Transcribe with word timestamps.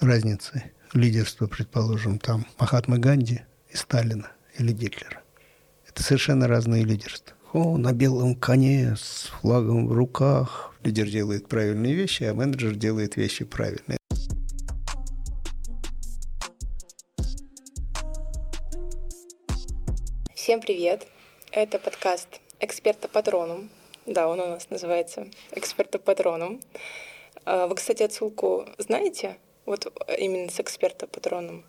разницы 0.00 0.72
лидерства, 0.94 1.46
предположим, 1.46 2.18
там 2.18 2.46
Махатмы 2.58 2.98
Ганди 2.98 3.42
и 3.68 3.76
Сталина 3.76 4.30
или 4.58 4.72
Гитлера. 4.72 5.22
Это 5.86 6.02
совершенно 6.02 6.48
разные 6.48 6.84
лидерства. 6.84 7.36
О, 7.52 7.76
на 7.76 7.92
белом 7.92 8.34
коне 8.34 8.94
с 8.96 9.30
флагом 9.40 9.88
в 9.88 9.92
руках. 9.92 10.74
Лидер 10.82 11.08
делает 11.08 11.48
правильные 11.48 11.94
вещи, 11.94 12.22
а 12.24 12.34
менеджер 12.34 12.74
делает 12.74 13.16
вещи 13.16 13.44
правильные. 13.44 13.98
Всем 20.34 20.60
привет! 20.60 21.06
Это 21.52 21.78
подкаст 21.78 22.40
«Эксперта 22.60 23.08
Патроном». 23.08 23.68
Да, 24.06 24.28
он 24.28 24.40
у 24.40 24.46
нас 24.46 24.70
называется 24.70 25.26
«Эксперта 25.52 25.98
Патроном». 25.98 26.60
А, 27.44 27.66
вы, 27.66 27.74
кстати, 27.74 28.02
отсылку 28.02 28.66
знаете? 28.78 29.36
Вот 29.70 29.86
именно 30.18 30.50
с 30.50 30.58
«Эксперта 30.58 31.06
Патроном». 31.06 31.64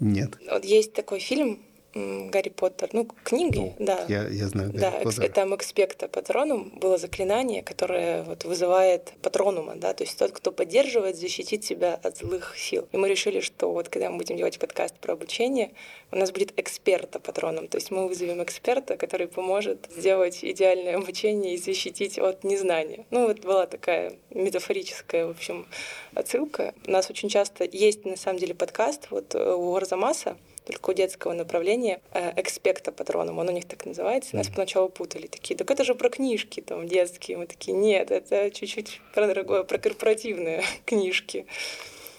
Нет. 0.00 0.36
Вот 0.50 0.66
есть 0.66 0.92
такой 0.92 1.18
фильм 1.18 1.64
Гарри 1.94 2.50
Поттер, 2.50 2.90
ну, 2.92 3.08
книги, 3.24 3.74
ну, 3.78 3.86
да. 3.86 4.04
Я, 4.08 4.28
я 4.28 4.48
знаю 4.48 4.70
Гарри 4.70 4.80
да, 4.80 4.90
Поттера. 5.02 5.28
там 5.28 5.56
экспекта 5.56 6.06
патронум 6.06 6.70
было 6.76 6.98
заклинание, 6.98 7.62
которое 7.62 8.22
вот 8.24 8.44
вызывает 8.44 9.14
патронума, 9.22 9.74
да, 9.74 9.94
то 9.94 10.04
есть 10.04 10.18
тот, 10.18 10.32
кто 10.32 10.52
поддерживает, 10.52 11.16
защитит 11.16 11.64
себя 11.64 11.98
от 12.02 12.18
злых 12.18 12.56
сил. 12.58 12.86
И 12.92 12.98
мы 12.98 13.08
решили, 13.08 13.40
что 13.40 13.72
вот 13.72 13.88
когда 13.88 14.10
мы 14.10 14.18
будем 14.18 14.36
делать 14.36 14.58
подкаст 14.58 14.96
про 14.96 15.14
обучение, 15.14 15.72
у 16.12 16.16
нас 16.16 16.30
будет 16.30 16.58
эксперта 16.58 17.20
патроном, 17.20 17.68
то 17.68 17.78
есть 17.78 17.90
мы 17.90 18.06
вызовем 18.06 18.42
эксперта, 18.42 18.98
который 18.98 19.26
поможет 19.26 19.88
сделать 19.90 20.44
идеальное 20.44 20.96
обучение 20.96 21.54
и 21.54 21.58
защитить 21.58 22.18
от 22.18 22.44
незнания. 22.44 23.06
Ну, 23.10 23.26
вот 23.26 23.40
была 23.40 23.66
такая 23.66 24.12
метафорическая, 24.30 25.26
в 25.26 25.30
общем, 25.30 25.66
отсылка. 26.14 26.74
У 26.86 26.90
нас 26.90 27.08
очень 27.08 27.30
часто 27.30 27.64
есть, 27.64 28.04
на 28.04 28.16
самом 28.16 28.38
деле, 28.38 28.54
подкаст 28.54 29.08
вот 29.10 29.34
у 29.34 29.74
Арзамаса, 29.74 30.36
только 30.68 30.90
у 30.90 30.92
детского 30.92 31.32
направления 31.32 32.00
э, 32.12 32.32
экспекта 32.36 32.92
патроном, 32.92 33.38
он 33.38 33.48
у 33.48 33.52
них 33.52 33.66
так 33.66 33.86
называется. 33.86 34.36
Нас 34.36 34.48
поначалу 34.48 34.90
путали, 34.90 35.26
такие, 35.26 35.56
так 35.56 35.70
это 35.70 35.82
же 35.82 35.94
про 35.94 36.10
книжки 36.10 36.60
там 36.60 36.86
детские. 36.86 37.38
Мы 37.38 37.46
такие, 37.46 37.76
нет, 37.76 38.10
это 38.10 38.50
чуть-чуть 38.50 39.00
про 39.14 39.26
другое, 39.28 39.64
про 39.64 39.78
корпоративные 39.78 40.62
книжки. 40.84 41.46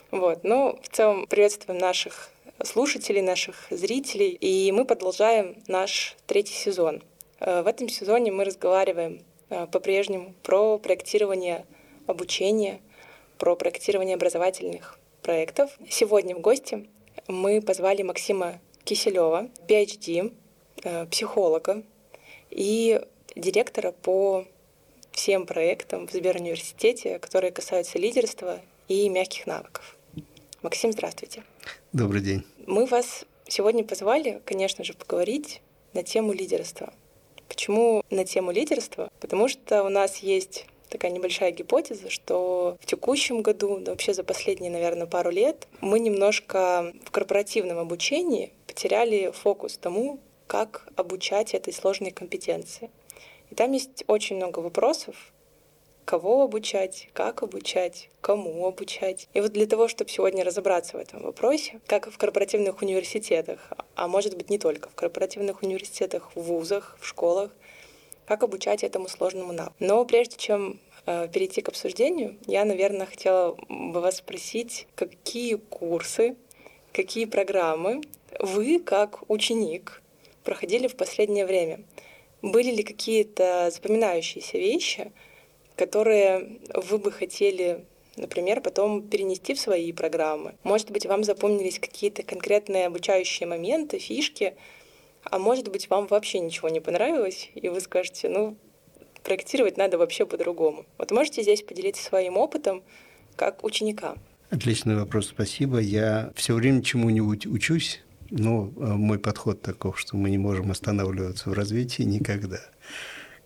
Вот. 0.10 0.44
Но 0.44 0.80
в 0.82 0.90
целом 0.90 1.28
приветствуем 1.28 1.80
наших 1.80 2.32
слушателей, 2.64 3.22
наших 3.22 3.68
зрителей. 3.70 4.30
И 4.30 4.72
мы 4.72 4.86
продолжаем 4.86 5.56
наш 5.68 6.16
третий 6.26 6.56
сезон. 6.56 7.04
Э, 7.40 7.62
в 7.62 7.68
этом 7.68 7.88
сезоне 7.88 8.32
мы 8.32 8.46
разговариваем 8.46 9.22
э, 9.50 9.68
по-прежнему 9.68 10.34
про 10.42 10.80
проектирование 10.80 11.68
обучения, 12.08 12.82
про 13.38 13.56
проектирование 13.56 14.16
образовательных 14.16 14.98
проектов. 15.22 15.78
Сегодня 15.88 16.36
в 16.36 16.42
гости 16.42 16.88
мы 17.30 17.62
позвали 17.62 18.02
Максима 18.02 18.60
Киселева, 18.84 19.50
PhD, 19.68 20.34
э, 20.84 21.06
психолога 21.06 21.84
и 22.50 23.00
директора 23.36 23.92
по 23.92 24.46
всем 25.12 25.46
проектам 25.46 26.08
в 26.08 26.12
Сберуниверситете, 26.12 27.20
которые 27.20 27.52
касаются 27.52 28.00
лидерства 28.00 28.60
и 28.88 29.08
мягких 29.10 29.46
навыков. 29.48 29.96
Максим, 30.62 30.92
здравствуйте. 30.92 31.44
Добрый 31.94 32.22
день. 32.22 32.44
Мы 32.66 32.86
вас 32.86 33.26
сегодня 33.48 33.84
позвали, 33.84 34.42
конечно 34.46 34.84
же, 34.84 34.94
поговорить 34.94 35.62
на 35.94 36.04
тему 36.04 36.34
лидерства. 36.34 36.94
Почему 37.48 38.04
на 38.10 38.26
тему 38.26 38.52
лидерства? 38.52 39.10
Потому 39.20 39.48
что 39.48 39.84
у 39.84 39.90
нас 39.90 40.18
есть 40.18 40.66
такая 40.90 41.12
небольшая 41.12 41.52
гипотеза, 41.52 42.10
что 42.10 42.78
в 42.82 42.86
текущем 42.86 43.42
году, 43.42 43.80
да 43.80 43.92
вообще 43.92 44.14
за 44.14 44.24
последние, 44.24 44.72
наверное, 44.72 45.08
пару 45.08 45.30
лет, 45.30 45.68
мы 45.82 46.00
немножко 46.00 46.94
в 47.06 47.12
корпоративном 47.12 47.78
обучении 47.78 48.52
потеряли 48.68 49.32
фокус 49.32 49.78
тому, 49.78 50.20
как 50.48 50.88
обучать 50.96 51.54
этой 51.54 51.74
сложной 51.74 52.12
компетенции. 52.12 52.90
И 53.52 53.56
там 53.56 53.72
есть 53.72 54.04
очень 54.08 54.36
много 54.36 54.60
вопросов, 54.60 55.16
кого 56.06 56.42
обучать, 56.42 57.08
как 57.14 57.44
обучать, 57.44 58.10
кому 58.22 58.66
обучать. 58.66 59.28
И 59.36 59.42
вот 59.42 59.52
для 59.52 59.68
того, 59.68 59.88
чтобы 59.88 60.10
сегодня 60.10 60.44
разобраться 60.44 60.98
в 60.98 61.00
этом 61.00 61.22
вопросе, 61.22 61.80
как 61.86 62.12
в 62.12 62.18
корпоративных 62.18 62.82
университетах, 62.82 63.60
а 63.94 64.08
может 64.08 64.36
быть 64.36 64.50
не 64.50 64.58
только 64.58 64.90
в 64.90 64.96
корпоративных 64.96 65.62
университетах, 65.62 66.32
в 66.34 66.42
вузах, 66.42 66.98
в 67.00 67.06
школах, 67.06 67.52
как 68.30 68.44
обучать 68.44 68.84
этому 68.84 69.08
сложному 69.08 69.54
навыку. 69.54 69.76
Но 69.80 70.06
прежде 70.06 70.38
чем 70.38 70.80
э, 71.08 71.28
перейти 71.34 71.64
к 71.64 71.70
обсуждению, 71.70 72.38
я, 72.46 72.64
наверное, 72.64 73.08
хотела 73.08 73.58
бы 73.68 74.02
вас 74.02 74.18
спросить, 74.18 74.86
какие 74.94 75.56
курсы, 75.56 76.36
какие 76.94 77.26
программы 77.26 78.02
вы, 78.40 78.78
как 78.78 79.24
ученик, 79.32 80.04
проходили 80.44 80.88
в 80.88 80.96
последнее 80.96 81.48
время? 81.48 81.80
Были 82.44 82.70
ли 82.70 82.84
какие-то 82.84 83.72
запоминающиеся 83.72 84.60
вещи, 84.60 85.12
которые 85.76 86.60
вы 86.76 87.00
бы 87.00 87.12
хотели 87.12 87.84
например, 88.16 88.60
потом 88.60 89.02
перенести 89.02 89.54
в 89.54 89.62
свои 89.62 89.94
программы. 89.94 90.56
Может 90.64 90.92
быть, 90.92 91.06
вам 91.06 91.24
запомнились 91.24 91.80
какие-то 91.80 92.22
конкретные 92.22 92.88
обучающие 92.88 93.48
моменты, 93.48 93.98
фишки, 93.98 94.56
а 95.24 95.40
может 95.40 95.70
быть, 95.70 95.90
вам 95.90 96.08
вообще 96.08 96.40
ничего 96.40 96.70
не 96.70 96.80
понравилось, 96.80 97.50
и 97.56 97.70
вы 97.70 97.80
скажете, 97.82 98.30
ну, 98.30 98.58
проектировать 99.24 99.78
надо 99.78 99.98
вообще 99.98 100.26
по-другому. 100.26 100.86
Вот 100.98 101.12
можете 101.12 101.44
здесь 101.44 101.64
поделиться 101.64 102.04
своим 102.04 102.38
опытом 102.38 102.84
как 103.36 103.64
ученика? 103.64 104.16
Отличный 104.50 104.96
вопрос, 104.96 105.28
спасибо. 105.28 105.80
Я 105.80 106.32
все 106.36 106.56
время 106.56 106.82
чему-нибудь 106.82 107.46
учусь, 107.46 108.02
но 108.32 108.72
э, 108.76 108.94
мой 108.94 109.20
подход 109.20 109.62
таков, 109.62 110.00
что 110.00 110.18
мы 110.18 110.30
не 110.30 110.38
можем 110.38 110.72
останавливаться 110.72 111.50
в 111.50 111.54
развитии 111.54 112.04
никогда. 112.04 112.60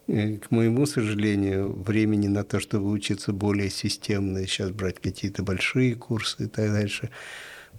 К 0.07 0.51
моему 0.51 0.85
сожалению, 0.85 1.71
времени 1.81 2.27
на 2.27 2.43
то, 2.43 2.59
чтобы 2.59 2.89
учиться 2.89 3.31
более 3.31 3.69
системно, 3.69 4.45
сейчас 4.45 4.71
брать 4.71 4.99
какие-то 4.99 5.43
большие 5.43 5.95
курсы 5.95 6.45
и 6.45 6.47
так 6.47 6.71
дальше, 6.73 7.09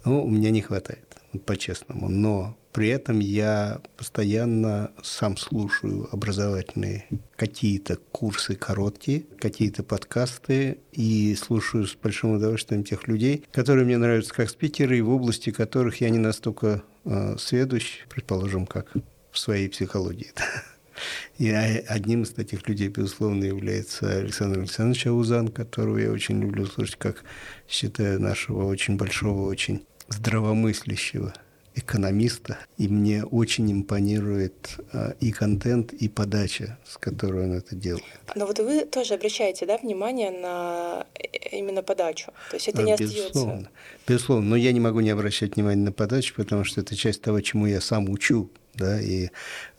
ну, 0.05 0.23
у 0.23 0.29
меня 0.29 0.49
не 0.49 0.61
хватает, 0.61 1.14
по-честному. 1.39 2.09
Но 2.09 2.57
при 2.75 2.89
этом 2.89 3.19
я 3.19 3.81
постоянно 3.95 4.91
сам 5.01 5.37
слушаю 5.37 6.09
образовательные 6.11 7.05
какие-то 7.37 7.97
курсы 8.11 8.55
короткие, 8.55 9.23
какие-то 9.39 9.81
подкасты 9.83 10.79
и 10.91 11.35
слушаю 11.35 11.87
с 11.87 11.95
большим 11.95 12.33
удовольствием 12.33 12.83
тех 12.83 13.07
людей, 13.07 13.45
которые 13.51 13.85
мне 13.85 13.97
нравятся 13.97 14.33
как 14.33 14.49
спикеры 14.49 14.97
и 14.97 15.01
в 15.01 15.09
области 15.09 15.51
которых 15.51 16.01
я 16.01 16.09
не 16.09 16.19
настолько 16.19 16.83
э, 17.05 17.37
сведущ, 17.37 18.05
предположим, 18.09 18.65
как 18.65 18.91
в 19.31 19.39
своей 19.39 19.69
психологии. 19.69 20.33
И 21.37 21.49
одним 21.49 22.23
из 22.23 22.31
таких 22.31 22.67
людей, 22.67 22.87
безусловно, 22.87 23.43
является 23.43 24.19
Александр 24.19 24.59
Александрович 24.59 25.07
Аузан, 25.07 25.49
которого 25.49 25.97
я 25.97 26.11
очень 26.11 26.41
люблю 26.41 26.65
слушать, 26.65 26.95
как 26.97 27.23
считаю 27.67 28.21
нашего 28.21 28.65
очень 28.65 28.95
большого, 28.95 29.49
очень 29.49 29.85
здравомыслящего 30.09 31.33
экономиста, 31.75 32.57
и 32.77 32.87
мне 32.87 33.23
очень 33.25 33.71
импонирует 33.71 34.77
а, 34.93 35.13
и 35.19 35.31
контент, 35.31 35.91
и 35.91 36.07
подача, 36.07 36.77
с 36.85 36.97
которой 36.97 37.45
он 37.45 37.53
это 37.53 37.75
делает. 37.75 38.03
Но 38.33 38.45
вот 38.45 38.59
вы 38.59 38.85
тоже 38.85 39.15
обращаете 39.15 39.65
да, 39.65 39.77
внимание 39.77 40.31
на 40.31 41.05
э, 41.15 41.57
именно 41.57 41.83
подачу, 41.83 42.31
то 42.49 42.55
есть 42.55 42.69
это 42.69 42.81
не 42.81 42.95
Безусловно. 42.95 43.53
остается... 43.53 43.69
Безусловно, 44.07 44.49
но 44.51 44.55
я 44.55 44.71
не 44.71 44.79
могу 44.79 44.99
не 44.99 45.09
обращать 45.09 45.55
внимания 45.55 45.81
на 45.81 45.91
подачу, 45.91 46.35
потому 46.35 46.63
что 46.63 46.81
это 46.81 46.95
часть 46.95 47.21
того, 47.21 47.41
чему 47.41 47.65
я 47.65 47.81
сам 47.81 48.09
учу, 48.09 48.51
да, 48.75 49.01
и 49.01 49.29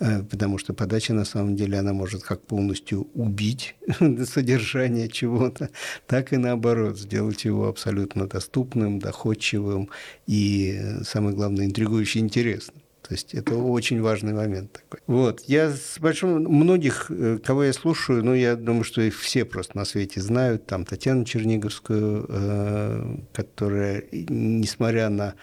э, 0.01 0.23
потому 0.25 0.59
что 0.59 0.75
подача 0.75 1.15
на 1.15 1.25
самом 1.25 1.55
деле 1.55 1.79
она 1.79 1.93
может 1.93 2.23
как 2.23 2.43
полностью 2.43 3.09
убить 3.15 3.77
содержание 4.25 5.09
чего-то, 5.09 5.71
так 6.07 6.33
и 6.33 6.39
наоборот 6.39 6.99
сделать 6.99 7.45
его 7.45 7.69
абсолютно 7.69 8.27
доступным, 8.27 8.99
доходчивым 8.99 9.91
и 10.27 10.81
самое 11.05 11.37
главное 11.37 11.67
интригующе 11.67 12.19
интересным. 12.19 12.83
То 13.09 13.15
есть 13.15 13.35
это 13.35 13.55
очень 13.57 14.03
важный 14.03 14.33
момент 14.33 14.73
такой. 14.73 15.01
Вот. 15.07 15.43
Я 15.47 15.71
с 15.71 15.99
большим... 16.01 16.43
Многих, 16.43 17.07
э, 17.09 17.39
кого 17.45 17.65
я 17.65 17.73
слушаю, 17.73 18.25
ну, 18.25 18.35
я 18.35 18.57
думаю, 18.57 18.83
что 18.83 19.01
их 19.01 19.17
все 19.17 19.45
просто 19.45 19.77
на 19.77 19.85
свете 19.85 20.21
знают. 20.21 20.67
Там 20.67 20.85
Татьяну 20.85 21.25
Черниговскую, 21.25 22.27
э, 22.29 23.17
которая, 23.33 24.05
несмотря 24.11 25.09
на 25.09 25.35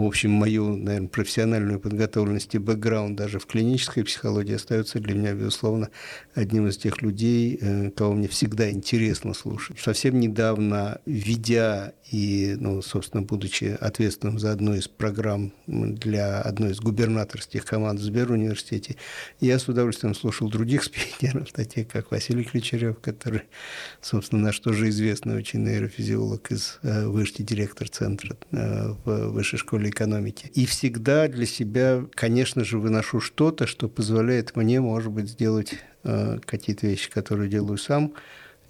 в 0.00 0.06
общем, 0.06 0.30
мою, 0.30 0.76
наверное, 0.76 1.08
профессиональную 1.08 1.78
подготовленность 1.78 2.54
и 2.54 2.58
бэкграунд 2.58 3.16
даже 3.16 3.38
в 3.38 3.46
клинической 3.46 4.02
психологии 4.02 4.54
остается 4.54 4.98
для 4.98 5.14
меня, 5.14 5.34
безусловно, 5.34 5.90
одним 6.34 6.68
из 6.68 6.78
тех 6.78 7.02
людей, 7.02 7.58
э, 7.60 7.90
кого 7.90 8.14
мне 8.14 8.26
всегда 8.26 8.70
интересно 8.70 9.34
слушать. 9.34 9.78
Совсем 9.78 10.18
недавно, 10.18 11.00
ведя 11.04 11.92
и, 12.10 12.56
ну, 12.58 12.82
собственно, 12.82 13.22
будучи 13.22 13.76
ответственным 13.78 14.38
за 14.38 14.52
одну 14.52 14.74
из 14.74 14.88
программ 14.88 15.52
для 15.66 16.40
одной 16.40 16.72
из 16.72 16.80
губернаторских 16.80 17.64
команд 17.64 18.00
в 18.00 18.02
Сберуниверситете, 18.02 18.96
я 19.40 19.58
с 19.58 19.68
удовольствием 19.68 20.14
слушал 20.14 20.48
других 20.48 20.82
спикеров, 20.84 21.52
таких 21.52 21.88
как 21.88 22.10
Василий 22.10 22.44
Ключерев, 22.44 22.98
который, 23.00 23.42
собственно, 24.00 24.44
наш 24.44 24.58
тоже 24.60 24.88
известный 24.88 25.36
очень 25.36 25.62
нейрофизиолог 25.62 26.50
из 26.50 26.78
э, 26.82 27.06
Вышки, 27.06 27.42
директор 27.42 27.88
центра 27.88 28.36
э, 28.50 28.94
в 29.04 29.28
Высшей 29.28 29.58
школе 29.58 29.89
экономики. 29.90 30.50
И 30.54 30.66
всегда 30.66 31.28
для 31.28 31.46
себя, 31.46 32.04
конечно 32.14 32.64
же, 32.64 32.78
выношу 32.78 33.20
что-то, 33.20 33.66
что 33.66 33.88
позволяет 33.88 34.56
мне, 34.56 34.80
может 34.80 35.12
быть, 35.12 35.28
сделать 35.28 35.74
э, 36.04 36.38
какие-то 36.44 36.86
вещи, 36.86 37.10
которые 37.10 37.50
делаю 37.50 37.78
сам, 37.78 38.14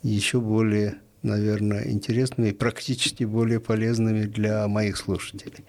еще 0.03 0.41
более 0.41 0.97
наверное, 1.23 1.87
интересными 1.87 2.49
и 2.49 2.53
практически 2.53 3.25
более 3.25 3.61
полезными 3.61 4.25
для 4.25 4.67
моих 4.69 4.97
слушателей. 4.97 5.65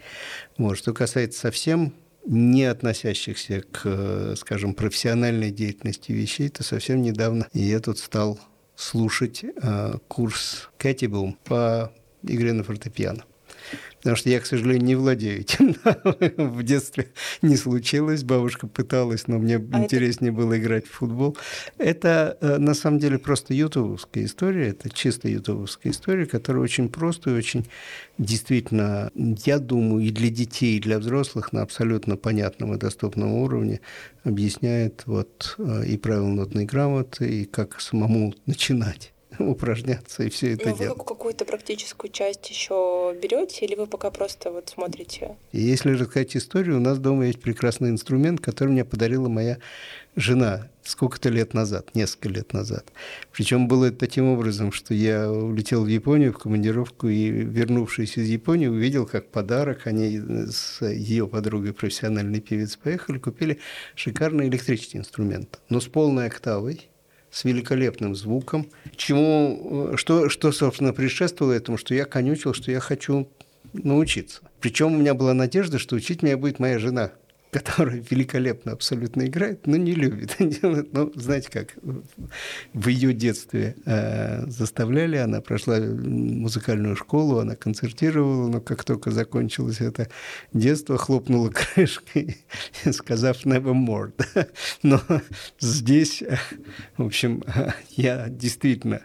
Вот. 0.57 0.77
Что 0.77 0.93
касается 0.93 1.41
совсем 1.41 1.93
не 2.25 2.65
относящихся 2.65 3.63
к, 3.71 4.35
скажем, 4.37 4.73
профессиональной 4.73 5.51
деятельности 5.51 6.11
вещей, 6.11 6.49
то 6.49 6.63
совсем 6.63 7.01
недавно 7.01 7.47
я 7.53 7.79
тут 7.79 7.97
стал 7.97 8.39
слушать 8.75 9.43
э, 9.43 9.93
курс 10.07 10.69
Кэти 10.77 11.05
Бум 11.05 11.37
по 11.43 11.91
игре 12.23 12.53
на 12.53 12.63
фортепиано. 12.63 13.23
Потому 13.97 14.15
что 14.15 14.29
я, 14.29 14.39
к 14.39 14.45
сожалению, 14.45 14.83
не 14.83 14.95
владею 14.95 15.41
этим. 15.41 15.75
в 16.37 16.63
детстве 16.63 17.09
не 17.41 17.55
случилось. 17.55 18.23
Бабушка 18.23 18.67
пыталась, 18.67 19.27
но 19.27 19.37
мне 19.37 19.57
а 19.57 19.83
интереснее 19.83 20.31
это... 20.31 20.41
было 20.41 20.57
играть 20.57 20.87
в 20.87 20.91
футбол. 20.91 21.37
Это 21.77 22.37
э, 22.41 22.57
на 22.57 22.73
самом 22.73 22.99
деле 22.99 23.19
просто 23.19 23.53
ютубовская 23.53 24.25
история. 24.25 24.69
Это 24.69 24.89
чисто 24.89 25.29
ютубовская 25.29 25.91
история, 25.91 26.25
которая 26.25 26.63
очень 26.63 26.89
просто 26.89 27.31
и 27.31 27.33
очень 27.33 27.67
действительно, 28.17 29.11
я 29.15 29.59
думаю, 29.59 30.05
и 30.05 30.11
для 30.11 30.29
детей, 30.29 30.77
и 30.77 30.81
для 30.81 30.99
взрослых 30.99 31.53
на 31.53 31.61
абсолютно 31.61 32.17
понятном 32.17 32.73
и 32.73 32.77
доступном 32.77 33.33
уровне 33.33 33.81
объясняет 34.23 35.03
вот 35.05 35.55
э, 35.57 35.85
и 35.87 35.97
правила 35.97 36.27
нотной 36.27 36.65
грамоты, 36.65 37.41
и 37.41 37.45
как 37.45 37.79
самому 37.81 38.33
начинать 38.45 39.10
упражняться 39.49 40.23
и 40.23 40.29
все 40.29 40.53
это 40.53 40.69
Но 40.69 40.77
делать. 40.77 40.97
Вы 40.97 41.05
какую-то 41.05 41.45
практическую 41.45 42.11
часть 42.11 42.49
еще 42.49 43.15
берете, 43.21 43.65
или 43.65 43.75
вы 43.75 43.87
пока 43.87 44.11
просто 44.11 44.51
вот 44.51 44.69
смотрите? 44.69 45.37
И 45.51 45.61
если 45.61 45.91
рассказать 45.91 46.35
историю, 46.35 46.77
у 46.77 46.81
нас 46.81 46.99
дома 46.99 47.27
есть 47.27 47.41
прекрасный 47.41 47.89
инструмент, 47.89 48.39
который 48.41 48.69
мне 48.69 48.85
подарила 48.85 49.27
моя 49.27 49.57
жена 50.15 50.67
сколько-то 50.83 51.29
лет 51.29 51.53
назад, 51.53 51.95
несколько 51.95 52.29
лет 52.29 52.53
назад. 52.53 52.91
Причем 53.31 53.67
было 53.67 53.85
это 53.85 53.97
таким 53.97 54.29
образом, 54.29 54.71
что 54.71 54.93
я 54.93 55.31
улетел 55.31 55.83
в 55.83 55.87
Японию 55.87 56.33
в 56.33 56.37
командировку 56.37 57.07
и, 57.07 57.29
вернувшись 57.29 58.17
из 58.17 58.27
Японии, 58.27 58.67
увидел, 58.67 59.05
как 59.05 59.27
подарок 59.27 59.87
они 59.87 60.19
с 60.19 60.85
ее 60.85 61.27
подругой, 61.27 61.73
профессиональной 61.73 62.41
певец, 62.41 62.75
поехали, 62.75 63.19
купили 63.19 63.59
шикарный 63.95 64.47
электрический 64.47 64.97
инструмент, 64.97 65.61
но 65.69 65.79
с 65.79 65.85
полной 65.85 66.27
октавой, 66.27 66.90
с 67.31 67.43
великолепным 67.45 68.15
звуком, 68.15 68.67
чему, 68.95 69.93
что, 69.95 70.29
что, 70.29 70.51
собственно, 70.51 70.93
предшествовало 70.93 71.53
этому, 71.53 71.77
что 71.77 71.95
я 71.95 72.05
конючил, 72.05 72.53
что 72.53 72.71
я 72.71 72.79
хочу 72.79 73.29
научиться. 73.73 74.41
Причем 74.59 74.93
у 74.93 74.97
меня 74.97 75.13
была 75.13 75.33
надежда, 75.33 75.79
что 75.79 75.95
учить 75.95 76.21
меня 76.21 76.37
будет 76.37 76.59
моя 76.59 76.77
жена, 76.77 77.11
которая 77.51 78.01
великолепно 78.09 78.71
абсолютно 78.71 79.27
играет, 79.27 79.67
но 79.67 79.75
не 79.77 79.93
любит. 79.93 80.37
Ну, 80.93 81.11
знаете 81.15 81.49
как, 81.49 81.75
в 82.73 82.87
ее 82.87 83.13
детстве 83.13 83.75
э, 83.85 84.45
заставляли, 84.47 85.17
она 85.17 85.41
прошла 85.41 85.79
музыкальную 85.79 86.95
школу, 86.95 87.39
она 87.39 87.55
концертировала, 87.55 88.47
но 88.47 88.61
как 88.61 88.83
только 88.83 89.11
закончилось 89.11 89.81
это 89.81 90.09
детство, 90.53 90.97
хлопнула 90.97 91.49
крышкой, 91.75 92.37
сказав 92.91 93.45
«never 93.45 93.73
more». 93.73 94.11
Но 94.83 95.01
здесь, 95.59 96.23
в 96.97 97.05
общем, 97.05 97.43
я 97.89 98.27
действительно 98.29 99.01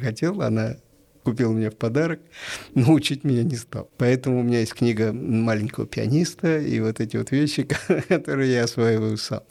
хотел, 0.00 0.40
она 0.42 0.76
купил 1.24 1.52
мне 1.52 1.70
в 1.70 1.76
подарок, 1.76 2.20
но 2.74 2.92
учить 2.92 3.24
меня 3.24 3.42
не 3.42 3.56
стал. 3.56 3.90
Поэтому 3.98 4.40
у 4.40 4.42
меня 4.42 4.60
есть 4.60 4.74
книга 4.74 5.12
маленького 5.12 5.86
пианиста 5.86 6.58
и 6.58 6.78
вот 6.80 7.00
эти 7.00 7.16
вот 7.16 7.30
вещи, 7.30 7.66
которые 8.08 8.52
я 8.52 8.64
осваиваю 8.64 9.16
сам. 9.16 9.42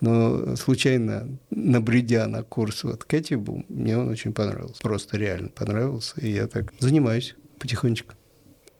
Но 0.00 0.56
случайно, 0.56 1.28
набредя 1.50 2.26
на 2.26 2.42
курс 2.42 2.84
вот 2.84 3.04
Кэти 3.04 3.34
Бум, 3.34 3.64
мне 3.68 3.98
он 3.98 4.08
очень 4.08 4.32
понравился. 4.32 4.80
Просто 4.82 5.16
реально 5.16 5.48
понравился, 5.48 6.20
и 6.20 6.30
я 6.30 6.46
так 6.46 6.72
занимаюсь 6.78 7.34
потихонечку. 7.58 8.14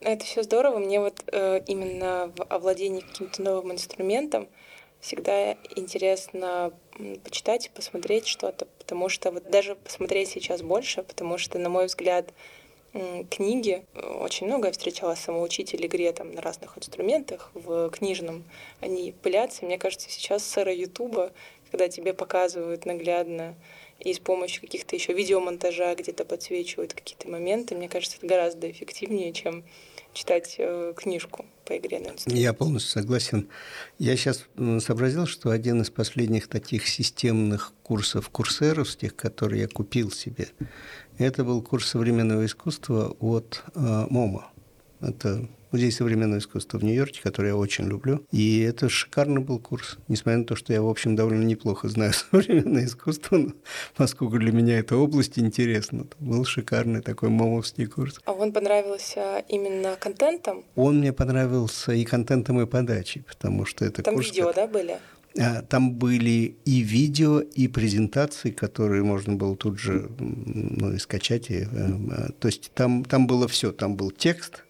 Это 0.01 0.25
все 0.25 0.43
здорово. 0.43 0.79
Мне 0.79 1.01
вот 1.01 1.23
э, 1.33 1.61
именно 1.67 2.31
в 2.37 2.43
овладении 2.51 3.01
каким-то 3.01 3.43
новым 3.43 3.73
инструментом 3.73 4.49
всегда 5.01 5.53
интересно 5.77 6.73
почитать, 7.23 7.71
посмотреть 7.75 8.27
что-то, 8.27 8.67
потому 8.79 9.09
что 9.09 9.31
вот 9.31 9.51
даже 9.51 9.75
посмотреть 9.75 10.31
сейчас 10.31 10.63
больше, 10.63 11.03
потому 11.03 11.39
что, 11.39 11.59
на 11.59 11.69
мой 11.69 11.87
взгляд, 11.87 12.33
книги, 13.31 13.85
очень 14.21 14.47
много 14.47 14.69
я 14.69 14.73
встречала 14.73 15.15
самоучителей 15.17 15.87
игре 15.87 16.13
там 16.13 16.33
на 16.33 16.41
разных 16.41 16.79
инструментах, 16.79 17.51
в 17.55 17.91
книжном, 17.91 18.45
они 18.81 19.13
пылятся. 19.23 19.65
Мне 19.65 19.79
кажется, 19.79 20.09
сейчас 20.11 20.45
с 20.45 20.61
Ютуба, 20.61 21.33
когда 21.71 21.89
тебе 21.89 22.15
показывают 22.15 22.87
наглядно 22.87 23.57
и 23.99 24.13
с 24.13 24.21
помощью 24.21 24.61
каких-то 24.61 24.95
еще 24.95 25.13
видеомонтажа 25.13 25.95
где-то 25.97 26.25
подсвечивают 26.25 26.95
какие-то 26.95 27.29
моменты, 27.29 27.75
мне 27.75 27.89
кажется, 27.89 28.19
это 28.19 28.27
гораздо 28.27 28.71
эффективнее, 28.71 29.33
чем 29.33 29.65
читать 30.13 30.55
э, 30.59 30.93
книжку 30.97 31.45
по 31.65 31.77
игре 31.77 31.99
на 32.01 32.11
инструменте. 32.11 32.43
Я 32.43 32.53
полностью 32.53 32.93
согласен. 32.93 33.49
Я 33.99 34.17
сейчас 34.17 34.47
сообразил, 34.81 35.27
что 35.27 35.51
один 35.51 35.83
из 35.83 35.91
последних 35.91 36.49
таких 36.49 36.87
системных 36.87 37.73
курсов 37.83 38.29
курсеровских, 38.31 39.17
которые 39.17 39.63
я 39.63 39.69
купил 39.69 40.11
себе, 40.11 40.49
это 41.19 41.45
был 41.45 41.63
курс 41.63 41.89
современного 41.89 42.45
искусства 42.45 43.15
от 43.21 43.63
э, 43.75 44.07
МОМА. 44.11 44.51
Это 45.01 45.49
Музей 45.75 45.91
современного 45.91 46.39
искусства 46.39 46.79
в 46.79 46.85
Нью-Йорке, 46.85 47.21
который 47.21 47.49
я 47.49 47.57
очень 47.57 47.89
люблю. 47.89 48.25
И 48.31 48.61
это 48.61 48.89
шикарный 48.89 49.41
был 49.41 49.59
курс, 49.59 49.99
несмотря 50.07 50.39
на 50.39 50.45
то, 50.45 50.55
что 50.55 50.73
я, 50.73 50.81
в 50.81 50.89
общем, 50.89 51.17
довольно 51.17 51.43
неплохо 51.43 51.89
знаю 51.89 52.13
современное 52.31 52.85
искусство, 52.85 53.39
но 53.39 53.53
поскольку 53.97 54.39
для 54.39 54.53
меня 54.53 54.79
эта 54.79 54.97
область 54.97 55.37
интересна, 55.37 56.07
был 56.21 56.45
шикарный 56.45 57.01
такой 57.01 57.31
мамовский 57.31 57.87
курс. 57.87 58.21
А 58.25 58.33
он 58.35 58.53
понравился 58.53 59.45
именно 59.49 59.97
контентом? 59.99 60.63
Он 60.77 61.01
мне 61.01 61.13
понравился 61.13 61.91
и 61.91 62.05
контентом, 62.05 62.61
и 62.61 62.67
подачей, 62.67 63.25
потому 63.25 63.67
что 63.67 63.85
это 63.85 64.05
Там 64.05 64.15
курс... 64.15 64.29
видео, 64.29 64.53
да, 64.53 64.69
были? 64.69 64.99
А, 65.37 65.63
там 65.63 65.95
были 65.95 66.57
и 66.65 66.83
видео, 66.83 67.41
и 67.41 67.67
презентации, 67.67 68.53
которые 68.53 69.03
можно 69.03 69.35
было 69.35 69.57
тут 69.57 69.81
же 69.81 70.09
ну, 70.21 70.93
и 70.93 70.99
скачать. 70.99 71.51
И, 71.51 71.63
э, 71.63 71.67
э, 71.67 72.29
то 72.39 72.47
есть 72.47 72.71
там, 72.75 73.05
там 73.05 73.27
было 73.27 73.49
все. 73.49 73.73
Там 73.73 73.97
был 73.97 74.13
текст, 74.13 74.63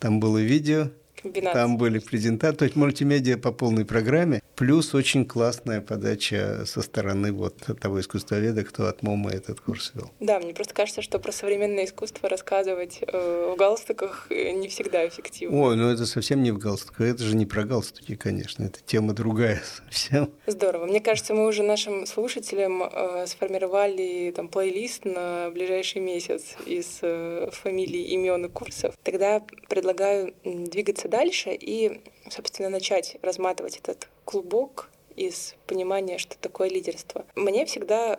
там 0.00 0.18
было 0.18 0.38
видео, 0.38 0.90
Комбинация. 1.22 1.62
Там 1.62 1.76
были 1.76 1.98
презентации, 1.98 2.56
то 2.56 2.64
есть 2.64 2.76
мультимедиа 2.76 3.36
по 3.36 3.52
полной 3.52 3.84
программе, 3.84 4.42
плюс 4.56 4.94
очень 4.94 5.24
классная 5.24 5.80
подача 5.80 6.64
со 6.66 6.82
стороны 6.82 7.32
вот 7.32 7.56
того 7.80 8.00
искусствоведа, 8.00 8.64
кто 8.64 8.86
от 8.86 9.02
МОМА 9.02 9.30
этот 9.30 9.60
курс 9.60 9.92
вел. 9.94 10.10
Да, 10.20 10.40
мне 10.40 10.54
просто 10.54 10.74
кажется, 10.74 11.02
что 11.02 11.18
про 11.18 11.32
современное 11.32 11.84
искусство 11.84 12.28
рассказывать 12.28 13.00
э, 13.06 13.52
в 13.54 13.58
галстуках 13.58 14.26
э, 14.30 14.52
не 14.52 14.68
всегда 14.68 15.06
эффективно. 15.06 15.60
Ой, 15.60 15.76
ну 15.76 15.90
это 15.90 16.06
совсем 16.06 16.42
не 16.42 16.52
в 16.52 16.58
галстуках, 16.58 17.06
это 17.06 17.22
же 17.22 17.36
не 17.36 17.46
про 17.46 17.64
галстуки, 17.64 18.16
конечно, 18.16 18.64
это 18.64 18.80
тема 18.84 19.12
другая 19.12 19.62
совсем. 19.84 20.30
Здорово. 20.46 20.86
Мне 20.86 21.00
кажется, 21.00 21.34
мы 21.34 21.46
уже 21.46 21.62
нашим 21.62 22.06
слушателям 22.06 22.82
э, 22.82 23.26
сформировали 23.26 24.32
там 24.34 24.48
плейлист 24.48 25.04
на 25.04 25.50
ближайший 25.50 26.00
месяц 26.00 26.56
из 26.66 27.00
э, 27.02 27.50
фамилий, 27.52 28.04
имен 28.14 28.46
и 28.46 28.48
курсов. 28.48 28.94
Тогда 29.02 29.42
предлагаю 29.68 30.34
двигаться 30.44 31.08
дальше 31.10 31.50
и, 31.52 32.00
собственно, 32.30 32.70
начать 32.70 33.16
разматывать 33.22 33.76
этот 33.76 34.08
клубок 34.24 34.90
из 35.16 35.54
понимания, 35.66 36.18
что 36.18 36.38
такое 36.38 36.68
лидерство. 36.70 37.26
Мне 37.34 37.66
всегда, 37.66 38.18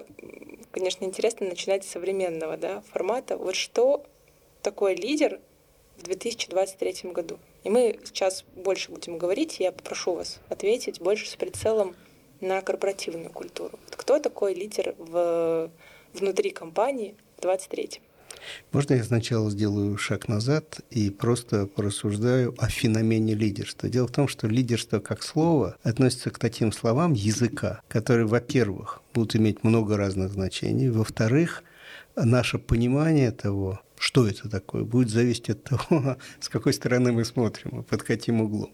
конечно, 0.72 1.06
интересно 1.06 1.48
начинать 1.48 1.84
с 1.84 1.90
современного 1.90 2.58
да, 2.58 2.82
формата. 2.92 3.38
Вот 3.38 3.56
что 3.56 4.06
такое 4.62 4.96
лидер 4.96 5.40
в 5.98 6.04
2023 6.04 7.12
году? 7.12 7.40
И 7.64 7.70
мы 7.70 8.00
сейчас 8.04 8.44
больше 8.56 8.92
будем 8.92 9.18
говорить, 9.18 9.60
я 9.60 9.72
попрошу 9.72 10.14
вас 10.14 10.40
ответить 10.50 11.00
больше 11.00 11.30
с 11.30 11.36
прицелом 11.36 11.96
на 12.40 12.62
корпоративную 12.62 13.32
культуру. 13.32 13.80
Вот 13.86 13.96
кто 13.96 14.20
такой 14.20 14.54
лидер 14.54 14.96
в, 14.98 15.72
внутри 16.14 16.50
компании 16.50 17.16
в 17.38 17.42
23 17.42 18.02
Можно 18.72 18.96
я 18.96 19.04
сначала 19.04 19.50
сделаю 19.50 19.98
шаг 19.98 20.28
назад 20.28 20.82
и 20.90 21.10
просто 21.10 21.68
порассуждаю 21.68 22.56
о 22.58 22.68
феномене 22.70 23.34
лидерства? 23.34 23.90
Дело 23.90 24.08
в 24.08 24.12
том, 24.12 24.28
что 24.28 24.48
лидерство 24.48 25.00
как 25.00 25.24
слово 25.24 25.76
относится 25.84 26.30
к 26.30 26.40
таким 26.40 26.72
словам 26.72 27.14
языка, 27.14 27.82
которые, 27.88 28.26
во-первых, 28.26 29.02
будут 29.14 29.36
иметь 29.36 29.64
много 29.64 29.98
разных 29.98 30.32
значений, 30.32 30.90
во-вторых, 30.90 31.64
наше 32.16 32.58
понимание 32.58 33.32
того, 33.32 33.82
что 33.98 34.28
это 34.28 34.50
такое, 34.50 34.84
будет 34.84 35.10
зависеть 35.10 35.50
от 35.52 35.64
того, 35.64 36.18
с 36.40 36.50
какой 36.50 36.74
стороны 36.74 37.12
мы 37.12 37.24
смотрим 37.24 37.82
и 37.82 37.84
под 37.84 38.04
каким 38.04 38.42
углом. 38.42 38.72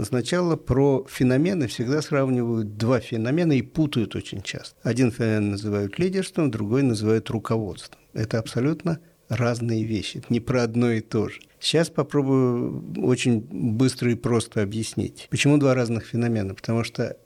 Сначала 0.00 0.56
про 0.56 1.04
феномены 1.08 1.66
всегда 1.66 2.02
сравнивают 2.02 2.76
два 2.76 3.00
феномена 3.00 3.52
и 3.52 3.62
путают 3.62 4.14
очень 4.14 4.42
часто. 4.42 4.76
Один 4.82 5.10
феномен 5.10 5.50
называют 5.50 5.98
лидерством, 5.98 6.50
другой 6.50 6.82
называют 6.82 7.30
руководством. 7.30 7.99
Это 8.12 8.38
абсолютно 8.38 9.00
разные 9.28 9.84
вещи, 9.84 10.18
это 10.18 10.26
не 10.30 10.40
про 10.40 10.64
одно 10.64 10.90
и 10.90 11.00
то 11.00 11.28
же. 11.28 11.40
Сейчас 11.60 11.88
попробую 11.88 12.84
очень 13.02 13.40
быстро 13.40 14.10
и 14.10 14.16
просто 14.16 14.62
объяснить. 14.62 15.28
Почему 15.30 15.56
два 15.56 15.74
разных 15.74 16.06
феномена? 16.06 16.54
Потому 16.54 16.84
что 16.84 17.16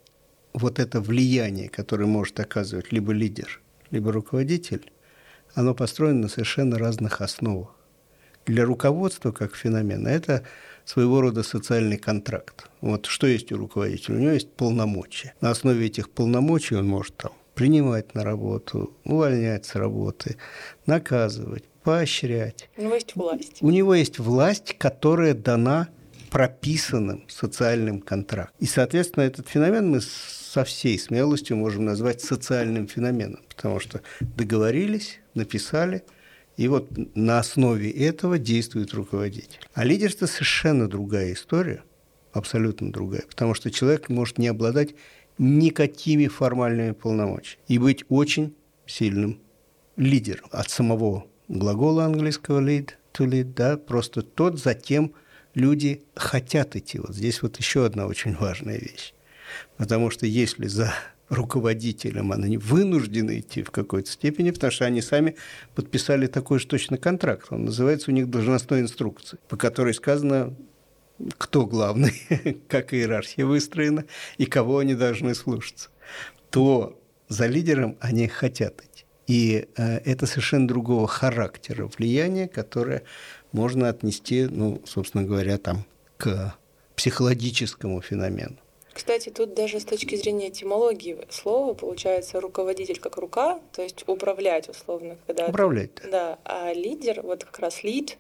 вот 0.52 0.78
это 0.78 1.00
влияние, 1.00 1.68
которое 1.68 2.06
может 2.06 2.38
оказывать 2.40 2.92
либо 2.92 3.12
лидер, 3.12 3.60
либо 3.90 4.12
руководитель, 4.12 4.92
оно 5.54 5.74
построено 5.74 6.22
на 6.22 6.28
совершенно 6.28 6.78
разных 6.78 7.20
основах. 7.20 7.74
Для 8.44 8.64
руководства 8.66 9.32
как 9.32 9.56
феномена 9.56 10.08
это 10.08 10.44
своего 10.84 11.22
рода 11.22 11.42
социальный 11.42 11.96
контракт. 11.96 12.68
Вот 12.82 13.06
что 13.06 13.26
есть 13.26 13.50
у 13.52 13.56
руководителя? 13.56 14.16
У 14.16 14.20
него 14.20 14.32
есть 14.32 14.52
полномочия. 14.52 15.32
На 15.40 15.50
основе 15.50 15.86
этих 15.86 16.10
полномочий 16.10 16.74
он 16.74 16.86
может 16.86 17.16
там 17.16 17.32
принимать 17.54 18.14
на 18.14 18.24
работу, 18.24 18.94
увольнять 19.04 19.66
с 19.66 19.74
работы, 19.74 20.36
наказывать, 20.86 21.64
поощрять. 21.82 22.68
У 22.76 22.82
него 22.82 22.94
есть 22.94 23.16
власть. 23.16 23.58
У 23.60 23.70
него 23.70 23.94
есть 23.94 24.18
власть, 24.18 24.76
которая 24.78 25.34
дана 25.34 25.88
прописанным 26.30 27.24
социальным 27.28 28.00
контрактом. 28.00 28.56
И, 28.58 28.66
соответственно, 28.66 29.22
этот 29.22 29.48
феномен 29.48 29.88
мы 29.88 30.00
со 30.00 30.64
всей 30.64 30.98
смелостью 30.98 31.56
можем 31.56 31.84
назвать 31.84 32.22
социальным 32.22 32.88
феноменом, 32.88 33.40
потому 33.48 33.78
что 33.78 34.00
договорились, 34.20 35.20
написали, 35.34 36.02
и 36.56 36.66
вот 36.66 36.88
на 37.14 37.38
основе 37.38 37.90
этого 37.90 38.38
действует 38.38 38.94
руководитель. 38.94 39.60
А 39.74 39.84
лидерство 39.84 40.26
совершенно 40.26 40.88
другая 40.88 41.32
история, 41.32 41.84
абсолютно 42.32 42.92
другая, 42.92 43.22
потому 43.28 43.54
что 43.54 43.70
человек 43.70 44.08
может 44.08 44.38
не 44.38 44.48
обладать 44.48 44.94
никакими 45.38 46.26
формальными 46.26 46.92
полномочиями 46.92 47.62
и 47.68 47.78
быть 47.78 48.04
очень 48.08 48.54
сильным 48.86 49.40
лидером 49.96 50.48
от 50.50 50.70
самого 50.70 51.26
глагола 51.48 52.04
английского 52.04 52.60
lead, 52.60 52.90
to 53.12 53.26
lead, 53.26 53.54
да, 53.54 53.76
просто 53.76 54.22
тот, 54.22 54.58
затем 54.58 55.14
люди 55.54 56.02
хотят 56.14 56.76
идти. 56.76 56.98
Вот 56.98 57.14
здесь 57.14 57.42
вот 57.42 57.56
еще 57.58 57.86
одна 57.86 58.06
очень 58.06 58.34
важная 58.34 58.78
вещь. 58.78 59.14
Потому 59.76 60.10
что 60.10 60.26
если 60.26 60.66
за 60.66 60.92
руководителем 61.28 62.32
они 62.32 62.58
вынуждены 62.58 63.40
идти 63.40 63.62
в 63.62 63.70
какой-то 63.70 64.10
степени, 64.10 64.50
потому 64.50 64.70
что 64.70 64.84
они 64.84 65.00
сами 65.00 65.36
подписали 65.74 66.26
такой 66.26 66.58
же 66.58 66.66
точно 66.66 66.98
контракт. 66.98 67.46
Он 67.50 67.64
называется 67.64 68.10
у 68.10 68.14
них 68.14 68.28
должностной 68.28 68.80
инструкция, 68.80 69.38
по 69.48 69.56
которой 69.56 69.94
сказано, 69.94 70.54
кто 71.38 71.66
главный, 71.66 72.12
как 72.68 72.94
иерархия 72.94 73.46
выстроена 73.46 74.04
и 74.38 74.46
кого 74.46 74.78
они 74.78 74.94
должны 74.94 75.34
слушаться, 75.34 75.90
то 76.50 76.98
за 77.28 77.46
лидером 77.46 77.96
они 78.00 78.28
хотят 78.28 78.80
идти. 78.80 79.04
И 79.26 79.68
э, 79.76 79.98
это 80.04 80.26
совершенно 80.26 80.68
другого 80.68 81.06
характера 81.06 81.88
влияние, 81.96 82.48
которое 82.48 83.04
можно 83.52 83.88
отнести, 83.88 84.44
ну, 84.44 84.82
собственно 84.84 85.24
говоря, 85.24 85.58
там, 85.58 85.84
к 86.18 86.54
психологическому 86.96 88.00
феномену. 88.02 88.56
Кстати, 88.92 89.30
тут 89.30 89.54
даже 89.54 89.80
с 89.80 89.84
точки 89.84 90.14
зрения 90.14 90.50
этимологии 90.50 91.18
слова 91.28 91.74
получается 91.74 92.40
руководитель 92.40 93.00
как 93.00 93.16
рука, 93.16 93.58
то 93.72 93.82
есть 93.82 94.04
управлять 94.06 94.68
условно. 94.68 95.16
Когда 95.26 95.46
управлять. 95.46 95.90
Да, 96.08 96.38
а 96.44 96.72
лидер, 96.72 97.22
вот 97.22 97.44
как 97.44 97.58
раз 97.58 97.82
лид, 97.82 98.16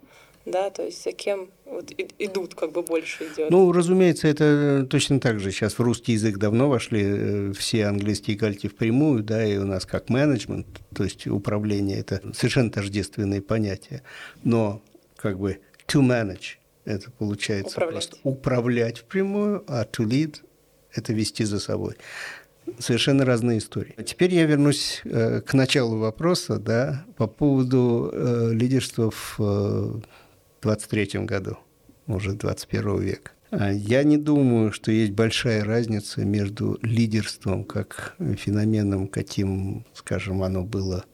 да, 0.46 0.70
то 0.70 0.82
есть 0.82 1.02
за 1.02 1.12
кем 1.12 1.50
вот 1.64 1.90
идут, 2.18 2.54
как 2.54 2.72
бы 2.72 2.82
больше 2.82 3.24
идет. 3.24 3.50
Ну, 3.50 3.72
разумеется, 3.72 4.28
это 4.28 4.86
точно 4.88 5.18
так 5.20 5.40
же. 5.40 5.50
Сейчас 5.50 5.78
в 5.78 5.80
русский 5.80 6.12
язык 6.12 6.38
давно 6.38 6.68
вошли 6.68 7.02
э, 7.02 7.52
все 7.52 7.86
английские 7.86 8.36
кальти 8.36 8.68
впрямую, 8.68 9.22
да, 9.22 9.44
и 9.44 9.56
у 9.56 9.64
нас 9.64 9.86
как 9.86 10.10
менеджмент, 10.10 10.66
то 10.94 11.04
есть 11.04 11.26
управление, 11.26 11.98
это 11.98 12.20
совершенно 12.34 12.70
тождественные 12.70 13.40
понятия. 13.40 14.02
Но 14.42 14.82
как 15.16 15.38
бы 15.38 15.60
to 15.86 16.02
manage, 16.02 16.58
это 16.84 17.10
получается 17.10 17.76
управлять. 17.76 17.92
просто 17.92 18.16
управлять 18.22 18.98
впрямую, 18.98 19.64
а 19.66 19.84
to 19.84 20.06
lead– 20.06 20.36
это 20.92 21.12
вести 21.12 21.44
за 21.44 21.58
собой 21.58 21.96
совершенно 22.78 23.24
разные 23.24 23.58
истории. 23.58 23.94
Теперь 24.04 24.34
я 24.34 24.44
вернусь 24.44 25.02
э, 25.04 25.40
к 25.40 25.54
началу 25.54 25.98
вопроса, 25.98 26.58
да, 26.58 27.04
по 27.16 27.26
поводу 27.26 28.10
э, 28.12 28.50
лидерства 28.52 29.10
в 29.10 29.36
э, 29.38 30.00
23 30.64 31.20
году, 31.26 31.58
уже 32.06 32.32
21 32.32 33.00
века. 33.00 33.30
А 33.50 33.70
я 33.70 34.02
не 34.02 34.16
думаю, 34.16 34.72
что 34.72 34.90
есть 34.90 35.12
большая 35.12 35.62
разница 35.62 36.24
между 36.24 36.78
лидерством 36.82 37.64
как 37.64 38.16
феноменом, 38.18 39.06
каким, 39.06 39.84
скажем, 39.92 40.42
оно 40.42 40.64
было 40.64 41.04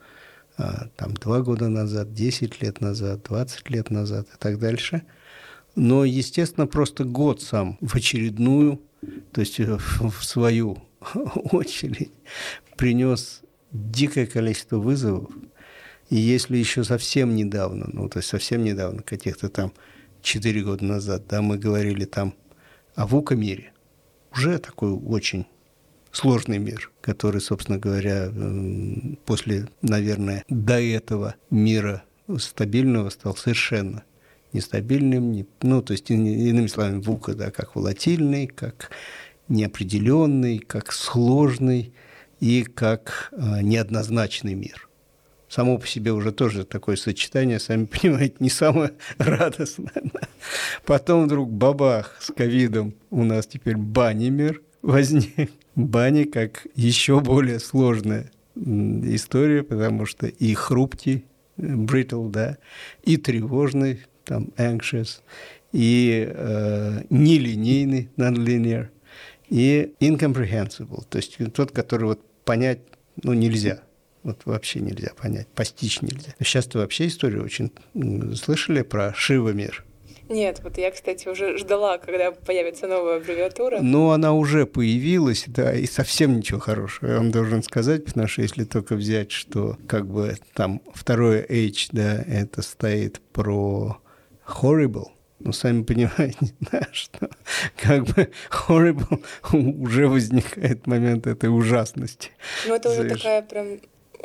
а, 0.56 0.88
там 0.96 1.14
два 1.14 1.40
года 1.40 1.68
назад, 1.68 2.14
10 2.14 2.62
лет 2.62 2.80
назад, 2.80 3.24
20 3.28 3.70
лет 3.70 3.90
назад 3.90 4.28
и 4.32 4.38
так 4.38 4.58
дальше. 4.58 5.02
Но, 5.74 6.04
естественно, 6.04 6.66
просто 6.66 7.04
год 7.04 7.42
сам 7.42 7.76
в 7.80 7.96
очередную, 7.96 8.80
то 9.32 9.40
есть 9.40 9.58
в 9.58 10.24
свою 10.24 10.78
очередь, 11.50 12.12
принес 12.76 13.42
дикое 13.72 14.26
количество 14.26 14.78
вызовов, 14.78 15.30
и 16.10 16.16
если 16.16 16.56
еще 16.56 16.82
совсем 16.82 17.36
недавно, 17.36 17.88
ну, 17.92 18.08
то 18.08 18.18
есть 18.18 18.28
совсем 18.28 18.64
недавно, 18.64 19.02
каких-то 19.02 19.48
там 19.48 19.72
4 20.22 20.62
года 20.62 20.84
назад, 20.84 21.22
да, 21.28 21.40
мы 21.40 21.56
говорили 21.56 22.04
там 22.04 22.34
о 22.96 23.06
ВУКа-мире, 23.06 23.72
уже 24.32 24.58
такой 24.58 24.90
очень 24.90 25.46
сложный 26.10 26.58
мир, 26.58 26.90
который, 27.00 27.40
собственно 27.40 27.78
говоря, 27.78 28.28
после, 29.24 29.68
наверное, 29.82 30.44
до 30.48 30.80
этого 30.80 31.36
мира 31.48 32.02
стабильного 32.38 33.10
стал 33.10 33.36
совершенно 33.36 34.02
нестабильным, 34.52 35.30
не, 35.30 35.46
ну, 35.62 35.80
то 35.80 35.92
есть, 35.92 36.10
иными 36.10 36.66
словами, 36.66 37.00
ВУКа, 37.00 37.34
да, 37.34 37.52
как 37.52 37.76
волатильный, 37.76 38.48
как 38.48 38.90
неопределенный, 39.46 40.58
как 40.58 40.90
сложный 40.90 41.94
и 42.40 42.64
как 42.64 43.28
э, 43.30 43.62
неоднозначный 43.62 44.54
мир 44.54 44.89
само 45.50 45.78
по 45.78 45.86
себе 45.86 46.12
уже 46.12 46.32
тоже 46.32 46.64
такое 46.64 46.96
сочетание, 46.96 47.58
сами 47.58 47.84
понимаете, 48.00 48.36
не 48.38 48.48
самое 48.48 48.92
радостное. 49.18 50.10
Потом 50.86 51.26
вдруг 51.26 51.50
бабах 51.50 52.16
с 52.20 52.32
ковидом 52.32 52.94
у 53.10 53.24
нас 53.24 53.46
теперь 53.46 53.76
банимир 53.76 54.62
возник. 54.80 55.50
Бани 55.76 56.24
как 56.24 56.66
еще 56.74 57.20
более 57.20 57.58
сложная 57.60 58.30
история, 58.56 59.62
потому 59.62 60.04
что 60.04 60.26
и 60.26 60.52
хрупкий, 60.54 61.24
brittle, 61.56 62.28
да, 62.28 62.58
и 63.04 63.16
тревожный, 63.16 64.00
там, 64.24 64.48
anxious, 64.56 65.20
и 65.72 66.28
э, 66.28 67.04
нелинейный, 67.08 68.10
non-linear, 68.16 68.88
и 69.48 69.94
incomprehensible, 70.00 71.04
то 71.08 71.18
есть 71.18 71.38
тот, 71.54 71.70
который 71.70 72.06
вот 72.06 72.20
понять 72.44 72.80
ну, 73.22 73.32
нельзя– 73.32 73.82
вот 74.22 74.42
вообще 74.44 74.80
нельзя 74.80 75.12
понять, 75.16 75.48
постичь 75.48 76.02
нельзя. 76.02 76.34
Сейчас-то 76.40 76.78
вообще 76.78 77.06
историю 77.06 77.44
очень 77.44 77.72
слышали 78.36 78.82
про 78.82 79.14
Шива-мир? 79.14 79.84
Нет, 80.30 80.60
вот 80.62 80.78
я, 80.78 80.92
кстати, 80.92 81.26
уже 81.26 81.58
ждала, 81.58 81.98
когда 81.98 82.30
появится 82.30 82.86
новая 82.86 83.16
аббревиатура. 83.16 83.80
Ну, 83.80 84.10
она 84.10 84.32
уже 84.32 84.64
появилась, 84.64 85.44
да, 85.48 85.72
и 85.72 85.86
совсем 85.86 86.36
ничего 86.36 86.60
хорошего, 86.60 87.10
я 87.10 87.16
вам 87.16 87.32
должен 87.32 87.64
сказать, 87.64 88.04
потому 88.04 88.28
что 88.28 88.42
если 88.42 88.62
только 88.62 88.94
взять, 88.94 89.32
что 89.32 89.76
как 89.88 90.06
бы 90.06 90.36
там 90.54 90.82
второе 90.94 91.44
H, 91.48 91.88
да, 91.90 92.22
это 92.28 92.62
стоит 92.62 93.20
про 93.32 93.98
horrible, 94.46 95.08
ну, 95.40 95.52
сами 95.52 95.82
понимаете, 95.82 96.38
да, 96.60 96.86
что 96.92 97.28
как 97.76 98.04
бы 98.04 98.30
horrible 98.68 99.24
уже 99.82 100.06
возникает 100.06 100.86
момент 100.86 101.26
этой 101.26 101.46
ужасности. 101.46 102.30
Ну, 102.68 102.76
это 102.76 102.90
уже 102.90 103.08
такая 103.08 103.42
прям 103.42 103.80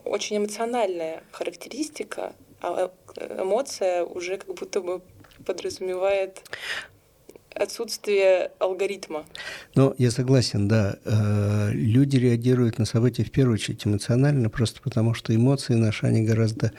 очень 0.06 0.38
эмоциональная 0.38 1.24
характеристика, 1.32 2.34
а 2.62 2.92
э, 3.18 3.42
эмоция 3.42 4.04
уже 4.04 4.38
как 4.38 4.56
будто 4.56 4.82
бы 4.82 5.02
подразумевает 5.46 6.42
отсутствие 7.56 8.52
алгоритма. 8.60 9.26
Ну, 9.76 9.96
я 9.98 10.12
согласен, 10.12 10.68
да. 10.68 10.98
Э, 11.06 11.70
люди 11.72 12.18
реагируют 12.18 12.78
на 12.78 12.86
события 12.86 13.24
в 13.24 13.32
первую 13.32 13.56
очередь 13.56 13.86
эмоционально, 13.88 14.50
просто 14.50 14.82
потому 14.82 15.14
что 15.14 15.34
эмоции 15.34 15.74
наши, 15.74 16.06
они 16.06 16.24
гораздо 16.24 16.74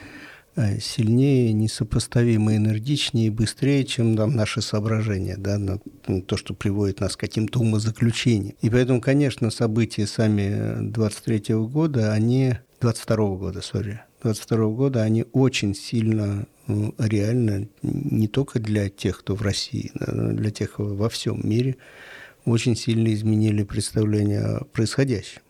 э, 0.55 0.79
сильнее, 0.79 1.51
несопоставимо 1.51 2.55
энергичнее 2.55 3.27
и 3.27 3.31
быстрее, 3.31 3.85
чем 3.85 4.15
там, 4.15 4.35
наши 4.35 4.61
соображения, 4.61 5.35
да, 5.37 5.57
на, 5.57 5.79
то, 6.21 6.37
что 6.37 6.53
приводит 6.53 6.99
нас 6.99 7.15
к 7.15 7.19
каким-то 7.19 7.59
умозаключениям. 7.59 8.55
И 8.61 8.69
поэтому, 8.69 9.01
конечно, 9.01 9.49
события 9.49 10.05
сами 10.05 10.89
23 10.91 11.55
-го 11.55 11.67
года, 11.67 12.13
они 12.13 12.53
22 12.81 13.17
-го 13.17 13.37
года, 13.37 13.61
сори, 13.61 14.01
22 14.23 14.57
-го 14.57 14.75
года, 14.75 15.01
они 15.01 15.25
очень 15.31 15.73
сильно 15.73 16.47
ну, 16.67 16.93
реально 16.97 17.67
не 17.81 18.27
только 18.27 18.59
для 18.59 18.89
тех, 18.89 19.19
кто 19.19 19.35
в 19.35 19.41
России, 19.41 19.91
для 19.95 20.51
тех 20.51 20.79
во 20.79 21.09
всем 21.09 21.41
мире 21.43 21.77
очень 22.45 22.75
сильно 22.75 23.13
изменили 23.13 23.63
представление 23.63 24.41
о 24.41 24.63
происходящем 24.65 25.41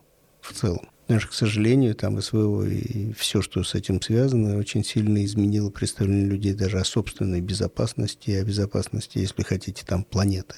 в 0.41 0.53
целом. 0.53 0.89
Даже, 1.07 1.27
к 1.27 1.33
сожалению, 1.33 1.95
там 1.95 2.21
СВО 2.21 2.63
и 2.63 3.13
все, 3.13 3.41
что 3.41 3.63
с 3.63 3.75
этим 3.75 4.01
связано, 4.01 4.57
очень 4.57 4.83
сильно 4.83 5.23
изменило 5.23 5.69
представление 5.69 6.25
людей 6.25 6.53
даже 6.53 6.79
о 6.79 6.83
собственной 6.83 7.39
безопасности 7.39 8.31
и 8.31 8.35
о 8.35 8.43
безопасности, 8.43 9.19
если 9.19 9.43
хотите, 9.43 9.85
там 9.85 10.03
планеты 10.03 10.55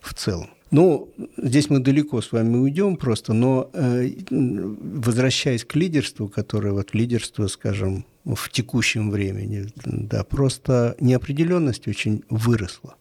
в 0.00 0.12
целом. 0.12 0.50
Ну, 0.70 1.08
здесь 1.36 1.70
мы 1.70 1.80
далеко 1.80 2.20
с 2.20 2.32
вами 2.32 2.56
уйдем 2.56 2.96
просто, 2.96 3.32
но 3.32 3.70
э, 3.72 4.10
возвращаясь 4.30 5.64
к 5.64 5.74
лидерству, 5.76 6.28
которое 6.28 6.72
вот 6.72 6.94
лидерство, 6.94 7.46
скажем, 7.46 8.04
в 8.24 8.50
текущем 8.50 9.10
времени, 9.10 9.66
да, 9.84 10.24
просто 10.24 10.94
неопределенность 11.00 11.88
очень 11.88 12.22
выросла. 12.28 12.96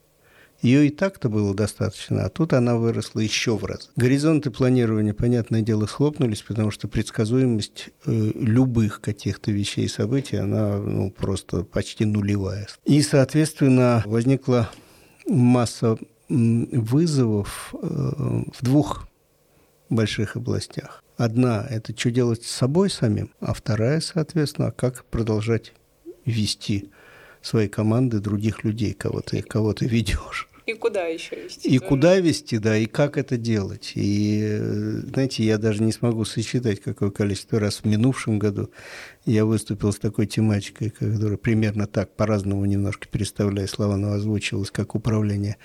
Ее 0.62 0.88
и 0.88 0.90
так-то 0.90 1.30
было 1.30 1.54
достаточно, 1.54 2.26
а 2.26 2.30
тут 2.30 2.54
она 2.54 2.78
выросла 2.78 3.20
еще 3.20 3.56
в 3.58 3.66
раз. 3.66 3.92
Горизонты 3.96 4.50
планирования, 4.50 5.14
понятное 5.14 5.62
дело, 5.62 5.86
схлопнулись, 5.86 6.42
потому 6.42 6.72
что 6.72 6.88
предсказуемость 6.88 7.90
э, 8.06 8.32
любых 8.34 9.02
каких-то 9.02 9.52
вещей 9.52 9.86
и 9.86 9.90
событий, 9.90 10.38
она 10.38 10.78
ну, 10.78 11.12
просто 11.12 11.64
почти 11.64 12.06
нулевая. 12.06 12.68
И, 12.86 13.02
соответственно, 13.04 14.02
возникла 14.06 14.72
масса 15.28 15.98
вызовов 16.30 17.74
э, 17.74 17.78
в 17.78 18.64
двух 18.64 19.08
больших 19.90 20.36
областях. 20.36 21.04
Одна– 21.16 21.66
это 21.70 21.98
что 21.98 22.12
делать 22.12 22.44
с 22.44 22.52
собой 22.52 22.90
самим, 22.90 23.32
а 23.40 23.54
вторая, 23.54 24.02
соответственно, 24.02 24.72
как 24.72 25.06
продолжать 25.06 25.74
вести 26.26 26.92
своей 27.42 27.70
команды 27.70 28.20
других 28.20 28.64
людей, 28.64 28.94
кого 28.94 29.22
ты, 29.22 29.42
кого 29.42 29.74
ты 29.74 29.88
ведешь. 29.88 30.48
И 30.68 30.74
куда 30.74 31.06
еще 31.06 31.38
вести? 31.38 31.70
И 31.70 31.78
куда 31.80 32.20
вести, 32.20 32.58
да, 32.58 32.78
и 32.78 32.88
как 32.88 33.18
это 33.18 33.38
делать. 33.38 33.94
И, 33.96 34.60
знаете, 35.08 35.46
я 35.46 35.58
даже 35.58 35.82
не 35.82 35.94
смогу 35.94 36.26
сосчитать, 36.26 36.82
какое 36.82 37.10
количество 37.10 37.58
раз 37.58 37.78
в 37.78 37.86
минувшем 37.86 38.38
году 38.38 38.70
я 39.26 39.46
выступил 39.46 39.94
с 39.94 39.98
такой 39.98 40.28
тематикой, 40.28 40.90
которая 40.90 41.38
примерно 41.38 41.88
так, 41.88 42.14
по-разному 42.18 42.66
немножко 42.66 43.08
переставляя 43.08 43.66
слова, 43.66 43.96
но 43.96 44.12
озвучивалась 44.12 44.70
как 44.70 44.94
управление 44.94 45.56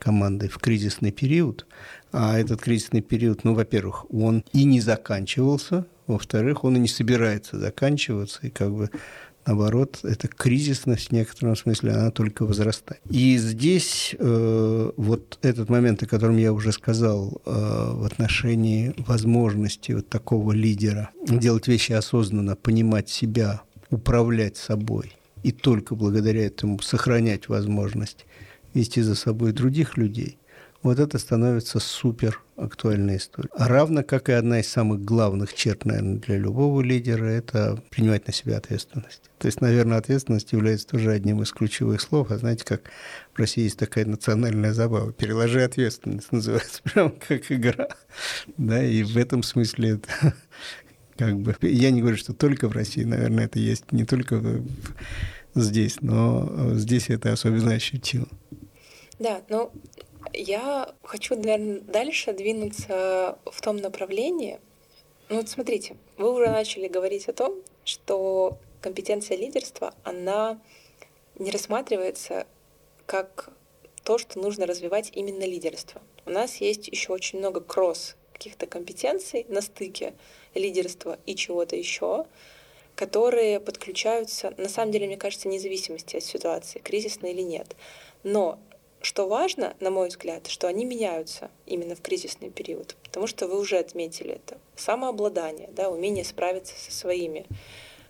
командой 0.00 0.48
в 0.48 0.58
кризисный 0.58 1.12
период. 1.12 1.66
А 2.12 2.38
этот 2.38 2.60
кризисный 2.60 3.02
период, 3.02 3.44
ну, 3.44 3.54
во-первых, 3.54 4.12
он 4.12 4.44
и 4.52 4.64
не 4.64 4.80
заканчивался, 4.80 5.86
во-вторых, 6.08 6.64
он 6.64 6.76
и 6.76 6.80
не 6.80 6.88
собирается 6.88 7.58
заканчиваться, 7.58 8.40
и 8.42 8.50
как 8.50 8.72
бы 8.72 8.90
наоборот, 9.46 10.00
эта 10.02 10.28
кризисность 10.28 11.08
в 11.08 11.12
некотором 11.12 11.56
смысле, 11.56 11.92
она 11.92 12.10
только 12.10 12.44
возрастает. 12.44 13.00
И 13.08 13.36
здесь 13.38 14.14
э, 14.18 14.90
вот 14.96 15.38
этот 15.42 15.68
момент, 15.68 16.02
о 16.02 16.06
котором 16.06 16.36
я 16.36 16.52
уже 16.52 16.72
сказал, 16.72 17.40
э, 17.44 17.50
в 17.50 18.04
отношении 18.04 18.94
возможности 18.98 19.92
вот 19.92 20.08
такого 20.08 20.52
лидера 20.52 21.10
делать 21.26 21.68
вещи 21.68 21.92
осознанно, 21.92 22.56
понимать 22.56 23.08
себя, 23.08 23.62
управлять 23.90 24.56
собой, 24.56 25.16
и 25.42 25.52
только 25.52 25.94
благодаря 25.94 26.46
этому 26.46 26.80
сохранять 26.80 27.48
возможность 27.48 28.26
вести 28.74 29.02
за 29.02 29.14
собой 29.14 29.52
других 29.52 29.96
людей, 29.96 30.38
вот 30.82 30.98
это 30.98 31.18
становится 31.18 31.78
супер 31.78 32.40
актуальной 32.56 33.18
историей. 33.18 33.50
А 33.54 33.68
равно 33.68 34.02
как 34.02 34.30
и 34.30 34.32
одна 34.32 34.60
из 34.60 34.68
самых 34.68 35.04
главных 35.04 35.52
черт, 35.54 35.84
наверное, 35.84 36.18
для 36.18 36.38
любого 36.38 36.80
лидера, 36.80 37.26
это 37.26 37.82
принимать 37.90 38.26
на 38.26 38.32
себя 38.32 38.56
ответственность. 38.56 39.30
То 39.38 39.46
есть, 39.46 39.60
наверное, 39.60 39.98
ответственность 39.98 40.52
является 40.52 40.86
тоже 40.86 41.10
одним 41.10 41.42
из 41.42 41.52
ключевых 41.52 42.00
слов. 42.00 42.30
А 42.30 42.38
знаете, 42.38 42.64
как 42.64 42.90
в 43.34 43.38
России 43.38 43.64
есть 43.64 43.78
такая 43.78 44.06
национальная 44.06 44.72
забава. 44.72 45.12
«Переложи 45.12 45.62
ответственность» 45.62 46.32
называется, 46.32 46.82
прям 46.82 47.10
как 47.10 47.52
игра. 47.52 47.88
Да, 48.56 48.82
и 48.82 49.02
в 49.02 49.16
этом 49.18 49.42
смысле 49.42 49.90
это 49.90 50.34
как 51.18 51.38
бы... 51.38 51.56
Я 51.60 51.90
не 51.90 52.00
говорю, 52.00 52.16
что 52.16 52.32
только 52.32 52.68
в 52.68 52.72
России, 52.72 53.04
наверное, 53.04 53.44
это 53.44 53.58
есть 53.58 53.92
не 53.92 54.04
только 54.04 54.62
здесь, 55.54 55.98
но 56.00 56.72
здесь 56.74 57.10
это 57.10 57.32
особенно 57.32 57.72
ощутимо. 57.72 58.28
Да, 59.20 59.42
ну, 59.50 59.70
я 60.32 60.94
хочу, 61.02 61.36
наверное, 61.36 61.80
дальше 61.82 62.32
двинуться 62.32 63.38
в 63.44 63.60
том 63.60 63.76
направлении. 63.76 64.58
Ну 65.28 65.36
вот 65.36 65.50
смотрите, 65.50 65.98
вы 66.16 66.32
уже 66.32 66.46
начали 66.46 66.88
говорить 66.88 67.28
о 67.28 67.34
том, 67.34 67.54
что 67.84 68.56
компетенция 68.80 69.36
лидерства, 69.36 69.92
она 70.04 70.58
не 71.38 71.50
рассматривается 71.50 72.46
как 73.04 73.50
то, 74.02 74.16
что 74.16 74.38
нужно 74.38 74.64
развивать 74.64 75.10
именно 75.12 75.44
лидерство. 75.44 76.00
У 76.24 76.30
нас 76.30 76.56
есть 76.56 76.88
еще 76.88 77.12
очень 77.12 77.40
много 77.40 77.60
кросс 77.60 78.16
каких-то 78.32 78.66
компетенций 78.66 79.44
на 79.50 79.60
стыке 79.60 80.14
лидерства 80.54 81.18
и 81.26 81.36
чего-то 81.36 81.76
еще, 81.76 82.24
которые 82.94 83.60
подключаются, 83.60 84.54
на 84.56 84.70
самом 84.70 84.92
деле, 84.92 85.08
мне 85.08 85.18
кажется, 85.18 85.48
независимости 85.48 86.16
от 86.16 86.24
ситуации, 86.24 86.78
кризисной 86.78 87.32
или 87.32 87.42
нет. 87.42 87.76
Но 88.22 88.58
что 89.02 89.26
важно, 89.26 89.74
на 89.80 89.90
мой 89.90 90.08
взгляд, 90.08 90.46
что 90.46 90.68
они 90.68 90.84
меняются 90.84 91.50
именно 91.66 91.94
в 91.94 92.02
кризисный 92.02 92.50
период, 92.50 92.96
потому 93.02 93.26
что 93.26 93.46
вы 93.46 93.58
уже 93.58 93.78
отметили 93.78 94.34
это. 94.34 94.58
Самообладание, 94.76 95.68
да, 95.72 95.90
умение 95.90 96.24
справиться 96.24 96.74
со 96.78 96.92
своими 96.92 97.46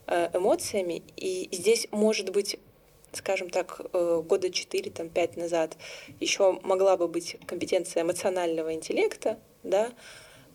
э, 0.07 0.31
эмоциями. 0.35 1.03
И 1.17 1.49
здесь, 1.53 1.87
может 1.93 2.31
быть, 2.31 2.59
скажем 3.13 3.51
так, 3.51 3.81
э, 3.93 4.23
года 4.27 4.49
4-5 4.49 5.39
назад 5.39 5.77
еще 6.19 6.59
могла 6.63 6.97
бы 6.97 7.09
быть 7.09 7.37
компетенция 7.47 8.03
эмоционального 8.03 8.75
интеллекта, 8.75 9.39
да, 9.63 9.93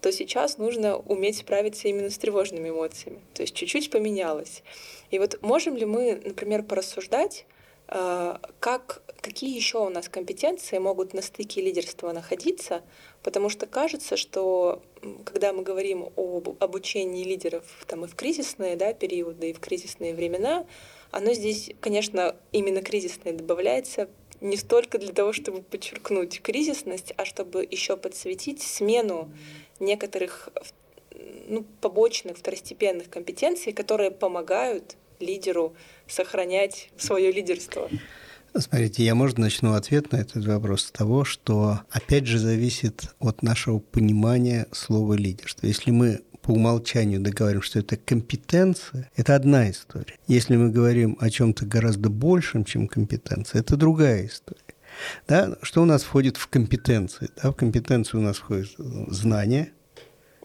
то 0.01 0.11
сейчас 0.11 0.57
нужно 0.57 0.97
уметь 0.97 1.37
справиться 1.37 1.87
именно 1.87 2.09
с 2.09 2.17
тревожными 2.17 2.69
эмоциями. 2.69 3.21
То 3.33 3.41
есть 3.41 3.55
чуть-чуть 3.55 3.89
поменялось. 3.89 4.63
И 5.11 5.19
вот 5.19 5.41
можем 5.41 5.77
ли 5.77 5.85
мы, 5.85 6.21
например, 6.23 6.63
порассуждать, 6.63 7.45
как 7.87 9.01
какие 9.21 9.55
еще 9.55 9.79
у 9.79 9.89
нас 9.89 10.07
компетенции 10.07 10.77
могут 10.77 11.15
на 11.15 11.23
стыке 11.23 11.59
лидерства 11.59 12.11
находиться, 12.11 12.83
потому 13.23 13.49
что 13.49 13.65
кажется, 13.65 14.17
что 14.17 14.83
когда 15.23 15.51
мы 15.51 15.63
говорим 15.63 16.09
об 16.15 16.55
обучении 16.59 17.23
лидеров 17.23 17.63
там, 17.87 18.05
и 18.05 18.07
в 18.07 18.15
кризисные 18.15 18.75
да, 18.75 18.93
периоды, 18.93 19.49
и 19.49 19.53
в 19.53 19.59
кризисные 19.59 20.13
времена, 20.13 20.67
оно 21.09 21.33
здесь, 21.33 21.71
конечно, 21.79 22.35
именно 22.51 22.81
кризисное 22.81 23.33
добавляется 23.33 24.09
не 24.41 24.57
столько 24.57 24.99
для 24.99 25.13
того, 25.13 25.33
чтобы 25.33 25.63
подчеркнуть 25.63 26.41
кризисность, 26.41 27.13
а 27.17 27.25
чтобы 27.25 27.67
еще 27.69 27.97
подсветить 27.97 28.61
смену 28.61 29.31
некоторых 29.79 30.49
ну, 31.47 31.65
побочных, 31.81 32.37
второстепенных 32.37 33.09
компетенций, 33.09 33.73
которые 33.73 34.11
помогают 34.11 34.97
лидеру 35.19 35.75
сохранять 36.07 36.89
свое 36.97 37.31
лидерство. 37.31 37.89
Смотрите, 38.57 39.03
я, 39.03 39.15
может, 39.15 39.37
начну 39.37 39.73
ответ 39.73 40.13
на 40.13 40.17
этот 40.17 40.45
вопрос 40.45 40.83
с 40.83 40.91
того, 40.91 41.25
что, 41.25 41.81
опять 41.89 42.25
же, 42.25 42.39
зависит 42.39 43.13
от 43.19 43.43
нашего 43.43 43.79
понимания 43.79 44.67
слова 44.71 45.13
лидерство. 45.13 45.67
Если 45.67 45.91
мы 45.91 46.21
по 46.41 46.51
умолчанию 46.51 47.19
договорим, 47.19 47.61
что 47.61 47.79
это 47.79 47.97
компетенция, 47.97 49.09
это 49.15 49.35
одна 49.35 49.69
история. 49.71 50.15
Если 50.27 50.55
мы 50.55 50.69
говорим 50.69 51.17
о 51.19 51.29
чем-то 51.29 51.65
гораздо 51.65 52.09
большем, 52.09 52.63
чем 52.63 52.87
компетенция, 52.87 53.59
это 53.59 53.75
другая 53.75 54.27
история. 54.27 54.61
Да? 55.27 55.57
Что 55.61 55.81
у 55.81 55.85
нас 55.85 56.03
входит 56.03 56.37
в 56.37 56.47
компетенции? 56.47 57.29
Да? 57.41 57.51
В 57.51 57.55
компетенцию 57.55 58.21
у 58.21 58.23
нас 58.23 58.37
входит 58.37 58.73
знание, 59.07 59.71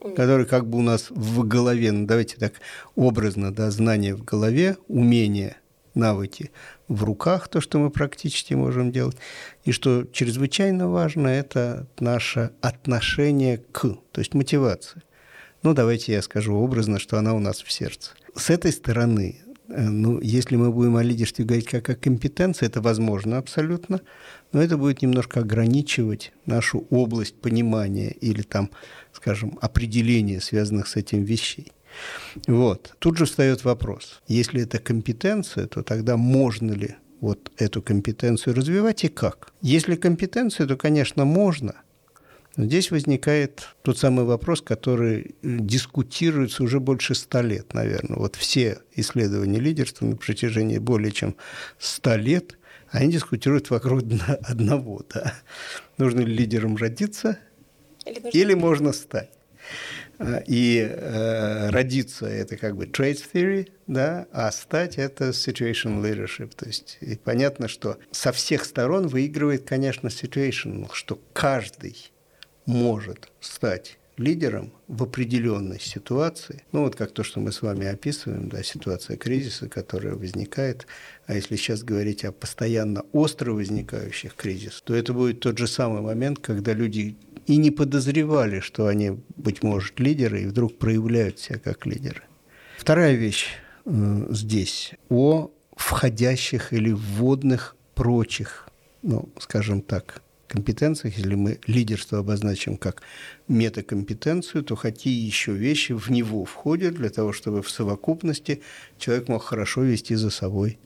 которые 0.01 0.47
как 0.47 0.67
бы 0.69 0.79
у 0.79 0.83
нас 0.83 1.07
в 1.11 1.47
голове, 1.47 1.93
ну 1.93 2.07
давайте 2.07 2.37
так 2.37 2.55
образно, 2.95 3.53
да, 3.53 3.71
знание 3.71 4.15
в 4.15 4.25
голове, 4.25 4.77
умение 4.89 5.57
навыки 5.95 6.51
в 6.89 7.05
руках, 7.05 7.49
то, 7.49 7.61
что 7.61 7.79
мы 7.79 7.91
практически 7.91 8.55
можем 8.55 8.93
делать. 8.93 9.17
И 9.65 9.73
что 9.73 10.05
чрезвычайно 10.13 10.89
важно, 10.89 11.29
это 11.29 11.87
наше 11.99 12.51
отношение 12.61 13.59
к, 13.59 13.81
то 13.83 14.21
есть 14.21 14.35
мотивация. 14.35 15.03
Ну, 15.63 15.75
давайте 15.75 16.13
я 16.13 16.23
скажу 16.23 16.55
образно, 16.55 16.99
что 16.99 17.19
она 17.19 17.35
у 17.35 17.39
нас 17.39 17.63
в 17.63 17.71
сердце. 17.71 18.13
С 18.35 18.49
этой 18.49 18.73
стороны, 18.73 19.41
э, 19.69 19.83
ну, 19.83 20.19
если 20.21 20.57
мы 20.57 20.73
будем 20.73 20.97
о 20.97 21.03
лидерстве 21.03 21.45
говорить 21.45 21.67
как 21.67 21.91
о 21.91 21.95
компетенции, 21.95 22.67
это 22.67 22.81
возможно 22.81 23.37
абсолютно, 23.37 24.01
но 24.53 24.63
это 24.63 24.79
будет 24.79 25.03
немножко 25.03 25.41
ограничивать 25.41 26.33
нашу 26.47 26.87
область 26.91 27.35
понимания 27.35 28.11
или 28.11 28.43
там, 28.43 28.71
скажем, 29.21 29.59
определения, 29.61 30.41
связанных 30.41 30.89
с 30.89 30.97
этим 30.97 31.25
вещей. 31.25 31.73
Вот. 32.47 32.95
Тут 32.99 33.19
же 33.19 33.25
встает 33.25 33.65
вопрос. 33.65 34.23
Если 34.29 34.63
это 34.63 34.79
компетенция, 34.79 35.67
то 35.67 35.83
тогда 35.83 36.17
можно 36.17 36.73
ли 36.73 36.97
вот 37.21 37.51
эту 37.59 37.83
компетенцию 37.83 38.55
развивать 38.55 39.05
и 39.05 39.09
как? 39.09 39.53
Если 39.61 39.97
компетенция, 39.97 40.67
то, 40.67 40.77
конечно, 40.77 41.25
можно– 41.25 41.75
но 42.57 42.65
здесь 42.65 42.91
возникает 42.91 43.69
тот 43.83 43.99
самый 43.99 44.25
вопрос, 44.25 44.61
который 44.61 45.35
дискутируется 45.43 46.63
уже 46.63 46.81
больше 46.81 47.15
ста 47.15 47.43
лет, 47.43 47.75
наверное. 47.75 48.19
Вот 48.19 48.37
все 48.37 48.81
исследования 48.95 49.61
лидерства 49.61 50.05
на 50.05 50.17
протяжении 50.17 50.79
более 50.79 51.13
чем 51.13 51.37
ста 51.79 52.17
лет, 52.17 52.59
они 52.91 53.13
дискутируют 53.13 53.71
вокруг 53.71 54.03
одного. 54.43 55.03
Да? 55.15 55.35
Нужно 55.97 56.21
ли 56.21 56.35
лидером 56.35 56.77
родиться 56.77 57.39
или, 58.11 58.21
нужно... 58.21 58.39
или 58.39 58.55
можно 58.55 58.93
стать? 58.93 59.31
А, 60.19 60.43
и 60.47 60.79
э, 60.79 61.71
родиться– 61.71 62.27
это 62.29 62.57
как 62.57 62.77
бы 62.77 62.85
traits 62.85 63.23
theory, 63.33 63.71
да, 63.87 64.27
а 64.33 64.51
стать– 64.53 64.95
это 64.99 65.31
situation 65.31 66.03
leadership. 66.03 66.53
То 66.55 66.67
есть 66.67 66.99
и 67.01 67.17
понятно, 67.17 67.69
что 67.69 67.99
со 68.11 68.33
всех 68.33 68.65
сторон 68.65 69.07
выигрывает, 69.07 69.67
конечно, 69.67 70.09
situation, 70.09 70.89
что 70.93 71.21
каждый 71.33 72.13
может 72.67 73.29
стать 73.41 74.00
лидером 74.21 74.73
в 74.89 75.03
определенной 75.03 75.81
ситуации, 75.81 76.65
ну 76.73 76.83
вот 76.83 76.97
как 76.97 77.13
то, 77.13 77.23
что 77.23 77.41
мы 77.41 77.53
с 77.53 77.63
вами 77.63 77.87
описываем, 77.87 78.49
да, 78.49 78.63
ситуация 78.63 79.17
кризиса, 79.17 79.69
которая 79.69 80.15
возникает, 80.15 80.87
а 81.27 81.35
если 81.35 81.57
сейчас 81.57 81.83
говорить 81.83 82.25
о 82.25 82.33
постоянно 82.33 83.03
остро 83.13 83.53
возникающих 83.53 84.35
кризисах, 84.35 84.83
то 84.83 84.95
это 84.95 85.13
будет 85.13 85.41
тот 85.41 85.59
же 85.59 85.67
самый 85.67 86.03
момент, 86.03 86.39
когда 86.39 86.73
люди 86.73 87.17
и 87.47 87.57
не 87.57 87.71
подозревали, 87.71 88.61
что 88.61 88.87
они, 88.87 89.19
быть 89.37 89.63
может, 89.63 89.99
лидеры, 89.99 90.43
и 90.43 90.47
вдруг 90.47 90.79
проявляют 90.79 91.39
себя 91.39 91.59
как 91.59 91.87
лидеры. 91.87 92.23
Вторая 92.79 93.15
вещь 93.15 93.49
э, 93.85 94.27
здесь 94.31 94.93
о 95.09 95.51
входящих 95.77 96.73
или 96.73 96.93
вводных 96.93 97.77
прочих, 97.95 98.69
ну, 99.03 99.29
скажем 99.39 99.83
так, 99.83 100.23
компетенциях, 100.51 101.17
если 101.17 101.35
мы 101.35 101.61
лидерство 101.67 102.19
обозначим 102.19 102.77
как 102.77 103.03
метакомпетенцию, 103.49 104.65
то 104.65 104.77
какие 104.77 105.25
еще 105.25 105.53
вещи 105.53 105.93
в 105.93 106.11
него 106.11 106.45
входят 106.45 106.95
для 106.95 107.09
того, 107.09 107.33
чтобы 107.33 107.63
в 107.63 107.71
совокупности 107.71 108.61
человек 108.99 109.29
мог 109.29 109.43
хорошо 109.45 109.83
вести 109.83 110.17
за 110.17 110.31
собой 110.31 110.79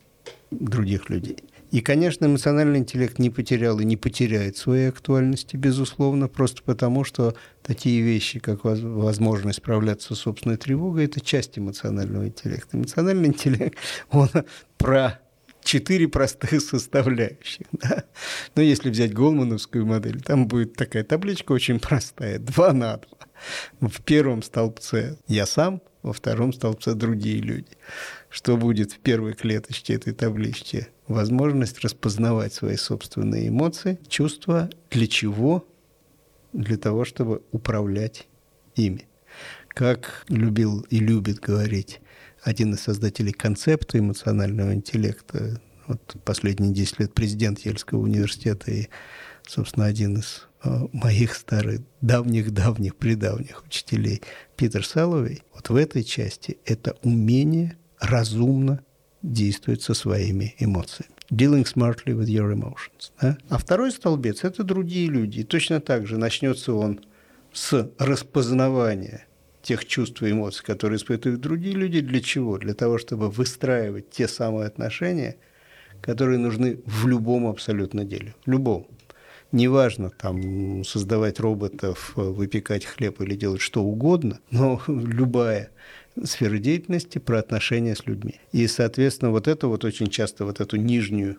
других 0.50 1.10
людей. 1.10 1.38
И, 1.70 1.80
конечно, 1.80 2.26
эмоциональный 2.26 2.78
интеллект 2.78 3.18
не 3.18 3.30
потерял 3.30 3.80
и 3.80 3.84
не 3.84 3.96
потеряет 3.96 4.56
своей 4.56 4.90
актуальности, 4.90 5.56
безусловно, 5.56 6.28
просто 6.28 6.62
потому, 6.62 7.02
что 7.02 7.34
такие 7.62 8.00
вещи, 8.00 8.38
как 8.38 8.64
возможность 8.64 9.58
справляться 9.58 10.14
с 10.14 10.20
собственной 10.20 10.56
тревогой, 10.56 11.06
это 11.06 11.20
часть 11.20 11.58
эмоционального 11.58 12.28
интеллекта. 12.28 12.76
Эмоциональный 12.76 13.26
интеллект, 13.26 13.76
он 14.10 14.28
про 14.78 15.18
четыре 15.64 16.06
простых 16.08 16.60
составляющих. 16.60 17.66
Да? 17.72 18.04
Но 18.54 18.62
если 18.62 18.90
взять 18.90 19.12
Голмановскую 19.12 19.86
модель, 19.86 20.20
там 20.20 20.46
будет 20.46 20.74
такая 20.74 21.02
табличка 21.02 21.52
очень 21.52 21.80
простая, 21.80 22.38
2 22.38 22.72
на 22.72 22.96
2. 22.98 23.88
В 23.88 24.02
первом 24.02 24.42
столбце 24.42 25.18
я 25.26 25.46
сам, 25.46 25.82
во 26.02 26.12
втором 26.12 26.52
столбце 26.52 26.94
другие 26.94 27.38
люди. 27.38 27.76
Что 28.28 28.56
будет 28.56 28.92
в 28.92 28.98
первой 28.98 29.32
клеточке 29.32 29.94
этой 29.94 30.12
таблички? 30.12 30.88
Возможность 31.08 31.80
распознавать 31.80 32.52
свои 32.52 32.76
собственные 32.76 33.48
эмоции, 33.48 33.98
чувства, 34.08 34.70
для 34.90 35.06
чего? 35.06 35.66
Для 36.52 36.76
того, 36.76 37.04
чтобы 37.04 37.42
управлять 37.52 38.28
ими. 38.76 39.08
Как 39.68 40.24
любил 40.28 40.86
и 40.90 40.98
любит 40.98 41.40
говорить 41.40 42.00
один 42.44 42.74
из 42.74 42.80
создателей 42.80 43.32
концепта 43.32 43.98
эмоционального 43.98 44.74
интеллекта, 44.74 45.60
вот 45.86 46.16
последние 46.24 46.72
10 46.72 47.00
лет 47.00 47.14
президент 47.14 47.60
Ельского 47.60 48.00
университета 48.00 48.70
и, 48.70 48.88
собственно, 49.46 49.86
один 49.86 50.18
из 50.18 50.46
э, 50.62 50.68
моих 50.92 51.34
старых, 51.34 51.80
давних-давних, 52.02 52.96
предавних 52.96 53.64
учителей 53.64 54.22
Питер 54.56 54.84
Саловей, 54.84 55.42
вот 55.54 55.70
в 55.70 55.76
этой 55.76 56.04
части 56.04 56.58
это 56.66 56.96
умение 57.02 57.76
разумно 57.98 58.84
действовать 59.22 59.82
со 59.82 59.94
своими 59.94 60.54
эмоциями. 60.58 61.14
Dealing 61.30 61.64
smartly 61.64 62.14
with 62.14 62.26
your 62.26 62.52
emotions. 62.52 63.12
Да? 63.20 63.38
А 63.48 63.56
второй 63.56 63.90
столбец– 63.90 64.40
это 64.44 64.62
другие 64.62 65.08
люди. 65.08 65.40
И 65.40 65.44
точно 65.44 65.80
так 65.80 66.06
же 66.06 66.18
начнется 66.18 66.74
он 66.74 67.00
с 67.52 67.90
распознавания 67.98 69.26
тех 69.64 69.84
чувств 69.86 70.22
и 70.22 70.30
эмоций, 70.30 70.64
которые 70.64 70.98
испытывают 70.98 71.40
другие 71.40 71.74
люди. 71.74 72.00
Для 72.00 72.20
чего? 72.20 72.58
Для 72.58 72.74
того, 72.74 72.98
чтобы 72.98 73.30
выстраивать 73.30 74.10
те 74.10 74.28
самые 74.28 74.66
отношения, 74.66 75.36
которые 76.00 76.38
нужны 76.38 76.80
в 76.84 77.06
любом 77.06 77.46
абсолютно 77.46 78.04
деле. 78.04 78.34
В 78.46 78.50
любом. 78.50 78.86
Неважно 79.52 80.10
там 80.10 80.84
создавать 80.84 81.40
роботов, 81.40 82.12
выпекать 82.14 82.84
хлеб 82.84 83.20
или 83.20 83.34
делать 83.34 83.60
что 83.60 83.82
угодно, 83.82 84.40
но 84.50 84.82
любая 84.86 85.70
сфера 86.22 86.58
деятельности 86.58 87.18
про 87.18 87.38
отношения 87.38 87.96
с 87.96 88.06
людьми. 88.06 88.40
И, 88.52 88.66
соответственно, 88.66 89.30
вот 89.30 89.48
это 89.48 89.66
вот 89.68 89.84
очень 89.84 90.08
часто, 90.08 90.44
вот 90.44 90.60
эту 90.60 90.76
нижнюю, 90.76 91.38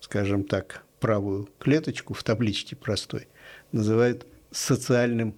скажем 0.00 0.44
так, 0.44 0.84
правую 1.00 1.48
клеточку 1.58 2.12
в 2.12 2.22
табличке 2.22 2.76
простой 2.76 3.28
называют 3.72 4.26
социальным 4.50 5.34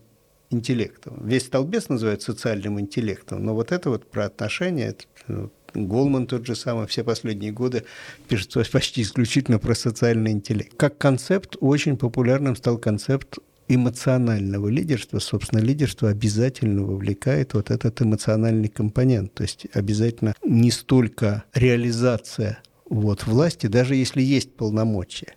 интеллектом. 0.50 1.26
Весь 1.26 1.46
столбец 1.46 1.88
называют 1.88 2.22
социальным 2.22 2.80
интеллектом, 2.80 3.44
но 3.44 3.54
вот 3.54 3.72
это 3.72 3.90
вот 3.90 4.10
про 4.10 4.26
отношения, 4.26 4.94
ну, 5.28 5.50
Голман 5.74 6.26
тот 6.26 6.46
же 6.46 6.54
самый, 6.54 6.86
все 6.86 7.04
последние 7.04 7.52
годы 7.52 7.84
пишет 8.28 8.54
почти 8.70 9.02
исключительно 9.02 9.58
про 9.58 9.74
социальный 9.74 10.30
интеллект. 10.30 10.74
Как 10.76 10.96
концепт 10.96 11.56
очень 11.60 11.96
популярным 11.96 12.56
стал 12.56 12.78
концепт 12.78 13.38
эмоционального 13.68 14.68
лидерства, 14.68 15.18
собственно, 15.18 15.60
лидерство 15.60 16.08
обязательно 16.08 16.82
вовлекает 16.84 17.54
вот 17.54 17.70
этот 17.70 18.00
эмоциональный 18.00 18.68
компонент. 18.68 19.34
То 19.34 19.42
есть 19.42 19.66
обязательно 19.72 20.34
не 20.44 20.70
столько 20.70 21.44
реализация 21.52 22.60
вот, 22.88 23.26
власти, 23.26 23.66
даже 23.66 23.96
если 23.96 24.22
есть 24.22 24.54
полномочия, 24.54 25.34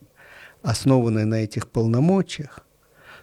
основанная 0.62 1.26
на 1.26 1.44
этих 1.44 1.68
полномочиях, 1.68 2.66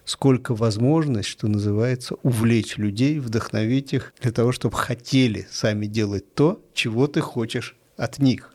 сколько 0.07 0.55
возможность, 0.55 1.29
что 1.29 1.49
называется, 1.49 2.15
увлечь 2.23 2.79
людей, 2.79 3.19
вдохновить 3.19 3.93
их 3.93 4.15
для 4.21 4.33
того, 4.33 4.53
чтобы 4.53 4.77
хотели 4.77 5.47
сами 5.51 5.87
делать 5.87 6.33
то, 6.33 6.63
чего 6.73 7.09
ты 7.09 7.21
хочешь 7.21 7.77
от 7.97 8.19
них. 8.19 8.55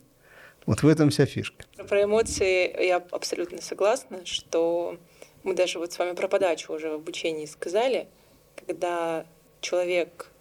Вот 0.65 0.81
в 0.81 0.87
этом 0.87 1.09
вся 1.09 1.25
фишка. 1.25 1.65
Про 1.87 2.03
эмоции 2.03 2.85
я 2.85 2.97
абсолютно 3.11 3.61
согласна, 3.61 4.25
что 4.25 4.97
мы 5.43 5.53
даже 5.53 5.77
вот 5.77 5.91
с 5.91 5.99
вами 5.99 6.13
про 6.15 6.27
подачу 6.27 6.73
уже 6.73 6.89
в 6.89 6.93
обучении 6.93 7.45
сказали, 7.45 8.07
когда 8.55 9.25
человек 9.59 10.31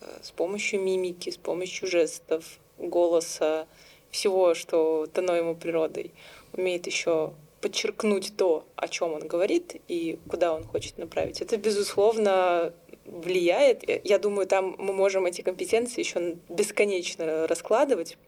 э, 0.00 0.06
с 0.22 0.30
помощью 0.30 0.80
мимики, 0.80 1.30
с 1.30 1.36
помощью 1.36 1.88
жестов, 1.88 2.44
голоса, 2.78 3.66
всего, 4.10 4.54
что 4.54 5.06
дано 5.12 5.34
ему 5.34 5.54
природой, 5.54 6.14
умеет 6.52 6.86
еще 6.86 7.34
подчеркнуть 7.60 8.36
то, 8.36 8.66
о 8.76 8.88
чем 8.88 9.14
он 9.14 9.26
говорит 9.26 9.80
и 9.88 10.18
куда 10.28 10.54
он 10.54 10.64
хочет 10.64 10.98
направить. 10.98 11.40
Это, 11.40 11.56
безусловно, 11.56 12.72
влияет. 13.04 13.82
Я 14.04 14.18
думаю, 14.18 14.46
там 14.46 14.74
мы 14.78 14.92
можем 14.92 15.26
эти 15.26 15.42
компетенции 15.42 16.00
еще 16.00 16.36
бесконечно 16.48 17.46
раскладывать. 17.46 18.18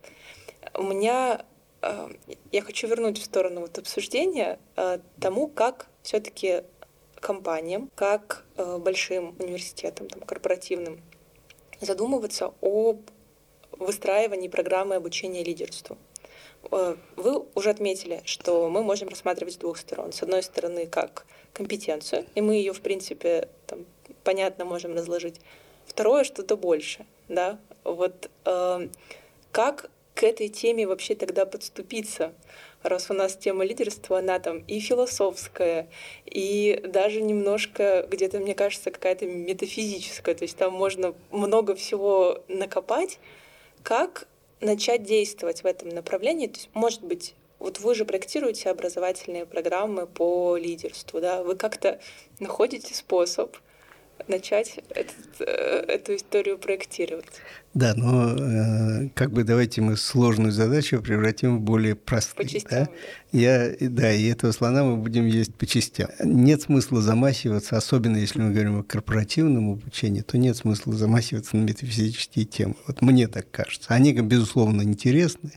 У 0.75 0.83
меня 0.83 1.45
э, 1.83 2.09
я 2.53 2.63
хочу 2.63 2.87
вернуть 2.87 3.19
в 3.19 3.25
сторону 3.25 3.61
вот 3.61 3.79
обсуждения 3.79 4.59
э, 4.77 4.99
тому, 5.21 5.49
как 5.49 5.89
все-таки 6.03 6.63
компаниям, 7.21 7.91
как 7.95 8.45
э, 8.57 8.79
большим 8.79 9.35
университетам, 9.39 10.09
там, 10.09 10.23
корпоративным, 10.23 11.01
задумываться 11.81 12.55
об 12.61 13.11
выстраивании 13.73 14.49
программы 14.49 14.97
обучения 14.97 15.45
лидерству. 15.45 15.97
Э, 16.71 16.97
вы 17.17 17.45
уже 17.55 17.71
отметили, 17.71 18.21
что 18.25 18.69
мы 18.69 18.83
можем 18.83 19.09
рассматривать 19.09 19.55
с 19.55 19.57
двух 19.57 19.79
сторон. 19.79 20.13
С 20.13 20.23
одной 20.23 20.43
стороны, 20.43 20.87
как 20.87 21.27
компетенцию, 21.53 22.27
и 22.35 22.41
мы 22.41 22.55
ее, 22.55 22.73
в 22.73 22.81
принципе, 22.81 23.49
там, 23.67 23.85
понятно 24.25 24.65
можем 24.65 24.95
разложить. 24.95 25.41
Второе, 25.87 26.25
что-то 26.25 26.57
больше. 26.57 27.07
Да? 27.29 27.59
Вот 27.85 28.31
э, 28.45 28.89
как 29.51 29.91
к 30.15 30.23
этой 30.23 30.49
теме 30.49 30.87
вообще 30.87 31.15
тогда 31.15 31.47
подступиться? 31.47 32.33
Раз 32.83 33.11
у 33.11 33.15
нас 33.15 33.37
тема 33.37 33.65
лидерства, 33.65 34.19
она 34.19 34.39
там 34.39 34.59
и 34.59 34.79
философская, 34.79 35.89
и 36.27 36.81
даже 36.85 37.23
немножко 37.23 38.07
где-то, 38.09 38.39
мне 38.39 38.55
кажется, 38.55 38.91
какая-то 38.91 39.27
метафизическая. 39.27 40.35
То 40.35 40.45
есть 40.45 40.57
там 40.57 40.73
можно 40.73 41.15
много 41.31 41.75
всего 41.75 42.45
накопать. 42.47 43.19
Как 43.83 44.28
начать 44.61 45.03
действовать 45.03 45.63
в 45.63 45.67
этом 45.67 45.89
направлении. 45.91 46.47
То 46.47 46.59
есть, 46.59 46.71
может 46.75 47.03
быть, 47.03 47.35
вот 47.59 47.81
вы 47.81 47.95
же 47.95 48.05
проектируете 48.05 48.71
образовательные 48.71 49.47
программы 49.47 50.07
по 50.07 50.57
лидерству, 50.57 51.21
да, 51.21 51.43
вы 51.43 51.57
как-то 51.57 52.01
находите 52.39 52.95
способ 52.95 53.57
начать 54.27 54.81
этот, 54.91 55.17
э, 55.41 55.85
эту 55.89 56.17
историю 56.17 56.59
проектировать. 56.59 57.27
Да, 57.75 57.95
но 57.95 58.35
э, 58.35 59.09
как 59.15 59.31
бы 59.31 59.45
давайте 59.45 59.81
мы 59.81 59.97
сложную 59.97 60.53
задачу 60.53 61.01
превратим 61.01 61.59
в 61.59 61.61
более 61.61 61.95
простую. 61.95 62.47
По 62.47 62.53
частям, 62.53 62.85
да? 62.87 62.91
Я, 63.31 63.73
да, 63.81 64.13
и 64.13 64.27
этого 64.27 64.53
слона 64.53 64.83
мы 64.85 64.97
будем 64.97 65.27
есть 65.27 65.55
по 65.55 65.67
частям. 65.67 66.09
Нет 66.25 66.63
смысла 66.63 67.03
замахиваться, 67.03 67.77
особенно 67.77 68.17
если 68.17 68.41
мы 68.41 68.53
говорим 68.53 68.81
о 68.81 68.83
корпоративном 68.83 69.73
обучении, 69.73 70.23
то 70.23 70.39
нет 70.39 70.57
смысла 70.57 70.95
замахиваться 70.95 71.57
на 71.57 71.63
метафизические 71.63 72.47
темы. 72.47 72.75
Вот 72.87 73.03
мне 73.03 73.29
так 73.29 73.51
кажется. 73.51 73.87
Они, 73.91 74.13
безусловно, 74.13 74.83
интересны, 74.83 75.53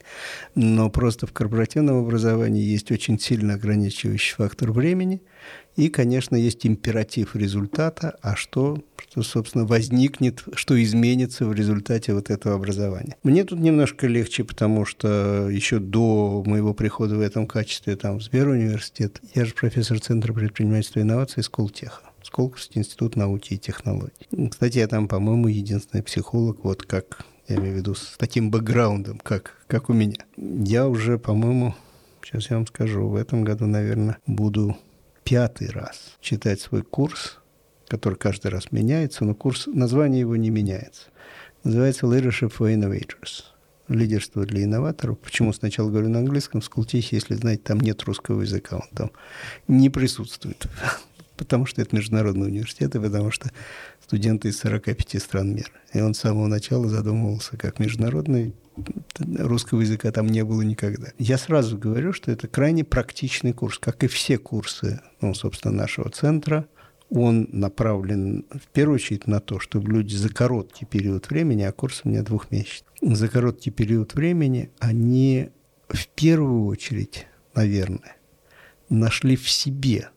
но 0.54 0.89
просто 0.89 1.28
в 1.28 1.34
корпоративном 1.34 2.04
образовании 2.04 2.62
есть 2.62 2.91
очень 2.91 3.19
сильно 3.19 3.56
ограничивающий 3.56 4.36
фактор 4.36 4.71
времени– 4.71 5.21
и, 5.75 5.89
конечно, 5.89 6.36
есть 6.36 6.65
императив 6.65 7.36
результата, 7.36 8.17
а 8.21 8.36
что, 8.36 8.84
что, 8.97 9.23
собственно, 9.23 9.65
возникнет, 9.65 10.43
что 10.53 10.81
изменится 10.81 11.45
в 11.45 11.53
результате 11.53 12.13
вот 12.13 12.29
этого 12.29 12.55
образования. 12.55 13.15
Мне 13.23 13.43
тут 13.43 13.60
немножко 13.60 14.07
легче, 14.07 14.43
потому 14.43 14.86
что 14.86 15.49
еще 15.49 15.79
до 15.79 16.43
моего 16.45 16.73
прихода 16.73 17.15
в 17.15 17.21
этом 17.21 17.47
качестве 17.47 17.95
там, 17.95 18.19
в 18.19 18.23
Сберуниверситет, 18.23 19.21
я 19.34 19.45
же 19.45 19.53
профессор 19.53 19.99
Центра 19.99 20.34
предпринимательства 20.34 20.99
и 20.99 21.03
инноваций 21.03 21.43
Сколтеха. 21.43 22.01
Сколковский 22.23 22.79
институт 22.79 23.15
науки 23.15 23.55
и 23.55 23.57
технологий. 23.57 24.27
Кстати, 24.49 24.77
я 24.77 24.88
там, 24.88 25.07
по-моему, 25.07 25.47
единственный 25.47 26.03
психолог, 26.03 26.63
вот 26.63 26.84
как, 26.84 27.25
я 27.47 27.55
имею 27.55 27.73
в 27.73 27.77
виду, 27.77 27.95
с 27.95 28.15
таким 28.17 28.51
бэкграундом, 28.51 29.19
как, 29.19 29.55
как 29.67 29.89
у 29.89 29.93
меня. 29.93 30.23
Я 30.38 30.88
уже, 30.88 31.17
по-моему, 31.17 31.75
сейчас 32.23 32.49
я 32.49 32.57
вам 32.57 32.67
скажу, 32.67 33.07
в 33.07 33.15
этом 33.15 33.43
году, 33.43 33.65
наверное, 33.65 34.17
буду 34.27 34.77
пятый 35.23 35.69
раз 35.69 36.17
читать 36.19 36.62
свой 36.62 36.84
курс, 36.84 37.39
который 37.88 38.15
каждый 38.15 38.51
раз 38.51 38.71
меняется, 38.71 39.25
но 39.25 39.36
курс, 39.36 39.67
название 39.67 40.21
его 40.21 40.36
не 40.36 40.49
меняется. 40.49 41.07
Называется 41.63 42.05
Leadership 42.05 42.53
for 42.57 42.73
Innovators. 42.73 43.43
Лидерство 43.88 44.45
для 44.45 44.63
инноваторов. 44.63 45.19
Почему 45.19 45.51
сначала 45.51 45.89
говорю 45.89 46.07
на 46.07 46.19
английском? 46.19 46.62
В 46.62 46.65
если 46.93 47.36
знаете, 47.36 47.63
там 47.63 47.79
нет 47.79 48.01
русского 48.03 48.41
языка, 48.41 48.77
он 48.77 48.95
там 48.95 49.12
не 49.67 49.89
присутствует. 49.89 50.65
Потому 51.41 51.65
что 51.65 51.82
это 51.82 51.95
международный 51.95 52.49
университет, 52.49 52.93
и 52.93 52.99
потому 52.99 53.32
что 53.32 53.49
студенты 53.99 54.49
из 54.49 54.60
45 54.60 55.19
стран 55.19 55.56
мира. 55.56 55.71
И 55.91 55.99
он 55.99 56.13
с 56.13 56.19
самого 56.19 56.45
начала 56.45 56.88
задумывался 56.88 57.58
как 57.58 57.80
международный 57.80 58.54
русского 59.17 59.82
языка 59.82 60.12
там 60.12 60.27
не 60.27 60.43
было 60.43 60.62
никогда. 60.62 61.08
Я 61.17 61.39
сразу 61.39 61.80
говорю, 61.80 62.13
что 62.13 62.32
это 62.32 62.47
крайне 62.47 62.84
практичный 62.84 63.54
курс, 63.54 63.80
как 63.80 64.04
и 64.04 64.08
все 64.08 64.38
курсы, 64.38 65.01
ну, 65.19 65.34
собственно, 65.34 65.73
нашего 65.73 66.12
центра. 66.12 66.67
Он 67.10 67.49
направлен 67.51 68.45
в 68.51 68.67
первую 68.71 68.97
очередь 68.97 69.25
на 69.25 69.39
то, 69.39 69.60
чтобы 69.60 69.91
люди 69.91 70.13
за 70.13 70.30
короткий 70.30 70.86
период 70.86 71.27
времени, 71.32 71.63
а 71.63 71.71
курс 71.71 72.01
у 72.04 72.10
меня 72.10 72.21
двухмесячный, 72.21 72.88
за 73.01 73.27
короткий 73.30 73.71
период 73.71 74.13
времени 74.13 74.69
они 74.77 75.49
в 75.89 76.08
первую 76.10 76.67
очередь, 76.67 77.25
наверное, 77.56 78.15
нашли 78.89 79.36
в 79.36 79.49
себе 79.49 80.10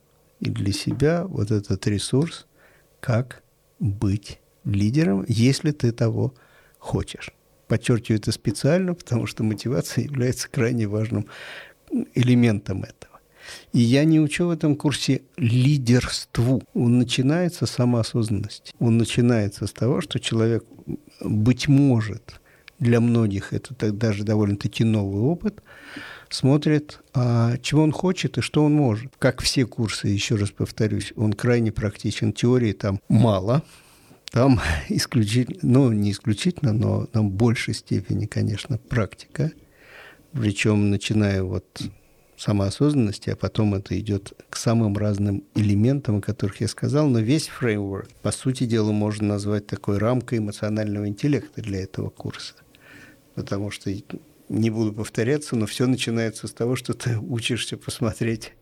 для 0.50 0.72
себя 0.72 1.24
вот 1.26 1.50
этот 1.50 1.86
ресурс, 1.86 2.46
как 3.00 3.42
быть 3.78 4.40
лидером, 4.64 5.24
если 5.28 5.70
ты 5.70 5.92
того 5.92 6.34
хочешь. 6.78 7.30
Подчеркиваю 7.68 8.18
это 8.18 8.32
специально, 8.32 8.94
потому 8.94 9.26
что 9.26 9.42
мотивация 9.42 10.04
является 10.04 10.48
крайне 10.48 10.86
важным 10.86 11.26
элементом 12.14 12.82
этого. 12.82 13.20
И 13.72 13.80
я 13.80 14.04
не 14.04 14.20
учу 14.20 14.46
в 14.46 14.50
этом 14.50 14.76
курсе 14.76 15.22
лидерству. 15.36 16.62
Он 16.74 16.98
начинается 16.98 17.66
с 17.66 17.70
самоосознанности. 17.70 18.72
Он 18.78 18.96
начинается 18.98 19.66
с 19.66 19.72
того, 19.72 20.00
что 20.00 20.18
человек, 20.18 20.64
быть 21.20 21.68
может, 21.68 22.40
для 22.78 23.00
многих 23.00 23.52
это 23.52 23.92
даже 23.92 24.24
довольно-таки 24.24 24.84
новый 24.84 25.22
опыт, 25.22 25.62
смотрит, 26.34 27.00
а 27.14 27.56
чего 27.58 27.82
он 27.82 27.92
хочет 27.92 28.38
и 28.38 28.40
что 28.40 28.64
он 28.64 28.74
может. 28.74 29.12
Как 29.18 29.40
все 29.40 29.66
курсы, 29.66 30.08
еще 30.08 30.34
раз 30.34 30.50
повторюсь, 30.50 31.12
он 31.16 31.32
крайне 31.32 31.72
практичен. 31.72 32.32
Теории 32.32 32.72
там 32.72 33.00
мало, 33.08 33.62
там 34.30 34.60
исключительно, 34.88 35.58
ну, 35.62 35.92
не 35.92 36.10
исключительно, 36.10 36.72
но 36.72 37.06
там 37.06 37.30
в 37.30 37.32
большей 37.32 37.74
степени, 37.74 38.26
конечно, 38.26 38.78
практика. 38.78 39.52
Причем 40.32 40.90
начиная 40.90 41.44
вот 41.44 41.64
самоосознанности, 42.36 43.30
а 43.30 43.36
потом 43.36 43.76
это 43.76 43.96
идет 43.98 44.32
к 44.50 44.56
самым 44.56 44.96
разным 44.96 45.44
элементам, 45.54 46.16
о 46.16 46.20
которых 46.20 46.60
я 46.60 46.66
сказал, 46.66 47.06
но 47.06 47.20
весь 47.20 47.46
фреймворк, 47.46 48.08
по 48.22 48.32
сути 48.32 48.64
дела, 48.64 48.90
можно 48.90 49.28
назвать 49.28 49.68
такой 49.68 49.98
рамкой 49.98 50.38
эмоционального 50.38 51.06
интеллекта 51.06 51.62
для 51.62 51.84
этого 51.84 52.10
курса. 52.10 52.54
Потому 53.36 53.70
что, 53.70 53.90
не 54.48 54.70
буду 54.70 54.92
повторяться, 54.92 55.56
но 55.56 55.66
все 55.66 55.86
начинается 55.86 56.46
с 56.48 56.52
того, 56.52 56.76
что 56.76 56.94
ты 56.94 57.18
учишься 57.18 57.76
посмотреть 57.76 58.52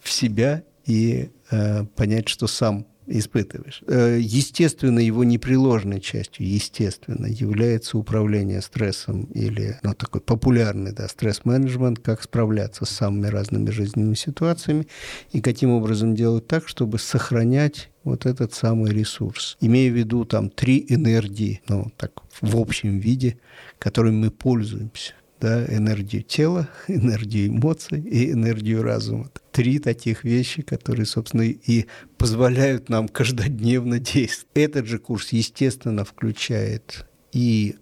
в 0.00 0.10
себя 0.10 0.62
и 0.84 1.30
э, 1.50 1.84
понять, 1.84 2.28
что 2.28 2.46
сам 2.46 2.86
испытываешь. 3.06 3.82
Э, 3.86 4.18
естественно, 4.20 4.98
его 4.98 5.24
непреложной 5.24 6.00
частью, 6.00 6.48
естественно, 6.48 7.26
является 7.26 7.98
управление 7.98 8.60
стрессом 8.60 9.24
или 9.26 9.78
ну, 9.82 9.94
такой 9.94 10.20
популярный 10.20 10.92
да, 10.92 11.08
стресс-менеджмент, 11.08 12.00
как 12.00 12.22
справляться 12.22 12.84
с 12.84 12.90
самыми 12.90 13.28
разными 13.28 13.70
жизненными 13.70 14.14
ситуациями 14.14 14.88
и 15.32 15.40
каким 15.40 15.70
образом 15.70 16.14
делать 16.14 16.46
так, 16.46 16.68
чтобы 16.68 16.98
сохранять 16.98 17.90
вот 18.06 18.24
этот 18.24 18.54
самый 18.54 18.92
ресурс. 18.92 19.56
Имея 19.60 19.90
в 19.90 19.94
виду 19.94 20.24
там 20.24 20.48
три 20.48 20.86
энергии, 20.88 21.60
ну 21.68 21.92
так 21.96 22.12
в 22.40 22.56
общем 22.56 22.98
виде, 22.98 23.38
которыми 23.78 24.16
мы 24.26 24.30
пользуемся 24.30 25.12
да, 25.40 25.66
энергию 25.66 26.22
тела, 26.22 26.68
энергию 26.88 27.48
эмоций 27.48 28.00
и 28.00 28.32
энергию 28.32 28.82
разума. 28.82 29.30
Три 29.52 29.78
таких 29.78 30.24
вещи, 30.24 30.62
которые, 30.62 31.04
собственно, 31.04 31.42
и 31.42 31.86
позволяют 32.16 32.88
нам 32.88 33.08
каждодневно 33.08 33.98
действовать. 33.98 34.46
Этот 34.54 34.86
же 34.86 34.98
курс, 34.98 35.32
естественно, 35.32 36.04
включает 36.04 37.06
и 37.32 37.76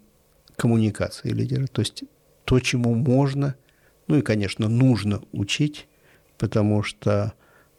коммуникации 0.56 1.30
лидера, 1.30 1.66
то 1.66 1.82
есть 1.82 2.04
то, 2.44 2.60
чему 2.60 2.94
можно, 2.94 3.56
ну 4.06 4.18
и, 4.18 4.22
конечно, 4.22 4.68
нужно 4.68 5.22
учить, 5.32 5.87
потому 6.38 6.82
что, 6.82 7.34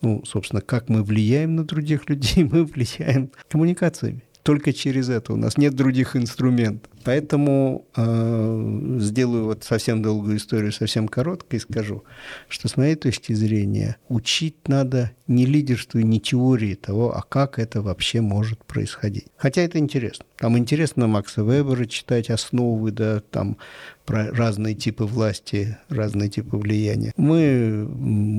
ну, 0.05 0.23
собственно, 0.23 0.61
как 0.61 0.87
мы 0.87 1.03
влияем 1.03 1.55
на 1.55 1.63
других 1.63 2.07
людей, 2.09 2.43
мы 2.51 2.63
влияем 2.63 3.31
коммуникациями 3.49 4.21
только 4.45 4.73
через 4.73 5.09
это. 5.09 5.33
У 5.33 5.37
нас 5.37 5.57
нет 5.57 5.73
других 5.73 6.15
инструментов. 6.15 6.91
Поэтому 7.03 7.87
э, 7.95 8.97
сделаю 8.99 9.45
вот 9.45 9.63
совсем 9.63 10.03
долгую 10.03 10.37
историю, 10.37 10.71
совсем 10.71 11.07
короткой, 11.07 11.59
скажу, 11.59 12.03
что 12.47 12.67
с 12.67 12.77
моей 12.77 12.93
точки 12.93 13.33
зрения 13.33 13.97
учить 14.07 14.67
надо 14.67 15.11
не 15.25 15.47
лидерству, 15.47 15.99
не 15.99 16.19
теории 16.19 16.75
того, 16.75 17.15
а 17.15 17.23
как 17.23 17.57
это 17.57 17.81
вообще 17.81 18.21
может 18.21 18.63
происходить. 18.65 19.25
Хотя 19.35 19.63
это 19.63 19.79
интересно. 19.79 20.25
Там 20.37 20.57
интересно 20.59 21.07
Макса 21.07 21.41
Вебера 21.41 21.85
читать 21.85 22.29
основы, 22.29 22.91
да, 22.91 23.21
там 23.21 23.57
про 24.05 24.31
разные 24.31 24.75
типы 24.75 25.05
власти, 25.05 25.77
разные 25.89 26.29
типы 26.29 26.57
влияния. 26.57 27.11
Мы 27.17 27.87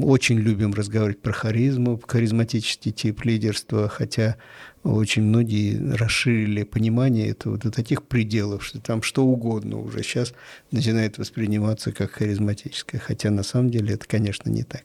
очень 0.04 0.38
любим 0.38 0.72
разговаривать 0.72 1.20
про 1.20 1.32
харизму, 1.32 2.00
харизматический 2.06 2.92
тип 2.92 3.24
лидерства, 3.24 3.88
хотя 3.88 4.36
очень 4.84 5.22
многие 5.22 5.94
расширили 5.96 6.62
понимание 6.62 7.30
этого 7.30 7.58
до 7.58 7.70
таких 7.70 8.04
пределов, 8.04 8.64
что 8.64 8.80
там 8.80 9.02
что 9.02 9.24
угодно 9.24 9.80
уже 9.80 10.02
сейчас 10.02 10.32
начинает 10.70 11.18
восприниматься 11.18 11.90
как 11.90 12.12
харизматическое, 12.12 13.00
хотя 13.00 13.30
на 13.30 13.42
самом 13.42 13.70
деле 13.70 13.94
это, 13.94 14.06
конечно, 14.06 14.48
не 14.48 14.62
так. 14.62 14.84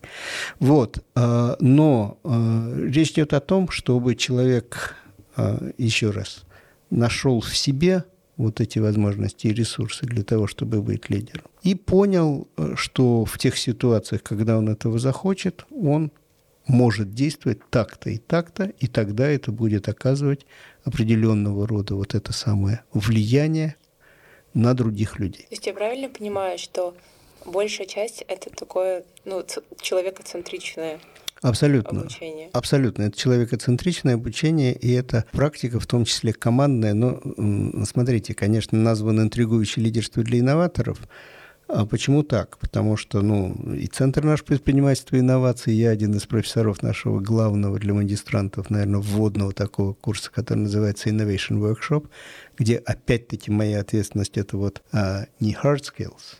Вот, 0.60 1.04
а, 1.14 1.56
но 1.60 2.18
а, 2.24 2.74
речь 2.88 3.12
идет 3.12 3.34
о 3.34 3.40
том, 3.40 3.70
чтобы 3.70 4.16
человек, 4.16 4.96
а, 5.36 5.72
еще 5.78 6.10
раз, 6.10 6.44
нашел 6.90 7.40
в 7.40 7.56
себе 7.56 8.06
вот 8.42 8.60
эти 8.60 8.80
возможности 8.80 9.48
и 9.48 9.54
ресурсы 9.54 10.06
для 10.06 10.24
того, 10.24 10.48
чтобы 10.48 10.82
быть 10.82 11.10
лидером. 11.10 11.46
И 11.64 11.76
понял, 11.76 12.48
что 12.76 13.26
в 13.26 13.38
тех 13.38 13.58
ситуациях, 13.58 14.24
когда 14.24 14.58
он 14.58 14.70
этого 14.70 15.00
захочет, 15.00 15.66
он 15.72 16.12
может 16.68 17.14
действовать 17.14 17.60
так-то 17.70 18.10
и 18.10 18.18
так-то, 18.18 18.66
и 18.80 18.88
тогда 18.88 19.28
это 19.28 19.52
будет 19.52 19.90
оказывать 19.90 20.46
определенного 20.84 21.68
рода 21.68 21.96
вот 21.96 22.16
это 22.16 22.34
самое 22.34 22.84
влияние 22.94 23.76
на 24.54 24.74
других 24.74 25.20
людей. 25.20 25.44
То 25.44 25.56
есть 25.56 25.68
я 25.68 25.74
правильно 25.74 26.10
понимаю, 26.10 26.58
что 26.58 26.96
большая 27.46 27.88
часть 27.88 28.24
это 28.28 28.50
такое 28.50 29.04
ну, 29.26 29.46
человекоцентричное 29.82 31.00
Абсолютно. 31.42 32.02
Обучение. 32.02 32.50
Абсолютно. 32.54 33.04
Это 33.04 33.18
человекоцентричное 33.18 34.14
обучение, 34.16 34.74
и 34.74 34.92
это 34.92 35.26
практика, 35.32 35.80
в 35.80 35.88
том 35.88 36.06
числе 36.06 36.34
командная. 36.34 36.94
Но 36.94 37.20
смотрите, 37.86 38.34
конечно, 38.34 38.78
названо 38.78 39.22
интригующее 39.22 39.84
лидерство 39.84 40.24
для 40.24 40.40
инноваторов– 40.40 41.00
А 41.74 41.86
почему 41.86 42.24
так? 42.24 42.58
Потому 42.58 42.98
что, 42.98 43.22
ну, 43.22 43.54
и 43.74 43.88
Центр 43.88 44.24
наш 44.24 44.44
предпринимательства 44.44 45.16
и 45.16 45.20
инноваций, 45.20 45.74
я 45.74 45.92
один 45.92 46.14
из 46.14 46.26
профессоров 46.26 46.84
нашего 46.84 47.20
главного 47.20 47.80
для 47.80 47.94
магистрантов, 47.94 48.70
наверное, 48.70 49.00
вводного 49.00 49.54
такого 49.54 49.94
курса, 49.94 50.32
который 50.32 50.60
называется 50.60 51.10
Innovation 51.10 51.60
Workshop, 51.62 52.10
где 52.58 52.76
опять-таки 52.78 53.52
моя 53.52 53.80
ответственность 53.80 54.38
это 54.38 54.58
вот 54.58 54.82
а, 54.92 55.28
не 55.40 55.54
hard 55.54 55.82
skills, 55.82 56.40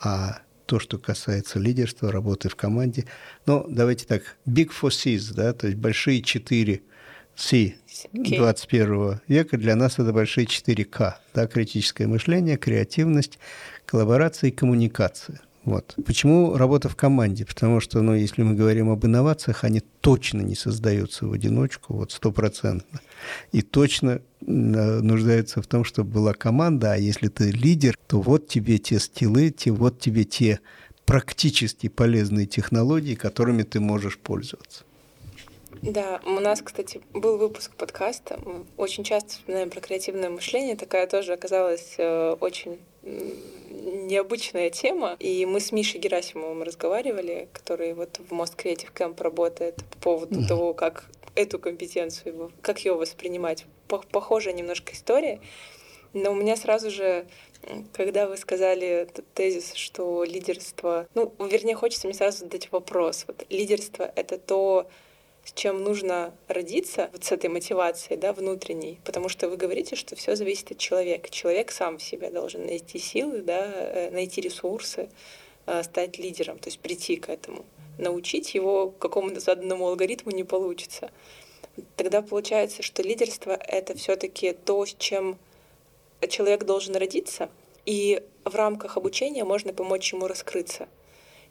а 0.00 0.38
то, 0.66 0.78
что 0.78 0.98
касается 0.98 1.58
лидерства, 1.58 2.12
работы 2.12 2.48
в 2.48 2.56
команде. 2.56 3.06
Но 3.46 3.66
давайте 3.68 4.06
так, 4.06 4.36
big 4.46 4.70
four 4.70 4.90
C's, 4.90 5.32
да, 5.34 5.52
то 5.52 5.66
есть 5.66 5.78
большие 5.78 6.22
четыре 6.22 6.82
C 7.36 7.74
21 8.12 9.20
века, 9.26 9.58
для 9.58 9.74
нас 9.74 9.98
это 9.98 10.12
большие 10.12 10.46
4 10.46 10.84
К, 10.84 11.18
да, 11.34 11.46
критическое 11.46 12.06
мышление, 12.06 12.56
креативность, 12.56 13.38
коллаборация 13.86 14.48
и 14.48 14.52
коммуникация. 14.52 15.40
Вот. 15.64 15.96
Почему 16.04 16.56
работа 16.56 16.88
в 16.88 16.96
команде? 16.96 17.46
Потому 17.46 17.80
что, 17.80 18.02
ну, 18.02 18.14
если 18.14 18.42
мы 18.42 18.54
говорим 18.54 18.90
об 18.90 19.04
инновациях, 19.06 19.64
они 19.64 19.80
точно 19.80 20.42
не 20.42 20.54
создаются 20.54 21.26
в 21.26 21.32
одиночку, 21.32 21.94
вот 21.94 22.12
стопроцентно. 22.12 23.00
И 23.50 23.62
точно 23.62 24.20
нуждаются 24.46 25.62
в 25.62 25.66
том, 25.66 25.84
чтобы 25.84 26.10
была 26.10 26.34
команда, 26.34 26.92
а 26.92 26.96
если 26.96 27.28
ты 27.28 27.50
лидер, 27.50 27.96
то 28.06 28.20
вот 28.20 28.48
тебе 28.48 28.78
те 28.78 28.98
стилы, 28.98 29.50
те, 29.50 29.70
вот 29.70 29.98
тебе 29.98 30.24
те 30.24 30.60
практически 31.06 31.88
полезные 31.88 32.46
технологии, 32.46 33.14
которыми 33.14 33.62
ты 33.62 33.80
можешь 33.80 34.18
пользоваться. 34.18 34.84
Да, 35.82 36.20
у 36.24 36.40
нас, 36.40 36.62
кстати, 36.62 37.00
был 37.12 37.36
выпуск 37.36 37.72
подкаста. 37.76 38.38
Мы 38.44 38.64
очень 38.76 39.04
часто 39.04 39.30
вспоминаем 39.30 39.70
про 39.70 39.80
креативное 39.80 40.30
мышление. 40.30 40.76
Такая 40.76 41.06
тоже 41.06 41.32
оказалась 41.32 41.96
э, 41.98 42.36
очень 42.40 42.78
необычная 43.02 44.70
тема. 44.70 45.16
И 45.18 45.44
мы 45.46 45.60
с 45.60 45.72
Мишей 45.72 46.00
Герасимовым 46.00 46.62
разговаривали, 46.62 47.48
который 47.52 47.92
вот 47.92 48.18
в 48.28 48.32
Most 48.32 48.56
Creative 48.56 48.92
Camp 48.94 49.22
работает 49.22 49.76
по 49.76 49.98
поводу 49.98 50.40
mm-hmm. 50.40 50.48
того, 50.48 50.74
как 50.74 51.04
эту 51.34 51.58
компетенцию, 51.58 52.52
как 52.62 52.84
ее 52.84 52.94
воспринимать. 52.94 53.66
Похожая 53.88 54.54
немножко 54.54 54.92
история. 54.92 55.40
Но 56.12 56.30
у 56.30 56.34
меня 56.34 56.56
сразу 56.56 56.90
же, 56.90 57.26
когда 57.92 58.28
вы 58.28 58.36
сказали 58.36 58.86
этот 58.86 59.26
тезис, 59.34 59.74
что 59.74 60.22
лидерство... 60.22 61.08
Ну, 61.14 61.34
вернее, 61.40 61.74
хочется 61.74 62.06
мне 62.06 62.14
сразу 62.14 62.38
задать 62.38 62.70
вопрос. 62.70 63.24
Вот 63.26 63.44
лидерство— 63.50 64.10
это 64.16 64.38
то, 64.38 64.88
с 65.44 65.52
чем 65.52 65.82
нужно 65.82 66.32
родиться, 66.48 67.10
вот 67.12 67.24
с 67.24 67.32
этой 67.32 67.50
мотивацией, 67.50 68.16
да, 68.16 68.32
внутренней, 68.32 69.00
потому 69.04 69.28
что 69.28 69.48
вы 69.48 69.56
говорите, 69.56 69.96
что 69.96 70.16
все 70.16 70.36
зависит 70.36 70.70
от 70.70 70.78
человека. 70.78 71.28
Человек 71.30 71.70
сам 71.70 71.98
в 71.98 72.02
себе 72.02 72.30
должен 72.30 72.64
найти 72.64 72.98
силы, 72.98 73.42
да, 73.42 73.70
э, 73.74 74.10
найти 74.10 74.40
ресурсы, 74.40 75.10
э, 75.66 75.82
стать 75.82 76.18
лидером, 76.18 76.58
то 76.58 76.68
есть 76.68 76.80
прийти 76.80 77.16
к 77.16 77.28
этому. 77.28 77.64
Научить 77.98 78.54
его 78.54 78.90
какому-то 78.90 79.40
заданному 79.40 79.86
алгоритму 79.86 80.32
не 80.32 80.44
получится. 80.44 81.10
Тогда 81.96 82.22
получается, 82.22 82.82
что 82.82 83.02
лидерство— 83.02 83.50
это 83.68 83.96
все 83.96 84.16
таки 84.16 84.52
то, 84.52 84.84
с 84.84 84.94
чем 84.98 85.38
человек 86.28 86.64
должен 86.64 86.96
родиться, 86.96 87.50
и 87.84 88.22
в 88.44 88.54
рамках 88.54 88.96
обучения 88.96 89.44
можно 89.44 89.72
помочь 89.72 90.12
ему 90.12 90.26
раскрыться— 90.26 90.88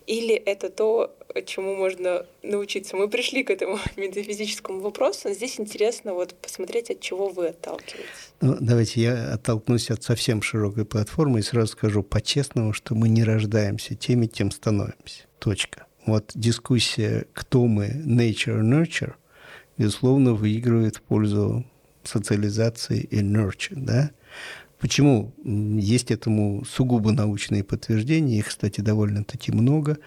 или 0.07 0.35
это 0.35 0.69
то, 0.69 1.15
чему 1.45 1.75
можно 1.75 2.25
научиться? 2.41 2.95
Мы 2.95 3.07
пришли 3.07 3.43
к 3.43 3.49
этому 3.49 3.79
метафизическому 3.95 4.79
вопросу. 4.81 5.31
Здесь 5.31 5.59
интересно 5.59 6.13
вот 6.13 6.35
посмотреть, 6.35 6.91
от 6.91 6.99
чего 6.99 7.29
вы 7.29 7.47
отталкиваетесь. 7.47 8.33
Ну, 8.41 8.57
давайте 8.59 9.01
я 9.01 9.33
оттолкнусь 9.33 9.89
от 9.89 10.03
совсем 10.03 10.41
широкой 10.41 10.85
платформы 10.85 11.39
и 11.39 11.43
сразу 11.43 11.67
скажу 11.67 12.03
по-честному, 12.03 12.73
что 12.73 12.95
мы 12.95 13.07
не 13.09 13.23
рождаемся 13.23 13.95
теми, 13.95 14.27
тем 14.27 14.51
становимся. 14.51 15.23
Точка. 15.39 15.85
Вот 16.05 16.31
дискуссия, 16.35 17.25
кто 17.33 17.65
мы, 17.65 17.87
nature, 18.05 18.61
nurture, 18.61 19.13
безусловно, 19.77 20.33
выигрывает 20.33 20.97
в 20.97 21.01
пользу 21.01 21.65
социализации 22.03 22.99
и 22.99 23.21
nurture, 23.21 23.75
да? 23.75 24.11
Почему? 24.79 25.33
Есть 25.45 26.11
этому 26.11 26.65
сугубо 26.65 27.13
научные 27.13 27.63
подтверждения, 27.63 28.39
их, 28.39 28.49
кстати, 28.49 28.81
довольно-таки 28.81 29.53
много. 29.53 29.97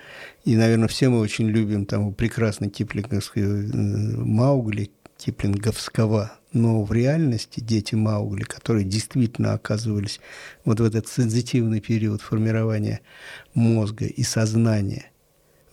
И, 0.45 0.55
наверное, 0.55 0.87
все 0.89 1.09
мы 1.09 1.21
очень 1.21 1.49
любим 1.49 1.87
там 1.87 2.13
прекрасный 2.13 2.69
киплинговский 2.69 3.43
э, 3.43 4.17
Маугли, 4.19 4.91
киплинговского. 5.17 6.33
Но 6.53 6.85
в 6.85 6.93
реальности 6.93 7.61
дети 7.61 7.95
Маугли, 7.95 8.43
которые 8.43 8.85
действительно 8.85 9.55
оказывались 9.55 10.21
вот 10.67 10.81
в 10.81 10.85
этот 10.85 11.09
сензитивный 11.09 11.81
период 11.81 12.21
формирования 12.21 13.01
мозга 13.55 14.05
и 14.05 14.23
сознания– 14.23 15.11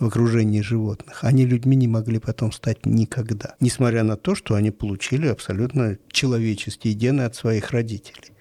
в 0.04 0.08
окружении 0.08 0.62
животных, 0.62 1.24
они 1.24 1.46
людьми 1.46 1.76
не 1.76 1.88
могли 1.88 2.20
потом 2.20 2.52
стать 2.52 2.86
никогда, 2.86 3.56
несмотря 3.60 4.04
на 4.04 4.18
то, 4.18 4.36
что 4.36 4.56
они 4.56 4.72
получили 4.72 5.28
абсолютно 5.28 5.98
человеческие 6.12 6.94
гены 6.94 7.22
от 7.22 7.36
своих 7.36 7.72
родителей 7.72 8.34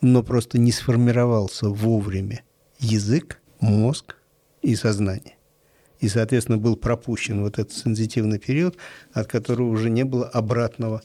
но 0.00 0.22
просто 0.22 0.58
не 0.58 0.72
сформировался 0.72 1.68
вовремя 1.68 2.42
язык, 2.78 3.40
мозг 3.60 4.16
и 4.62 4.74
сознание. 4.74 5.34
И, 6.00 6.08
соответственно, 6.08 6.58
был 6.58 6.76
пропущен 6.76 7.42
вот 7.42 7.58
этот 7.58 7.72
сензитивный 7.72 8.38
период, 8.38 8.76
от 9.12 9.26
которого 9.26 9.68
уже 9.68 9.90
не 9.90 10.04
было 10.04 10.28
обратного 10.28 11.02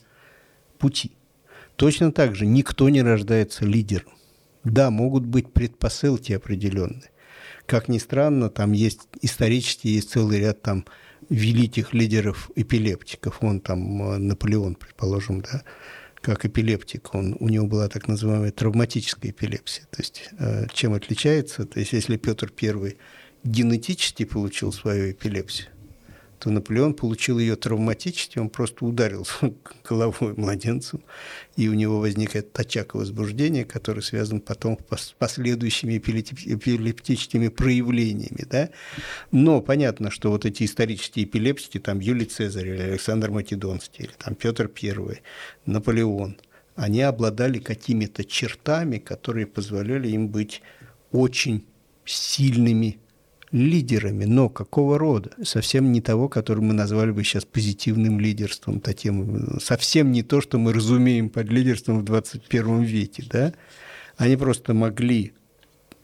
пути. 0.77 1.13
Точно 1.75 2.11
так 2.11 2.35
же 2.35 2.45
никто 2.45 2.89
не 2.89 3.01
рождается 3.01 3.65
лидером. 3.65 4.11
Да, 4.63 4.91
могут 4.91 5.25
быть 5.25 5.51
предпосылки 5.51 6.31
определенные. 6.33 7.09
Как 7.65 7.87
ни 7.87 7.97
странно, 7.97 8.49
там 8.49 8.73
есть 8.73 9.01
исторически 9.21 9.87
есть 9.87 10.11
целый 10.11 10.39
ряд 10.39 10.61
там 10.61 10.85
великих 11.29 11.93
лидеров 11.93 12.51
эпилептиков. 12.55 13.41
Он 13.41 13.59
там 13.59 14.13
э, 14.13 14.17
Наполеон, 14.17 14.75
предположим, 14.75 15.41
да, 15.41 15.63
как 16.21 16.45
эпилептик. 16.45 17.13
Он, 17.15 17.35
у 17.39 17.49
него 17.49 17.67
была 17.67 17.87
так 17.87 18.07
называемая 18.07 18.51
травматическая 18.51 19.31
эпилепсия. 19.31 19.85
То 19.91 20.01
есть 20.01 20.29
э, 20.37 20.67
чем 20.73 20.93
отличается? 20.93 21.65
То 21.65 21.79
есть 21.79 21.93
если 21.93 22.17
Петр 22.17 22.51
I 22.61 22.97
генетически 23.43 24.25
получил 24.25 24.71
свою 24.71 25.11
эпилепсию, 25.11 25.67
то 26.43 26.49
Наполеон 26.49 26.93
получил 26.93 27.39
ее 27.39 27.55
травматически, 27.55 28.37
он 28.37 28.49
просто 28.49 28.83
ударился 28.83 29.33
головой 29.89 30.33
младенцем, 30.35 31.01
и 31.55 31.69
у 31.69 31.73
него 31.73 32.01
возникает 32.01 32.59
очаг 32.59 32.95
возбуждения, 32.95 33.63
который 33.63 34.03
связан 34.03 34.41
потом 34.41 34.77
с 34.93 35.13
последующими 35.17 35.97
эпилептическими 35.97 37.47
проявлениями. 37.47 38.45
Да? 38.49 38.69
Но 39.31 39.61
понятно, 39.61 40.11
что 40.11 40.31
вот 40.31 40.43
эти 40.43 40.63
исторические 40.63 41.23
эпилепсии, 41.23 41.79
там 41.79 42.01
Юлий 42.01 42.25
Цезарь 42.25 42.67
или 42.67 42.81
Александр 42.81 43.31
Македонский, 43.31 44.03
или 44.03 44.11
там 44.17 44.35
Петр 44.35 44.69
I, 44.83 45.21
Наполеон, 45.65 46.35
они 46.75 47.03
обладали 47.03 47.59
какими-то 47.59 48.25
чертами, 48.25 48.97
которые 48.97 49.47
позволяли 49.47 50.09
им 50.09 50.27
быть 50.27 50.61
очень 51.13 51.65
сильными 52.03 52.99
лидерами, 53.53 54.25
но 54.25 54.49
какого 54.49 54.97
рода? 54.97 55.31
Совсем 55.43 55.91
не 55.91 56.01
того, 56.01 56.27
который 56.27 56.59
мы 56.59 56.73
назвали 56.73 57.11
бы 57.11 57.23
сейчас 57.23 57.45
позитивным 57.45 58.19
лидерством, 58.19 58.81
таким, 58.81 59.59
совсем 59.61 60.11
не 60.11 60.23
то, 60.23 60.41
что 60.41 60.57
мы 60.57 60.73
разумеем 60.73 61.29
под 61.29 61.49
лидерством 61.49 61.99
в 61.99 62.03
21 62.03 62.81
веке. 62.81 63.23
Да? 63.29 63.53
Они 64.17 64.35
просто 64.35 64.73
могли 64.73 65.33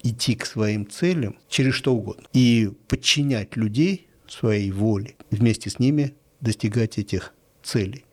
идти 0.03 0.35
к 0.35 0.45
своим 0.45 0.87
целям 0.87 1.37
через 1.49 1.73
что 1.73 1.93
угодно 1.93 2.23
и 2.33 2.71
подчинять 2.87 3.57
людей 3.57 4.07
своей 4.27 4.71
воле, 4.71 5.15
вместе 5.31 5.69
с 5.71 5.79
ними 5.79 6.13
достигать 6.41 6.99
этих 6.99 7.33
целей. 7.63 8.05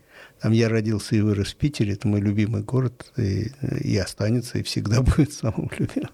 Там 0.47 0.53
я 0.53 0.69
родился 0.69 1.17
и 1.17 1.21
вырос 1.21 1.49
в 1.49 1.57
Питере, 1.57 1.95
это 1.95 2.07
мой 2.07 2.21
любимый 2.21 2.63
город, 2.63 3.11
и, 3.17 3.51
и 3.81 3.97
останется, 3.97 4.59
и 4.59 4.63
всегда 4.63 5.03
будет 5.03 5.33
самым 5.33 5.69
любимым. 5.77 6.13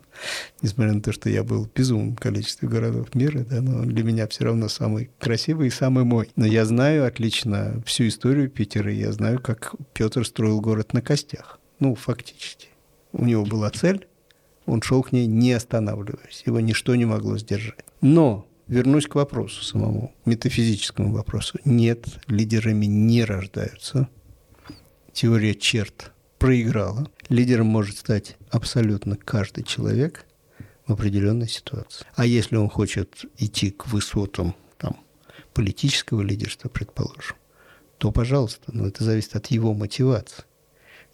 Несмотря 0.62 0.95
на 0.95 1.03
то, 1.03 1.12
что 1.12 1.29
я 1.29 1.45
был 1.45 1.66
в 1.66 1.73
безумном 1.75 2.16
количестве 2.16 2.66
городов 2.66 3.14
мира, 3.14 3.40
да, 3.40 3.61
но 3.61 3.85
для 3.85 4.03
меня 4.03 4.27
все 4.27 4.45
равно 4.45 4.68
самый 4.68 5.11
красивый 5.18 5.66
и 5.66 5.71
самый 5.71 6.05
мой. 6.05 6.31
Но 6.35 6.47
я 6.47 6.64
знаю 6.64 7.07
отлично 7.07 7.83
всю 7.85 8.09
историю 8.09 8.49
Питера, 8.49 8.90
я 8.90 9.12
знаю, 9.12 9.38
как 9.38 9.75
Петр 9.92 10.25
строил 10.25 10.62
город 10.62 10.95
на 10.95 11.03
костях. 11.03 11.61
Ну, 11.79 11.95
фактически. 11.95 12.68
У 13.12 13.27
него 13.27 13.45
была 13.45 13.68
цель, 13.68 14.07
он 14.64 14.81
шел 14.81 15.03
к 15.03 15.12
ней 15.12 15.27
не 15.27 15.53
останавливаясь, 15.53 16.45
его 16.47 16.59
ничто 16.59 16.95
не 16.95 17.05
могло 17.05 17.37
сдержать. 17.37 17.85
Но 18.01 18.49
вернусь 18.66 19.09
к 19.09 19.14
вопросу 19.14 19.62
самому, 19.62 20.14
метафизическому 20.25 21.12
вопросу. 21.12 21.59
Нет, 21.66 22.07
лидерами 22.29 22.87
не 22.87 23.25
рождаются. 23.25 24.09
Теория 25.12 25.55
черт 25.55 26.12
проиграла. 26.38 27.09
Лидером 27.29 27.66
может 27.66 27.98
стать 27.98 28.37
абсолютно 28.51 29.16
каждый 29.16 29.62
человек 29.62 30.25
в 30.87 30.92
определенной 30.92 31.48
ситуации. 31.48 32.07
А 32.14 32.25
если 32.25 32.57
он 32.57 32.68
хочет 32.68 33.25
идти 33.38 33.70
к 33.70 33.88
высотам 33.88 34.57
там, 34.79 34.96
политического 35.53 36.22
лидерства, 36.22 36.68
предположим, 36.68 37.37
то, 37.98 38.11
пожалуйста, 38.11 38.72
но 38.72 38.88
это 38.88 39.05
зависит 39.05 39.37
от 39.37 39.46
его 39.48 39.75
мотивации. 39.75 40.44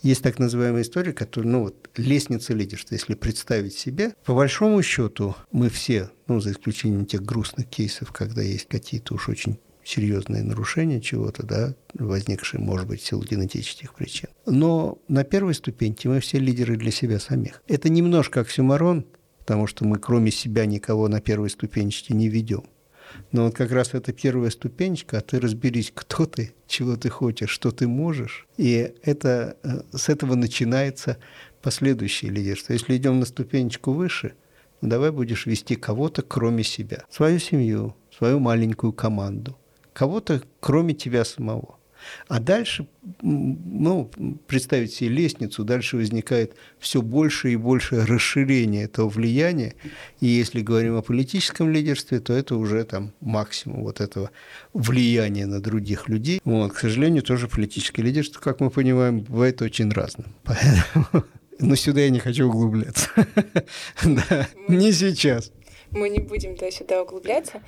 Есть 0.01 0.23
так 0.23 0.39
называемая 0.39 0.83
история, 0.83 1.13
которая, 1.13 1.51
ну 1.51 1.63
вот, 1.65 1.91
лестница 1.97 2.55
лидерства. 2.55 2.95
Если 2.95 3.15
представить 3.15 3.75
себе, 3.77 4.15
по 4.25 4.33
большому 4.33 4.81
счету 4.83 5.35
мы 5.51 5.69
все, 5.69 6.11
ну, 6.29 6.41
за 6.41 6.53
исключением 6.53 7.05
тех 7.05 7.23
грустных 7.23 7.69
кейсов, 7.69 8.13
когда 8.13 8.43
есть 8.43 8.69
какие-то 8.69 9.15
уж 9.15 9.29
очень 9.29 9.59
серьезные 9.89 10.43
нарушения 10.43 11.01
чего-то, 11.01 11.45
да, 11.45 11.75
возникшие, 11.95 12.61
может 12.61 12.87
быть, 12.87 13.01
в 13.01 13.07
силу 13.07 13.23
генетических 13.23 13.95
причин. 13.95 14.29
Но 14.45 14.99
на 15.09 15.25
первой 15.25 15.55
ступеньке 15.55 16.09
мы 16.09 16.21
все 16.21 16.39
лидеры 16.39 16.77
для 16.77 16.91
себя 16.91 17.19
самих. 17.19 17.63
Это 17.67 17.89
немножко 17.89 18.41
оксюмарон, 18.41 19.07
потому 19.41 19.67
что 19.67 19.87
мы 19.87 19.99
кроме 19.99 20.31
себя 20.31 20.67
никого 20.67 21.09
на 21.09 21.21
первой 21.21 21.49
ступенечке 21.49 22.15
не 22.15 22.29
ведем. 22.29 22.65
Но 23.33 23.45
вот 23.45 23.55
как 23.55 23.73
раз 23.73 23.95
это 23.95 24.13
первая 24.13 24.51
ступенечка, 24.51 25.19
а 25.19 25.21
ты 25.23 25.41
разберись, 25.41 25.91
кто 25.95 26.27
ты, 26.27 26.53
чего 26.67 26.97
ты 26.97 27.09
хочешь, 27.09 27.49
что 27.49 27.71
ты 27.71 27.89
можешь. 27.89 28.47
И 28.59 28.93
это, 29.03 29.57
э, 29.63 29.81
с 29.97 30.11
этого 30.11 30.35
начинается 30.35 31.17
последующее 31.63 32.31
лидерство. 32.31 32.75
Если 32.75 32.95
идем 32.99 33.21
на 33.21 33.25
ступенечку 33.25 33.93
выше, 33.93 34.35
давай 34.83 35.11
будешь 35.11 35.47
вести 35.47 35.77
кого-то, 35.77 36.21
кроме 36.21 36.63
себя. 36.63 37.05
Свою 37.11 37.39
семью, 37.39 37.97
свою 38.17 38.39
маленькую 38.39 38.93
команду. 38.93 39.57
Кого-то, 39.99 40.41
кроме 40.61 40.95
тебя 40.95 41.25
самого. 41.25 41.75
А 42.29 42.39
дальше, 42.39 42.87
ну, 43.21 44.09
представить 44.47 44.95
себе 44.95 45.11
лестницу, 45.11 45.65
дальше 45.65 45.97
возникает 45.97 46.55
все 46.79 47.03
больше 47.03 47.51
и 47.51 47.57
больше 47.57 48.07
расширение 48.07 48.85
этого 48.85 49.09
влияния. 49.09 49.75
И 50.21 50.27
если 50.27 50.61
говорим 50.61 50.95
о 50.95 51.03
политическом 51.03 51.73
лидерстве, 51.73 52.21
то 52.21 52.33
это 52.33 52.55
уже 52.55 52.85
там 52.85 53.13
максимум 53.21 53.83
вот 53.83 54.01
этого 54.01 54.31
влияния 54.73 55.47
на 55.47 55.61
других 55.61 56.09
людей. 56.09 56.41
Вот, 56.45 56.75
к 56.75 56.79
сожалению, 56.79 57.25
тоже 57.25 57.49
политическое 57.49 58.03
лидерство, 58.03 58.39
как 58.39 58.61
мы 58.61 58.71
понимаем, 58.71 59.23
бывает 59.23 59.61
очень 59.63 59.91
разным. 59.91 60.33
Поэтому... 60.45 61.25
Но 61.59 61.75
сюда 61.75 62.03
я 62.03 62.11
не 62.11 62.21
хочу 62.21 62.47
углубляться. 62.47 63.09
Не 64.69 64.93
сейчас. 64.93 65.51
Мы 65.91 66.09
не 66.09 66.21
будем 66.21 66.57
сюда 66.71 67.03
углубляться. 67.03 67.61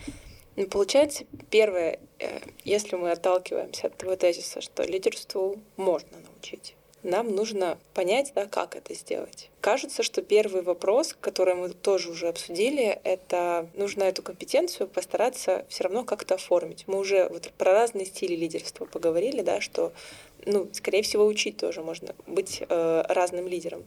Ну, 0.61 0.66
получается, 0.66 1.24
первое, 1.48 1.98
э, 2.18 2.38
если 2.64 2.94
мы 2.94 3.12
отталкиваемся 3.12 3.86
от 3.86 3.96
того 3.96 4.14
тезиса, 4.14 4.61
что 4.61 4.82
лидерству 4.82 5.58
можно 5.78 6.18
научить, 6.18 6.74
нам 7.02 7.34
нужно 7.34 7.78
понять, 7.94 8.32
да, 8.34 8.44
как 8.44 8.76
это 8.76 8.92
сделать. 8.92 9.48
Кажется, 9.62 10.02
что 10.02 10.20
первый 10.20 10.61
вопрос, 10.61 11.16
который 11.18 11.54
мы 11.54 11.70
тоже 11.70 12.11
уже 12.11 12.28
обсудили, 12.28 13.00
это 13.04 13.70
нужно 13.72 14.02
эту 14.02 14.22
компетенцию 14.22 14.86
постараться 14.86 15.64
все 15.70 15.84
равно 15.84 16.04
как-то 16.04 16.34
оформить. 16.34 16.84
Мы 16.86 16.98
уже 16.98 17.26
вот 17.30 17.50
про 17.56 17.72
разные 17.72 18.04
стили 18.04 18.36
лидерства 18.36 18.84
поговорили, 18.84 19.40
да, 19.40 19.62
что, 19.62 19.94
ну, 20.44 20.68
скорее 20.74 21.00
всего, 21.00 21.24
учить 21.24 21.56
тоже 21.56 21.80
можно 21.80 22.14
быть 22.26 22.62
э, 22.68 23.02
разным 23.08 23.48
лидером. 23.48 23.82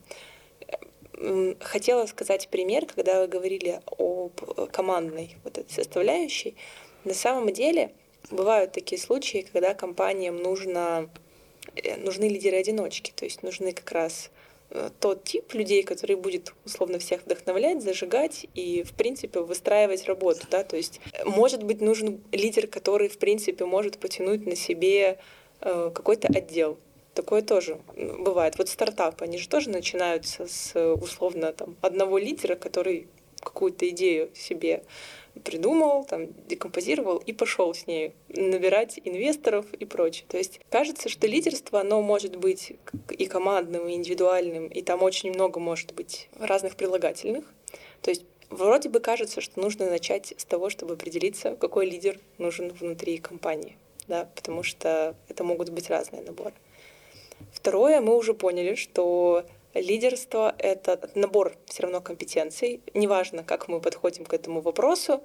Хотела 1.60 2.06
сказать 2.06 2.48
пример, 2.50 2.86
когда 2.86 3.22
вы 3.22 3.28
говорили 3.28 3.82
об 3.98 4.40
командной 4.72 5.38
вот 5.44 5.58
этой 5.58 5.72
составляющей. 5.72 6.56
На 7.04 7.14
самом 7.14 7.52
деле 7.52 7.92
бывают 8.32 8.72
такие 8.72 9.00
случаи, 9.00 9.46
когда 9.52 9.74
компаниям 9.74 10.38
нужно, 10.38 11.10
э, 11.76 11.98
нужны 11.98 12.26
лидеры-одиночки, 12.26 13.12
то 13.16 13.26
есть 13.26 13.44
нужны 13.44 13.74
как 13.74 13.92
раз 13.92 14.32
э, 14.70 14.90
тот 15.00 15.24
тип 15.24 15.54
людей, 15.54 15.84
который 15.84 16.16
будет 16.16 16.54
условно 16.66 17.00
всех 17.00 17.24
вдохновлять, 17.24 17.82
зажигать 17.82 18.48
и, 18.54 18.84
в 18.84 18.94
принципе, 18.94 19.42
выстраивать 19.42 20.06
работу. 20.06 20.48
Да? 20.50 20.64
То 20.64 20.78
есть, 20.78 21.00
э, 21.14 21.26
может 21.26 21.64
быть, 21.64 21.82
нужен 21.82 22.24
лидер, 22.32 22.68
который, 22.68 23.10
в 23.10 23.18
принципе, 23.18 23.66
может 23.66 23.98
потянуть 23.98 24.46
на 24.46 24.56
себе 24.56 25.20
какой-то 25.60 26.28
отдел. 26.28 26.78
Такое 27.14 27.42
тоже 27.42 27.80
бывает. 27.96 28.58
Вот 28.58 28.70
стартапы, 28.70 29.26
они 29.26 29.38
же 29.38 29.48
тоже 29.48 29.70
начинаются 29.70 30.48
с 30.48 30.76
условно 30.96 31.54
там, 31.54 31.76
одного 31.82 32.18
лидера, 32.18 32.56
который 32.56 33.08
какую-то 33.40 33.88
идею 33.90 34.30
себе 34.34 34.84
придумал, 35.44 36.06
там, 36.06 36.28
декомпозировал 36.48 37.18
и 37.18 37.34
пошел 37.34 37.74
с 37.74 37.88
ней 37.88 38.14
набирать 38.30 39.00
инвесторов 39.04 39.72
и 39.74 39.86
прочее. 39.86 40.26
То 40.28 40.38
есть 40.38 40.60
кажется, 40.70 41.10
что 41.10 41.28
лидерство, 41.28 41.82
оно 41.82 42.02
может 42.02 42.36
быть 42.36 42.74
и 43.10 43.26
командным, 43.26 43.88
и 43.88 43.94
индивидуальным, 43.94 44.68
и 44.68 44.82
там 44.82 45.04
очень 45.04 45.32
много 45.32 45.60
может 45.60 45.94
быть 45.94 46.30
разных 46.40 46.76
прилагательных. 46.76 47.46
То 48.02 48.12
есть 48.12 48.24
вроде 48.50 48.90
бы 48.90 49.00
кажется, 49.00 49.42
что 49.42 49.60
нужно 49.60 49.90
начать 49.90 50.34
с 50.38 50.46
того, 50.46 50.70
чтобы 50.70 50.94
определиться, 50.94 51.56
какой 51.56 51.90
лидер 51.90 52.20
нужен 52.38 52.70
внутри 52.70 53.18
компании, 53.18 53.76
да, 54.08 54.30
потому 54.36 54.64
что 54.64 55.16
это 55.30 55.44
могут 55.44 55.70
быть 55.70 55.90
разные 55.90 56.22
наборы. 56.22 56.54
Второе, 57.52 58.02
мы 58.02 58.16
уже 58.16 58.34
поняли, 58.34 58.76
что 58.76 59.44
лидерство— 59.74 60.56
это 60.58 61.10
набор 61.16 61.56
все 61.66 61.84
равно 61.84 62.02
компетенций. 62.02 62.82
Неважно, 62.94 63.44
как 63.44 63.68
мы 63.68 63.80
подходим 63.80 64.26
к 64.26 64.34
этому 64.34 64.62
вопросу, 64.62 65.24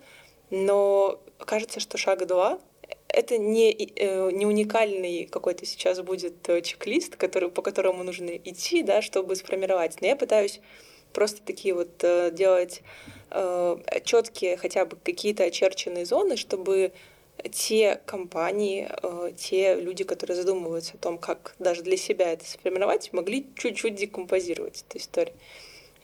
но 0.51 1.21
кажется, 1.39 1.81
что 1.81 1.99
шаг 1.99 2.27
два— 2.27 2.59
это 3.09 3.39
не, 3.39 3.73
э, 3.73 4.31
не 4.31 4.47
уникальный 4.47 5.27
какой-то 5.27 5.67
сейчас 5.67 6.01
будет 6.01 6.49
э, 6.49 6.61
чек-лист, 6.61 7.17
который, 7.17 7.51
по 7.51 7.63
которому 7.63 8.05
нужно 8.05 8.31
идти, 8.31 8.83
да, 8.83 9.03
чтобы 9.03 9.37
сформировать. 9.37 10.01
Но 10.01 10.07
я 10.07 10.17
пытаюсь 10.17 10.61
просто 11.13 11.43
такие 11.43 11.75
вот 11.75 12.03
э, 12.03 12.31
делать 12.33 12.83
четкие 14.05 14.57
хотя 14.57 14.87
бы 14.87 14.97
какие-то 14.97 15.45
очерченные 15.45 16.07
зоны, 16.07 16.39
чтобы 16.39 16.93
те 17.49 18.01
компании, 18.07 18.89
э, 19.03 19.33
те 19.37 19.75
люди, 19.75 20.05
которые 20.05 20.37
задумываются 20.37 20.95
о 20.95 20.99
том, 20.99 21.19
как 21.19 21.55
даже 21.59 21.83
для 21.83 21.97
себя 21.97 22.33
это 22.33 22.47
сформировать, 22.47 23.13
могли 23.13 23.47
чуть-чуть 23.57 23.95
декомпозировать 23.95 24.85
эту 24.89 24.99
историю. 24.99 25.35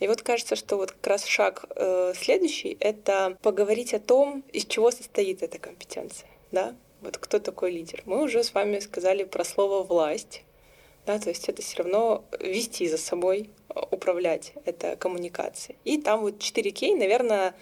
И 0.00 0.08
вот 0.08 0.22
кажется, 0.22 0.56
что 0.56 0.76
вот 0.76 0.92
как 0.92 1.06
раз 1.06 1.24
шаг 1.24 1.64
э, 1.76 2.12
следующий— 2.16 2.76
это 2.80 3.38
поговорить 3.42 3.94
о 3.94 4.00
том, 4.00 4.44
из 4.52 4.66
чего 4.66 4.90
состоит 4.90 5.42
эта 5.42 5.58
компетенция. 5.58 6.28
Да? 6.50 6.74
Вот 7.00 7.18
кто 7.18 7.38
такой 7.38 7.70
лидер. 7.70 8.02
Мы 8.06 8.22
уже 8.22 8.42
с 8.42 8.54
вами 8.54 8.80
сказали 8.80 9.24
про 9.24 9.44
слово 9.44 9.82
«власть». 9.82 10.42
Да, 11.06 11.18
то 11.18 11.28
есть 11.28 11.50
это 11.50 11.60
все 11.60 11.82
равно 11.82 12.24
вести 12.40 12.88
за 12.88 12.96
собой, 12.96 13.50
управлять, 13.90 14.54
это 14.64 14.96
коммуникация. 14.96 15.76
И 15.84 15.98
там 15.98 16.20
вот 16.20 16.38
4К, 16.38 16.96
наверное, 16.96 17.54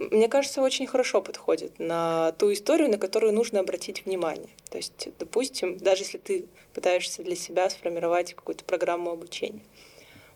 мне 0.00 0.28
кажется, 0.28 0.62
очень 0.62 0.86
хорошо 0.86 1.20
подходит 1.20 1.78
на 1.78 2.32
ту 2.32 2.52
историю, 2.52 2.90
на 2.90 2.96
которую 2.96 3.34
нужно 3.34 3.60
обратить 3.60 4.06
внимание. 4.06 4.48
То 4.70 4.78
есть, 4.78 5.08
допустим, 5.18 5.76
даже 5.76 6.04
если 6.04 6.18
ты 6.18 6.46
пытаешься 6.72 7.22
для 7.22 7.36
себя 7.36 7.68
сформировать 7.68 8.34
какую-то 8.34 8.64
программу 8.64 9.10
обучения. 9.10 9.60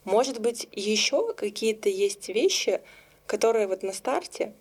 Может 0.05 0.41
быть, 0.41 0.69
еще 0.73 1.33
какие-то 1.33 1.89
есть 1.89 2.29
вещи, 2.29 2.81
которые 3.27 3.67
вот 3.67 3.83
на 3.83 3.95
старте 3.95 4.53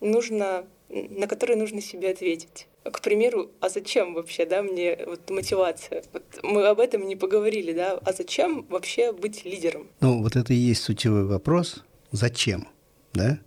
нужно, 0.00 0.66
на 0.90 1.26
которые 1.26 1.56
нужно 1.56 1.80
себе 1.80 2.10
ответить. 2.10 2.66
К 2.84 3.00
примеру, 3.00 3.50
а 3.60 3.68
зачем 3.70 4.12
вообще, 4.12 4.44
да, 4.44 4.62
мне 4.62 4.98
вот 5.06 5.30
мотивация? 5.30 6.04
Вот 6.12 6.24
мы 6.42 6.66
об 6.66 6.80
этом 6.80 7.06
не 7.06 7.16
поговорили, 7.16 7.72
да, 7.72 7.92
а 8.04 8.12
зачем 8.12 8.66
вообще 8.68 9.12
быть 9.12 9.44
лидером? 9.44 9.88
Ну, 10.00 10.22
вот 10.22 10.36
это 10.36 10.52
и 10.52 10.56
есть 10.56 10.82
сутевой 10.82 11.24
вопрос. 11.24 11.84
Зачем, 12.10 12.68
да? 13.14 13.38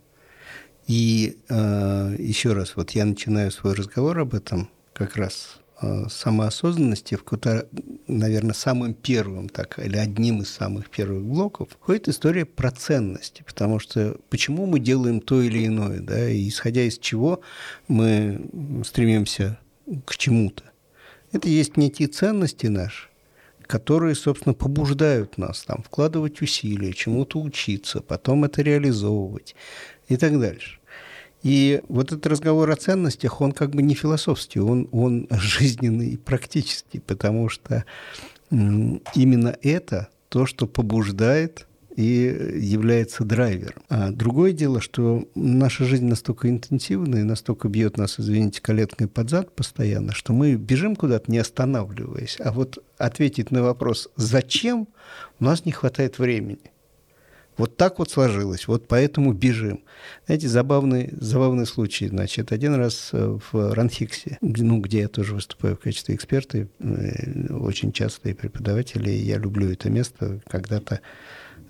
И 0.86 1.38
э, 1.48 2.16
еще 2.18 2.52
раз, 2.52 2.76
вот 2.76 2.92
я 2.92 3.04
начинаю 3.04 3.50
свой 3.50 3.74
разговор 3.74 4.20
об 4.20 4.34
этом 4.34 4.70
как 4.92 5.16
раз 5.16 5.58
э, 5.82 6.04
самоосознанности, 6.08 7.16
в 7.16 7.24
которой, 7.24 7.64
наверное, 8.06 8.54
самым 8.54 8.94
первым, 8.94 9.48
так, 9.48 9.80
или 9.80 9.96
одним 9.96 10.42
из 10.42 10.50
самых 10.50 10.88
первых 10.88 11.24
блоков, 11.24 11.70
входит 11.70 12.08
история 12.08 12.44
про 12.44 12.70
ценности, 12.70 13.42
потому 13.44 13.80
что 13.80 14.16
почему 14.30 14.66
мы 14.66 14.78
делаем 14.78 15.20
то 15.20 15.42
или 15.42 15.66
иное, 15.66 16.00
да, 16.00 16.28
и 16.28 16.48
исходя 16.48 16.82
из 16.82 16.98
чего 16.98 17.40
мы 17.88 18.48
стремимся 18.84 19.58
к 20.04 20.16
чему-то. 20.16 20.62
Это 21.32 21.48
есть 21.48 21.76
некие 21.76 22.06
ценности 22.06 22.66
наши, 22.66 23.08
которые, 23.62 24.14
собственно, 24.14 24.54
побуждают 24.54 25.36
нас 25.36 25.64
там 25.64 25.82
вкладывать 25.82 26.40
усилия, 26.40 26.92
чему-то 26.92 27.40
учиться, 27.40 28.00
потом 28.00 28.44
это 28.44 28.62
реализовывать 28.62 29.56
и 30.08 30.16
так 30.16 30.38
дальше. 30.38 30.75
И 31.46 31.80
вот 31.86 32.06
этот 32.06 32.26
разговор 32.26 32.68
о 32.68 32.74
ценностях, 32.74 33.40
он 33.40 33.52
как 33.52 33.70
бы 33.70 33.80
не 33.80 33.94
философский, 33.94 34.58
он, 34.58 34.88
он 34.90 35.28
жизненный 35.30 36.08
и 36.08 36.16
практический, 36.16 36.98
потому 36.98 37.48
что 37.48 37.84
именно 38.50 39.56
это 39.62 40.08
то, 40.28 40.46
что 40.46 40.66
побуждает 40.66 41.68
и 41.94 42.52
является 42.56 43.24
драйвером. 43.24 43.80
А 43.88 44.10
другое 44.10 44.50
дело, 44.50 44.80
что 44.80 45.28
наша 45.36 45.84
жизнь 45.84 46.06
настолько 46.06 46.50
интенсивна 46.50 47.18
и 47.18 47.22
настолько 47.22 47.68
бьет 47.68 47.96
нас, 47.96 48.18
извините, 48.18 48.60
колеткой 48.60 49.06
под 49.06 49.30
зад 49.30 49.54
постоянно, 49.54 50.12
что 50.12 50.32
мы 50.32 50.56
бежим 50.56 50.96
куда-то, 50.96 51.30
не 51.30 51.38
останавливаясь. 51.38 52.38
А 52.40 52.50
вот 52.50 52.82
ответить 52.98 53.52
на 53.52 53.62
вопрос 53.62 54.08
«зачем?» 54.16 54.88
у 55.38 55.44
нас 55.44 55.64
не 55.64 55.70
хватает 55.70 56.18
времени. 56.18 56.72
Вот 57.56 57.76
так 57.76 57.98
вот 57.98 58.10
сложилось, 58.10 58.68
вот 58.68 58.86
поэтому 58.86 59.32
бежим. 59.32 59.82
Знаете, 60.26 60.48
забавный, 60.48 61.10
забавный 61.12 61.66
случай. 61.66 62.08
Значит, 62.08 62.52
один 62.52 62.74
раз 62.74 63.10
э, 63.12 63.38
в 63.50 63.74
Ранхиксе, 63.74 64.38
ну, 64.42 64.80
где 64.80 65.00
я 65.00 65.08
тоже 65.08 65.34
выступаю 65.34 65.76
в 65.76 65.80
качестве 65.80 66.14
эксперта, 66.14 66.68
э, 66.78 67.54
очень 67.54 67.92
часто 67.92 68.28
и 68.28 68.34
преподавателя, 68.34 69.10
и 69.10 69.16
я 69.18 69.38
люблю 69.38 69.70
это 69.70 69.88
место. 69.88 70.40
Когда-то 70.48 71.00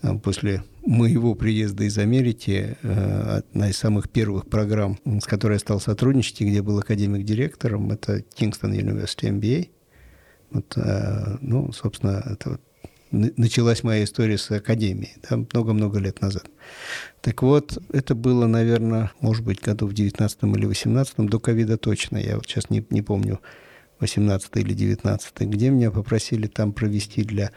э, 0.02 0.18
после 0.18 0.64
моего 0.84 1.36
приезда 1.36 1.84
из 1.84 1.98
Америки 1.98 2.76
одна 2.82 3.70
из 3.70 3.76
самых 3.76 4.08
первых 4.08 4.48
программ, 4.48 4.98
с 5.04 5.24
которой 5.24 5.54
я 5.54 5.58
стал 5.58 5.80
сотрудничать, 5.80 6.40
и 6.40 6.46
где 6.46 6.62
был 6.62 6.78
академик-директором, 6.78 7.90
это 7.90 8.18
Kingston 8.38 8.72
University 8.72 9.30
MBA. 9.30 9.68
Вот, 10.50 10.76
ну, 11.40 11.72
собственно, 11.72 12.22
это 12.24 12.50
вот 12.50 12.60
началась 13.10 13.82
моя 13.82 14.04
история 14.04 14.38
с 14.38 14.50
академией, 14.50 15.14
да, 15.28 15.36
много-много 15.36 15.98
лет 15.98 16.20
назад. 16.20 16.46
Так 17.20 17.42
вот, 17.42 17.78
это 17.92 18.14
было, 18.14 18.46
наверное, 18.46 19.12
может 19.20 19.44
быть, 19.44 19.60
году 19.60 19.86
в 19.86 19.94
19 19.94 20.42
или 20.42 20.66
18 20.66 21.16
до 21.18 21.40
ковида 21.40 21.76
точно, 21.78 22.18
я 22.18 22.36
вот 22.36 22.46
сейчас 22.46 22.70
не, 22.70 22.84
не 22.90 23.02
помню, 23.02 23.40
18 24.00 24.50
или 24.56 24.74
19 24.74 25.40
где 25.40 25.70
меня 25.70 25.90
попросили 25.90 26.46
там 26.46 26.72
провести 26.72 27.22
для, 27.24 27.50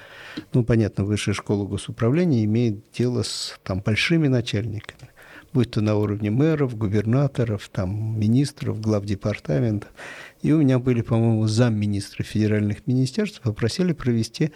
ну, 0.53 0.63
понятно, 0.63 1.03
высшая 1.03 1.33
школа 1.33 1.65
госуправления 1.67 2.45
имеет 2.45 2.83
дело 2.97 3.23
с 3.23 3.59
там 3.63 3.81
большими 3.81 4.27
начальниками, 4.27 5.09
будь 5.53 5.71
то 5.71 5.81
на 5.81 5.95
уровне 5.95 6.31
мэров, 6.31 6.77
губернаторов, 6.77 7.69
там, 7.69 8.17
министров, 8.19 8.79
глав 8.79 9.03
департаментов. 9.05 9.89
И 10.41 10.51
у 10.53 10.59
меня 10.59 10.79
были, 10.79 11.01
по-моему, 11.01 11.47
замминистра 11.47 12.23
федеральных 12.23 12.87
министерств, 12.87 13.41
попросили 13.41 13.91
провести 13.91 14.51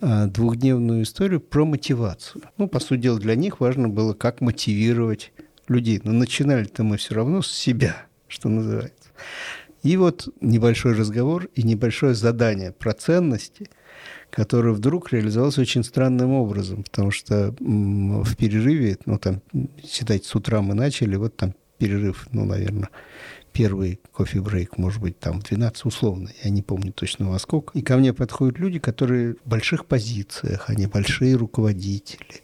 двухдневную 0.00 1.02
историю 1.02 1.40
про 1.40 1.64
мотивацию. 1.64 2.42
Ну, 2.58 2.68
по 2.68 2.80
сути 2.80 3.02
дела, 3.02 3.18
для 3.18 3.34
них 3.34 3.60
важно 3.60 3.88
было, 3.88 4.12
как 4.14 4.40
мотивировать 4.40 5.32
людей. 5.68 6.00
Но 6.04 6.12
начинали-то 6.12 6.82
мы 6.84 6.96
все 6.96 7.14
равно 7.14 7.42
с 7.42 7.50
себя, 7.50 8.06
что 8.28 8.48
называется. 8.48 9.10
И 9.82 9.96
вот 9.96 10.28
небольшой 10.40 10.94
разговор 10.94 11.48
и 11.54 11.62
небольшое 11.62 12.14
задание 12.14 12.72
про 12.72 12.92
ценности, 12.92 13.70
которое 14.30 14.72
вдруг 14.72 15.12
реализовалось 15.12 15.58
очень 15.58 15.84
странным 15.84 16.32
образом, 16.32 16.82
потому 16.82 17.10
что 17.10 17.54
в 17.60 18.36
перерыве, 18.36 18.98
ну 19.06 19.18
там, 19.18 19.40
считайте, 19.84 20.26
с 20.28 20.34
утра 20.34 20.60
мы 20.60 20.74
начали, 20.74 21.16
вот 21.16 21.36
там 21.36 21.54
перерыв, 21.78 22.26
ну, 22.32 22.44
наверное, 22.44 22.88
первый 23.56 24.00
кофе-брейк, 24.12 24.76
может 24.76 25.00
быть, 25.00 25.18
там 25.18 25.40
в 25.40 25.44
12 25.44 25.86
условно, 25.86 26.28
я 26.44 26.50
не 26.50 26.60
помню 26.60 26.92
точно 26.92 27.30
во 27.30 27.38
сколько. 27.38 27.76
И 27.78 27.80
ко 27.80 27.96
мне 27.96 28.12
подходят 28.12 28.58
люди, 28.58 28.78
которые 28.78 29.36
в 29.42 29.48
больших 29.48 29.86
позициях, 29.86 30.68
они 30.68 30.86
большие 30.86 31.36
руководители. 31.36 32.42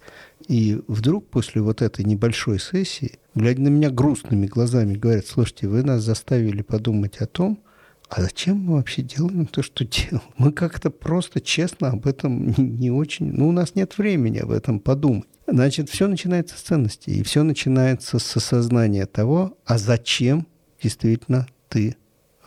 И 0.49 0.81
вдруг 0.89 1.29
после 1.29 1.61
вот 1.61 1.83
этой 1.83 2.07
небольшой 2.07 2.59
сессии, 2.59 3.19
глядя 3.35 3.61
на 3.61 3.69
меня 3.69 3.91
грустными 3.91 4.47
глазами, 4.47 4.95
говорят, 4.95 5.27
слушайте, 5.27 5.69
вы 5.69 5.83
нас 5.83 6.03
заставили 6.03 6.63
подумать 6.63 7.19
о 7.19 7.27
том, 7.27 7.63
а 8.09 8.23
зачем 8.23 8.57
мы 8.61 8.77
вообще 8.77 9.03
делаем 9.03 9.45
то, 9.45 9.63
что 9.63 9.85
делаем? 9.85 10.23
Мы 10.39 10.51
как-то 10.51 10.91
просто 10.91 11.43
честно 11.43 11.91
об 11.91 12.07
этом 12.07 12.55
не, 12.57 12.91
очень... 12.91 13.33
Ну, 13.33 13.49
у 13.49 13.53
нас 13.53 13.75
нет 13.75 13.99
времени 13.99 14.39
об 14.39 14.51
этом 14.51 14.81
подумать. 14.81 15.29
Значит, 15.47 15.91
все 15.91 16.09
начинается 16.09 16.57
с 16.57 16.63
ценностей, 16.63 17.21
и 17.21 17.23
все 17.23 17.43
начинается 17.43 18.19
с 18.19 18.37
осознания 18.37 19.05
того, 19.05 19.59
а 19.67 19.77
зачем 19.77 20.47
действительно 20.83 21.47
ты 21.69 21.97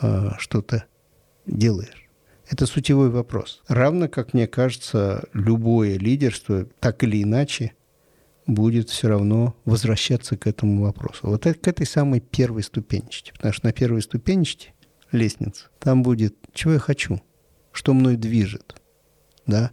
э, 0.01 0.29
что-то 0.37 0.85
делаешь. 1.45 2.09
Это 2.49 2.65
сутевой 2.67 3.09
вопрос. 3.09 3.63
Равно, 3.67 4.07
как 4.07 4.33
мне 4.33 4.47
кажется, 4.47 5.27
любое 5.33 5.97
лидерство 5.97 6.65
так 6.79 7.03
или 7.03 7.23
иначе 7.23 7.73
будет 8.45 8.89
все 8.89 9.07
равно 9.07 9.55
возвращаться 9.65 10.37
к 10.37 10.45
этому 10.45 10.83
вопросу. 10.83 11.21
Вот 11.23 11.47
это, 11.47 11.57
к 11.57 11.67
этой 11.67 11.87
самой 11.87 12.19
первой 12.19 12.61
ступенечке. 12.61 13.33
Потому 13.33 13.53
что 13.53 13.65
на 13.65 13.73
первой 13.73 14.03
ступенечке 14.03 14.73
лестницы 15.11 15.65
там 15.79 16.03
будет, 16.03 16.35
чего 16.53 16.73
я 16.73 16.79
хочу, 16.79 17.21
что 17.71 17.93
мной 17.93 18.15
движет, 18.15 18.75
да, 19.47 19.71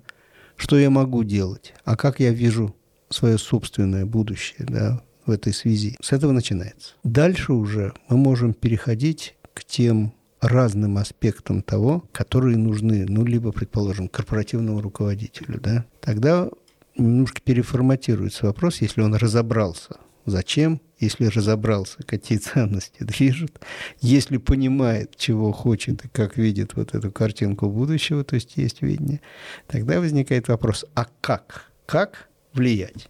что 0.57 0.79
я 0.79 0.89
могу 0.91 1.25
делать, 1.25 1.75
а 1.85 1.97
как 1.97 2.21
я 2.21 2.31
вижу 2.31 2.75
свое 3.11 3.37
собственное 3.37 4.07
будущее, 4.07 4.67
да, 4.67 5.03
в 5.27 5.31
этой 5.31 5.53
связи. 5.53 5.97
С 6.01 6.13
этого 6.13 6.33
начинается. 6.33 6.95
Дальше 7.05 7.53
уже 7.53 7.95
мы 8.09 8.17
можем 8.17 8.55
переходить 8.55 9.37
к 9.55 9.65
тем 9.65 10.15
разным 10.41 10.99
аспектам 10.99 11.63
того, 11.63 12.05
которые 12.13 12.57
нужны, 12.57 13.07
ну, 13.09 13.25
либо, 13.25 13.53
предположим, 13.53 14.09
корпоративному 14.09 14.81
руководителю, 14.81 15.61
да, 15.61 15.87
тогда 16.01 16.49
немножко 16.97 17.41
переформатируется 17.41 18.47
вопрос, 18.47 18.81
если 18.81 19.03
он 19.03 19.15
разобрался, 19.15 19.97
зачем, 20.27 20.81
если 20.99 21.27
разобрался, 21.27 22.03
какие 22.03 22.39
ценности 22.39 22.97
движут, 23.05 23.61
если 24.01 24.37
понимает, 24.39 25.17
чего 25.17 25.53
хочет 25.53 26.05
и 26.05 26.09
как 26.09 26.37
видит 26.37 26.75
вот 26.75 26.95
эту 26.95 27.13
картинку 27.13 27.69
будущего, 27.69 28.25
то 28.25 28.35
есть 28.35 28.57
есть 28.57 28.83
видение, 28.83 29.21
тогда 29.69 30.01
возникает 30.01 30.49
вопрос, 30.49 30.85
а 30.95 31.07
как? 31.21 31.71
Как 31.87 32.29
влиять? 32.53 33.09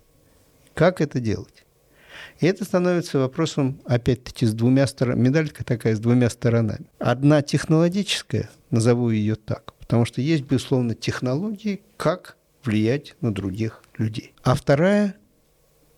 Как 0.74 1.00
это 1.00 1.18
делать? 1.20 1.64
И 2.42 2.46
это 2.46 2.64
становится 2.64 3.20
вопросом, 3.20 3.80
опять-таки, 3.84 4.46
с 4.46 4.52
двумя 4.52 4.88
сторонами. 4.88 5.28
Медалька 5.28 5.64
такая 5.64 5.94
с 5.94 6.00
двумя 6.00 6.28
сторонами. 6.28 6.86
Одна 6.98 7.40
технологическая, 7.40 8.50
назову 8.70 9.10
ее 9.10 9.36
так, 9.36 9.74
потому 9.74 10.04
что 10.04 10.20
есть, 10.20 10.42
безусловно, 10.42 10.96
технологии, 10.96 11.82
как 11.96 12.36
влиять 12.64 13.14
на 13.20 13.32
других 13.32 13.84
людей. 13.96 14.34
А 14.42 14.56
вторая, 14.56 15.14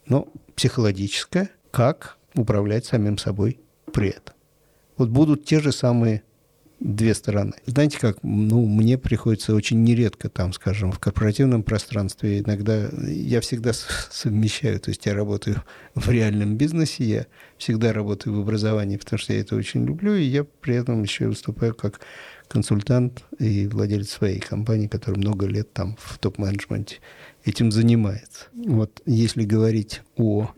ну, 0.07 0.31
психологическая, 0.55 1.49
как 1.71 2.19
управлять 2.35 2.85
самим 2.85 3.17
собой 3.17 3.59
при 3.91 4.11
этом. 4.11 4.35
Вот 4.99 5.09
будут 5.09 5.47
те 5.47 5.61
же 5.61 5.73
самые 5.73 6.25
две 6.81 7.15
стороны. 7.15 7.55
Знаете 7.67 7.99
как, 7.99 8.19
ну, 8.23 8.67
мне 8.67 8.99
приходится 8.99 9.55
очень 9.55 9.83
нередко 9.85 10.29
там, 10.29 10.53
скажем, 10.53 10.93
в 10.93 10.99
корпоративном 10.99 11.63
пространстве 11.63 12.41
иногда, 12.41 12.89
я 13.07 13.41
всегда 13.41 13.73
совмещаю, 14.11 14.81
то 14.81 14.91
есть 14.91 15.07
я 15.07 15.15
работаю 15.15 15.63
в 15.95 16.11
реальном 16.11 16.57
бизнесе, 16.57 17.05
я 17.05 17.27
всегда 17.57 17.93
работаю 17.93 18.37
в 18.37 18.41
образовании, 18.41 18.97
потому 18.97 19.19
что 19.19 19.33
я 19.33 19.41
это 19.41 19.57
очень 19.57 19.85
люблю, 19.87 20.15
и 20.15 20.25
я 20.25 20.45
при 20.45 20.75
этом 20.75 21.03
еще 21.03 21.29
выступаю 21.29 21.75
как 21.75 22.01
консультант 22.49 23.25
и 23.39 23.67
владелец 23.67 24.11
своей 24.11 24.41
компании, 24.41 24.89
который 24.89 25.17
много 25.17 25.47
лет 25.47 25.73
там 25.73 25.97
в 25.99 26.19
топ-менеджменте 26.19 26.99
этим 27.45 27.73
занимается. 27.73 28.47
Вот 28.55 29.01
если 29.07 29.45
говорить 29.45 30.03
о 30.17 30.51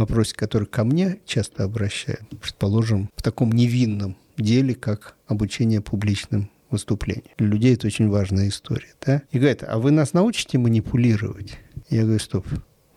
вопросе, 0.00 0.34
который 0.34 0.66
ко 0.66 0.84
мне 0.84 1.20
часто 1.24 1.64
обращают, 1.64 2.28
предположим, 2.40 3.10
в 3.16 3.22
таком 3.22 3.52
невинном 3.52 4.16
деле, 4.36 4.74
как 4.74 5.16
обучение 5.26 5.80
публичным 5.80 6.50
выступлениям. 6.70 7.32
Для 7.38 7.48
людей 7.48 7.74
это 7.74 7.86
очень 7.86 8.08
важная 8.08 8.48
история. 8.48 8.94
Да? 9.04 9.22
И 9.30 9.38
говорят, 9.38 9.64
а 9.66 9.78
вы 9.78 9.90
нас 9.90 10.12
научите 10.12 10.58
манипулировать? 10.58 11.58
Я 11.88 12.02
говорю, 12.02 12.20
стоп, 12.20 12.46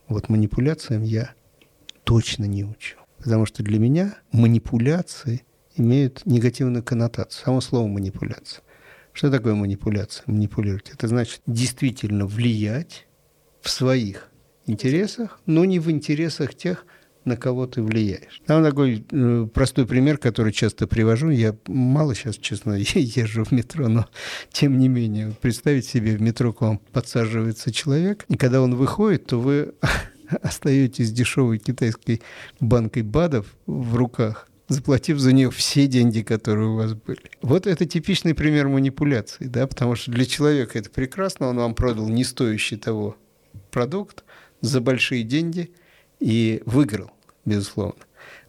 вот 0.08 0.28
манипуляциям 0.28 1.02
я 1.02 1.32
точно 2.04 2.44
не 2.44 2.64
учу. 2.64 2.98
Потому 3.18 3.46
что 3.46 3.62
для 3.62 3.78
меня 3.78 4.14
манипуляции 4.32 5.42
имеют 5.76 6.24
негативную 6.26 6.82
коннотацию. 6.82 7.42
Само 7.44 7.60
слово 7.60 7.88
манипуляция. 7.88 8.62
Что 9.12 9.30
такое 9.30 9.54
манипуляция? 9.54 10.24
Манипулировать. 10.26 10.90
Это 10.90 11.08
значит 11.08 11.40
действительно 11.46 12.26
влиять 12.26 13.06
в 13.60 13.70
своих 13.70 14.30
интересах, 14.66 15.40
но 15.46 15.64
не 15.64 15.78
в 15.78 15.90
интересах 15.90 16.54
тех, 16.54 16.86
на 17.24 17.36
кого 17.36 17.66
ты 17.66 17.82
влияешь. 17.82 18.42
Там 18.46 18.62
такой 18.62 19.04
э, 19.10 19.48
простой 19.52 19.86
пример, 19.86 20.18
который 20.18 20.52
часто 20.52 20.86
привожу. 20.86 21.30
Я 21.30 21.56
мало 21.66 22.14
сейчас, 22.14 22.36
честно, 22.36 22.74
езжу 22.78 23.44
в 23.44 23.52
метро, 23.52 23.88
но 23.88 24.06
тем 24.52 24.78
не 24.78 24.88
менее, 24.88 25.34
представить 25.40 25.86
себе, 25.86 26.16
в 26.16 26.22
метро 26.22 26.52
к 26.52 26.60
вам 26.60 26.78
подсаживается 26.92 27.72
человек, 27.72 28.24
и 28.28 28.36
когда 28.36 28.60
он 28.60 28.74
выходит, 28.74 29.26
то 29.26 29.40
вы 29.40 29.74
остаетесь 30.42 31.12
дешевой 31.12 31.58
китайской 31.58 32.22
банкой 32.60 33.02
БАДов 33.02 33.46
в 33.66 33.96
руках, 33.96 34.48
заплатив 34.68 35.18
за 35.18 35.32
нее 35.32 35.50
все 35.50 35.86
деньги, 35.86 36.20
которые 36.20 36.68
у 36.68 36.76
вас 36.76 36.94
были. 36.94 37.30
Вот 37.42 37.66
это 37.66 37.86
типичный 37.86 38.34
пример 38.34 38.68
манипуляции, 38.68 39.46
да, 39.46 39.66
потому 39.66 39.94
что 39.94 40.10
для 40.10 40.24
человека 40.24 40.78
это 40.78 40.90
прекрасно, 40.90 41.48
он 41.48 41.56
вам 41.56 41.74
продал 41.74 42.08
не 42.08 42.24
стоящий 42.24 42.76
того 42.76 43.16
продукт 43.70 44.23
за 44.64 44.80
большие 44.80 45.22
деньги 45.22 45.70
и 46.20 46.62
выиграл 46.64 47.10
безусловно. 47.44 48.02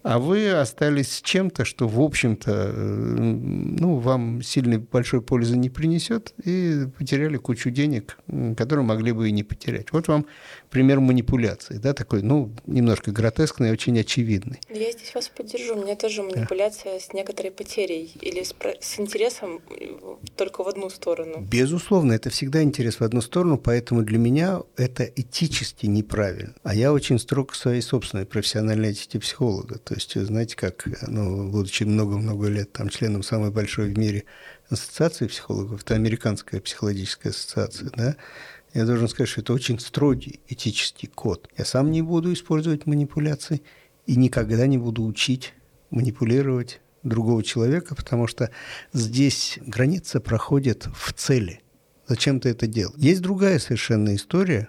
А 0.03 0.19
вы 0.19 0.51
остались 0.51 1.13
с 1.13 1.21
чем-то, 1.21 1.65
что, 1.65 1.87
в 1.87 1.99
общем-то, 1.99 2.51
э, 2.51 2.75
ну, 2.77 3.97
вам 3.97 4.43
сильной 4.43 4.77
большой 4.77 5.21
пользы 5.21 5.57
не 5.57 5.71
принесет, 5.71 6.33
и 6.43 6.85
потеряли 6.95 7.37
кучу 7.37 7.71
денег, 7.71 8.19
которые 8.55 8.85
могли 8.85 9.13
бы 9.13 9.27
и 9.27 9.31
не 9.31 9.43
потерять. 9.43 9.91
Вот 9.91 10.07
вам 10.07 10.27
пример 10.75 10.99
манипуляции, 10.99 11.77
да, 11.77 11.93
такой, 11.93 12.21
ну, 12.21 12.51
немножко 12.67 13.09
гротескный, 13.09 13.71
очень 13.71 13.97
очевидный. 13.97 14.59
Я 14.69 14.91
здесь 14.91 15.15
вас 15.15 15.29
поддержу. 15.29 15.73
У 15.77 15.81
меня 15.81 15.95
тоже 15.95 16.21
манипуляция 16.21 16.95
да. 16.95 16.99
с 16.99 17.13
некоторой 17.13 17.51
потерей 17.51 18.11
или 18.19 18.43
с, 18.43 18.53
с 18.81 18.99
интересом 18.99 19.61
только 20.35 20.65
в 20.65 20.67
одну 20.67 20.89
сторону. 20.89 21.39
Безусловно, 21.49 22.11
это 22.11 22.29
всегда 22.29 22.61
интерес 22.61 22.99
в 22.99 23.03
одну 23.05 23.21
сторону, 23.21 23.57
поэтому 23.57 24.01
для 24.01 24.17
меня 24.17 24.63
это 24.75 25.05
этически 25.05 25.85
неправильно. 25.85 26.55
А 26.63 26.75
я 26.75 26.91
очень 26.91 27.19
строг 27.19 27.53
к 27.53 27.55
своей 27.55 27.81
собственной 27.81 28.25
профессиональной 28.25 28.89
этике 28.89 29.17
психолога. 29.19 29.77
То 29.77 29.93
есть, 29.93 30.13
знаете, 30.19 30.57
как, 30.57 30.89
ну, 31.07 31.49
будучи 31.51 31.85
много-много 31.85 32.49
лет 32.49 32.73
там 32.73 32.89
членом 32.89 33.23
самой 33.23 33.51
большой 33.51 33.93
в 33.93 33.97
мире 33.97 34.25
ассоциации 34.69 35.27
психологов, 35.27 35.83
это 35.83 35.95
американская 35.95 36.59
психологическая 36.59 37.31
ассоциация, 37.31 37.91
да, 37.95 38.17
я 38.75 38.85
должен 38.85 39.07
сказать, 39.07 39.29
что 39.29 39.39
это 39.39 39.53
очень 39.53 39.79
строгий 39.79 40.41
этический 40.49 41.07
код. 41.07 41.49
Я 41.57 41.63
сам 41.63 41.91
не 41.91 42.01
буду 42.01 42.33
использовать 42.33 42.85
манипуляции 42.85 43.61
и 44.05 44.17
никогда 44.17 44.67
не 44.67 44.77
буду 44.77 45.05
учить 45.05 45.53
манипулировать 45.91 46.81
другого 47.01 47.41
человека, 47.41 47.95
потому 47.95 48.27
что 48.27 48.51
здесь 48.91 49.59
граница 49.65 50.19
проходит 50.19 50.87
в 50.93 51.13
цели. 51.13 51.61
Зачем 52.05 52.41
ты 52.41 52.49
это 52.49 52.67
делал? 52.67 52.93
Есть 52.97 53.21
другая 53.21 53.59
совершенно 53.59 54.13
история, 54.13 54.67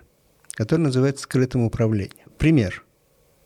которая 0.53 0.87
называется 0.87 1.25
скрытым 1.25 1.63
управлением. 1.63 2.31
Пример. 2.39 2.85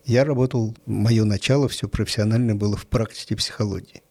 Я 0.04 0.26
работал, 0.26 0.76
мое 0.84 1.24
начало 1.24 1.68
все 1.68 1.88
профессионально 1.88 2.54
было 2.54 2.76
в 2.76 2.86
практике 2.86 3.34
психологии. 3.34 4.02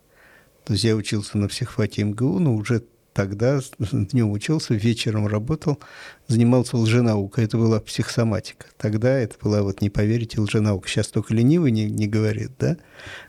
То 0.66 0.74
есть 0.74 0.84
я 0.84 0.96
учился 0.96 1.38
на 1.38 1.48
психфаке 1.48 2.06
МГУ, 2.06 2.40
но 2.40 2.56
уже 2.56 2.84
тогда 3.14 3.60
днем 3.80 4.32
учился, 4.32 4.74
вечером 4.74 5.28
работал, 5.28 5.80
занимался 6.28 6.78
лженаукой. 6.78 7.46
Это 7.46 7.58
была 7.58 7.80
психосоматика. 7.80 8.68
Тогда 8.78 9.18
это 9.18 9.36
была, 9.42 9.62
вот 9.62 9.82
не 9.82 9.90
поверите, 9.90 10.40
лженаука. 10.42 10.88
Сейчас 10.88 11.08
только 11.08 11.34
ленивый 11.34 11.72
не, 11.72 11.86
не 11.90 12.08
говорит, 12.08 12.52
да? 12.60 12.78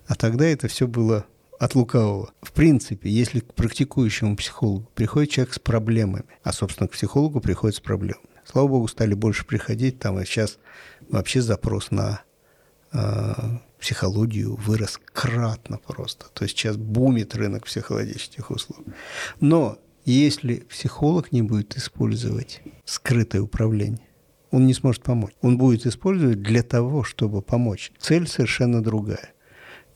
А 0.06 0.14
тогда 0.14 0.46
это 0.46 0.68
все 0.68 0.86
было 0.86 1.26
от 1.58 1.74
лукавого. 1.74 2.32
В 2.40 2.52
принципе, 2.52 3.10
если 3.10 3.40
к 3.40 3.52
практикующему 3.54 4.36
психологу 4.36 4.88
приходит 4.94 5.30
человек 5.30 5.54
с 5.54 5.58
проблемами, 5.58 6.24
а, 6.42 6.52
собственно, 6.52 6.88
к 6.88 6.92
психологу 6.92 7.40
приходит 7.40 7.76
с 7.76 7.80
проблемами. 7.80 8.26
Слава 8.44 8.68
богу, 8.68 8.88
стали 8.88 9.14
больше 9.14 9.44
приходить, 9.44 9.98
там 9.98 10.18
и 10.18 10.24
сейчас 10.24 10.58
вообще 11.08 11.42
запрос 11.42 11.90
на 11.90 12.22
э, 12.92 13.32
психологию 13.80 14.56
вырос 14.56 15.00
кратно 15.12 15.78
просто. 15.78 16.26
То 16.34 16.44
есть 16.44 16.56
сейчас 16.56 16.76
бумит 16.76 17.34
рынок 17.34 17.64
психологических 17.64 18.50
услуг. 18.50 18.84
Но 19.40 19.78
если 20.04 20.56
психолог 20.68 21.32
не 21.32 21.42
будет 21.42 21.76
использовать 21.76 22.62
скрытое 22.84 23.42
управление, 23.42 24.06
он 24.50 24.66
не 24.66 24.74
сможет 24.74 25.02
помочь. 25.02 25.32
Он 25.42 25.58
будет 25.58 25.86
использовать 25.86 26.42
для 26.42 26.62
того, 26.62 27.04
чтобы 27.04 27.42
помочь. 27.42 27.92
Цель 27.98 28.26
совершенно 28.26 28.82
другая. 28.82 29.32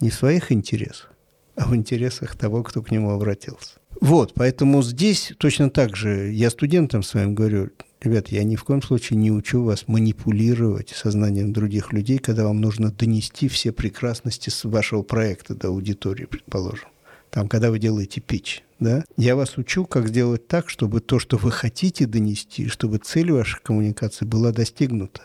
Не 0.00 0.10
в 0.10 0.14
своих 0.14 0.52
интересах, 0.52 1.12
а 1.56 1.66
в 1.66 1.74
интересах 1.74 2.36
того, 2.36 2.62
кто 2.62 2.82
к 2.82 2.90
нему 2.90 3.10
обратился. 3.10 3.78
Вот, 4.00 4.34
поэтому 4.34 4.82
здесь 4.82 5.32
точно 5.38 5.70
так 5.70 5.96
же 5.96 6.30
я 6.30 6.50
студентам 6.50 7.02
своим 7.02 7.34
говорю, 7.34 7.70
Ребят, 8.04 8.28
я 8.28 8.44
ни 8.44 8.54
в 8.54 8.64
коем 8.64 8.82
случае 8.82 9.18
не 9.18 9.30
учу 9.32 9.62
вас 9.62 9.88
манипулировать 9.88 10.90
сознанием 10.90 11.54
других 11.54 11.90
людей, 11.90 12.18
когда 12.18 12.44
вам 12.44 12.60
нужно 12.60 12.90
донести 12.90 13.48
все 13.48 13.72
прекрасности 13.72 14.50
с 14.50 14.64
вашего 14.64 15.00
проекта 15.00 15.54
до 15.54 15.68
аудитории, 15.68 16.26
предположим. 16.26 16.88
Там, 17.30 17.48
когда 17.48 17.70
вы 17.70 17.78
делаете 17.78 18.20
пич, 18.20 18.62
да? 18.78 19.06
Я 19.16 19.36
вас 19.36 19.56
учу, 19.56 19.86
как 19.86 20.08
сделать 20.08 20.46
так, 20.46 20.68
чтобы 20.68 21.00
то, 21.00 21.18
что 21.18 21.38
вы 21.38 21.50
хотите 21.50 22.04
донести, 22.04 22.68
чтобы 22.68 22.98
цель 22.98 23.32
вашей 23.32 23.58
коммуникации 23.62 24.26
была 24.26 24.52
достигнута. 24.52 25.22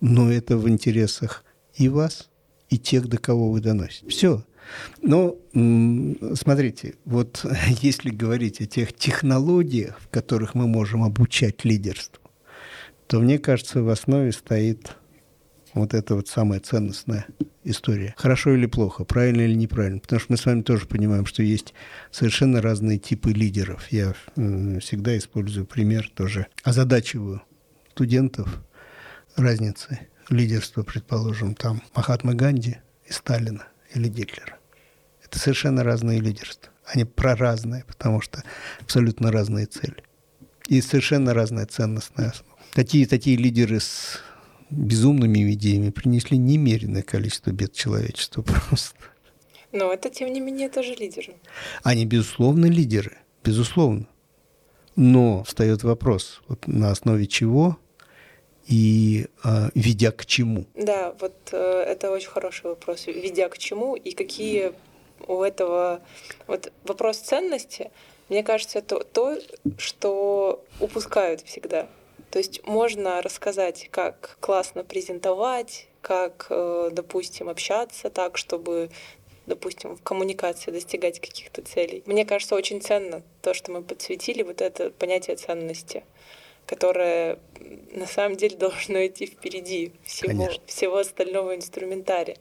Но 0.00 0.32
это 0.32 0.56
в 0.56 0.66
интересах 0.70 1.44
и 1.74 1.90
вас, 1.90 2.30
и 2.70 2.78
тех, 2.78 3.08
до 3.08 3.18
кого 3.18 3.52
вы 3.52 3.60
доносите. 3.60 4.08
Все. 4.08 4.42
Но 5.02 5.36
смотрите, 5.52 6.94
вот 7.04 7.44
если 7.82 8.08
говорить 8.08 8.62
о 8.62 8.66
тех 8.66 8.94
технологиях, 8.94 10.00
в 10.00 10.08
которых 10.08 10.54
мы 10.54 10.66
можем 10.66 11.04
обучать 11.04 11.66
лидерству, 11.66 12.21
то 13.12 13.20
мне 13.20 13.38
кажется, 13.38 13.82
в 13.82 13.90
основе 13.90 14.32
стоит 14.32 14.96
вот 15.74 15.92
эта 15.92 16.14
вот 16.14 16.28
самая 16.28 16.60
ценностная 16.60 17.26
история. 17.62 18.14
Хорошо 18.16 18.54
или 18.54 18.64
плохо, 18.64 19.04
правильно 19.04 19.42
или 19.42 19.52
неправильно. 19.52 20.00
Потому 20.00 20.18
что 20.18 20.32
мы 20.32 20.38
с 20.38 20.46
вами 20.46 20.62
тоже 20.62 20.86
понимаем, 20.86 21.26
что 21.26 21.42
есть 21.42 21.74
совершенно 22.10 22.62
разные 22.62 22.96
типы 22.96 23.32
лидеров. 23.32 23.86
Я 23.90 24.14
всегда 24.34 25.18
использую 25.18 25.66
пример 25.66 26.10
тоже. 26.14 26.46
Озадачиваю 26.62 27.42
студентов 27.90 28.48
разницы 29.36 30.08
лидерства, 30.30 30.82
предположим, 30.82 31.54
там 31.54 31.82
Махатма 31.94 32.32
Ганди 32.32 32.78
и 33.06 33.12
Сталина 33.12 33.66
или 33.94 34.08
Гитлера. 34.08 34.56
Это 35.22 35.38
совершенно 35.38 35.84
разные 35.84 36.18
лидерства. 36.18 36.72
Они 36.86 37.04
проразные, 37.04 37.84
потому 37.84 38.22
что 38.22 38.42
абсолютно 38.80 39.30
разные 39.30 39.66
цели. 39.66 40.02
И 40.68 40.80
совершенно 40.80 41.34
разная 41.34 41.66
ценностная 41.66 42.30
основа 42.30 42.51
такие, 42.72 43.06
такие 43.06 43.36
лидеры 43.36 43.80
с 43.80 44.20
безумными 44.70 45.52
идеями 45.52 45.90
принесли 45.90 46.38
немеренное 46.38 47.02
количество 47.02 47.50
бед 47.50 47.72
человечеству 47.72 48.42
просто. 48.68 48.96
Но 49.72 49.92
это, 49.92 50.10
тем 50.10 50.32
не 50.32 50.40
менее, 50.40 50.68
тоже 50.68 50.94
лидеры. 50.94 51.34
Они, 51.82 52.04
безусловно, 52.04 52.66
лидеры, 52.66 53.18
безусловно. 53.42 54.06
Но 54.96 55.42
встает 55.44 55.82
вопрос, 55.82 56.42
вот 56.48 56.66
на 56.66 56.90
основе 56.90 57.26
чего 57.26 57.78
и 58.66 59.26
э, 59.42 59.70
ведя 59.74 60.10
к 60.10 60.26
чему? 60.26 60.66
Да, 60.74 61.14
вот 61.18 61.34
э, 61.52 61.56
это 61.56 62.10
очень 62.10 62.28
хороший 62.28 62.66
вопрос. 62.66 63.06
Ведя 63.06 63.48
к 63.48 63.56
чему 63.56 63.96
и 63.96 64.12
какие 64.12 64.72
у 65.26 65.42
этого... 65.42 66.02
Вот 66.46 66.70
вопрос 66.84 67.18
ценности, 67.18 67.90
мне 68.28 68.42
кажется, 68.42 68.78
это 68.80 69.00
то, 69.00 69.38
что 69.78 70.62
упускают 70.80 71.40
всегда. 71.42 71.88
То 72.32 72.38
есть 72.38 72.66
можно 72.66 73.20
рассказать, 73.20 73.88
как 73.90 74.38
классно 74.40 74.84
презентовать, 74.84 75.86
как, 76.00 76.46
э, 76.48 76.88
допустим, 76.90 77.50
общаться 77.50 78.08
так, 78.08 78.38
чтобы 78.38 78.90
допустим, 79.44 79.96
в 79.96 80.02
коммуникации 80.02 80.70
достигать 80.70 81.20
каких-то 81.20 81.62
целей. 81.62 82.02
Мне 82.06 82.24
кажется, 82.24 82.54
очень 82.54 82.80
ценно 82.80 83.22
то, 83.42 83.52
что 83.54 83.72
мы 83.72 83.82
подсветили 83.82 84.42
вот 84.42 84.62
это 84.62 84.90
понятие 84.90 85.36
ценности, 85.36 86.04
которое 86.64 87.38
на 87.90 88.06
самом 88.06 88.36
деле 88.36 88.56
должно 88.66 89.04
идти 89.04 89.26
впереди 89.26 89.92
всего, 90.04 90.48
всего 90.64 90.98
остального 90.98 91.54
инструментария. 91.54 92.38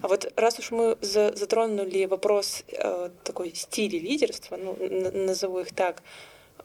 А 0.00 0.08
вот 0.08 0.32
раз 0.36 0.58
уж 0.58 0.70
мы 0.70 0.96
затронули 1.02 2.06
вопрос 2.06 2.64
э, 2.68 3.10
такой 3.22 3.54
стиля 3.54 3.98
лидерства, 3.98 4.56
ну, 4.56 4.76
назову 4.78 5.60
их 5.60 5.74
так, 5.74 6.02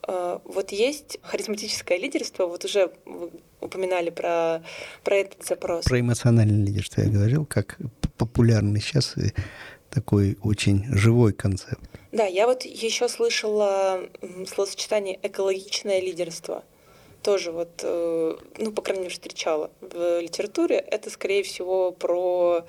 вот 0.08 0.72
есть 0.72 1.20
харизматическое 1.22 1.98
лидерство, 1.98 2.46
вот 2.46 2.66
уже 2.66 2.92
вы 3.06 3.32
упоминали 3.62 4.10
про, 4.10 4.64
про 5.04 5.16
этот 5.16 5.46
запрос. 5.46 5.86
Про 5.86 6.00
эмоциональное 6.00 6.66
лидерство 6.66 7.02
я 7.02 7.10
говорил, 7.10 7.46
как 7.46 7.78
популярный 8.18 8.82
сейчас 8.82 9.18
и 9.18 9.34
такой 9.90 10.38
очень 10.42 10.86
живой 10.94 11.34
концепт. 11.34 11.90
Да, 12.12 12.26
я 12.26 12.48
вот 12.48 12.64
еще 12.64 13.08
слышала 13.08 14.02
словосочетание 14.48 15.20
экологичное 15.22 16.02
лидерство. 16.02 16.64
Тоже 17.24 17.52
вот, 17.52 17.80
э, 17.82 18.38
ну, 18.58 18.72
по 18.72 18.82
крайней 18.82 19.04
мере, 19.04 19.14
встречала 19.14 19.72
в 19.82 20.20
литературе. 20.22 20.76
Это, 20.76 21.10
скорее 21.10 21.44
всего, 21.44 21.92
про 21.92 22.66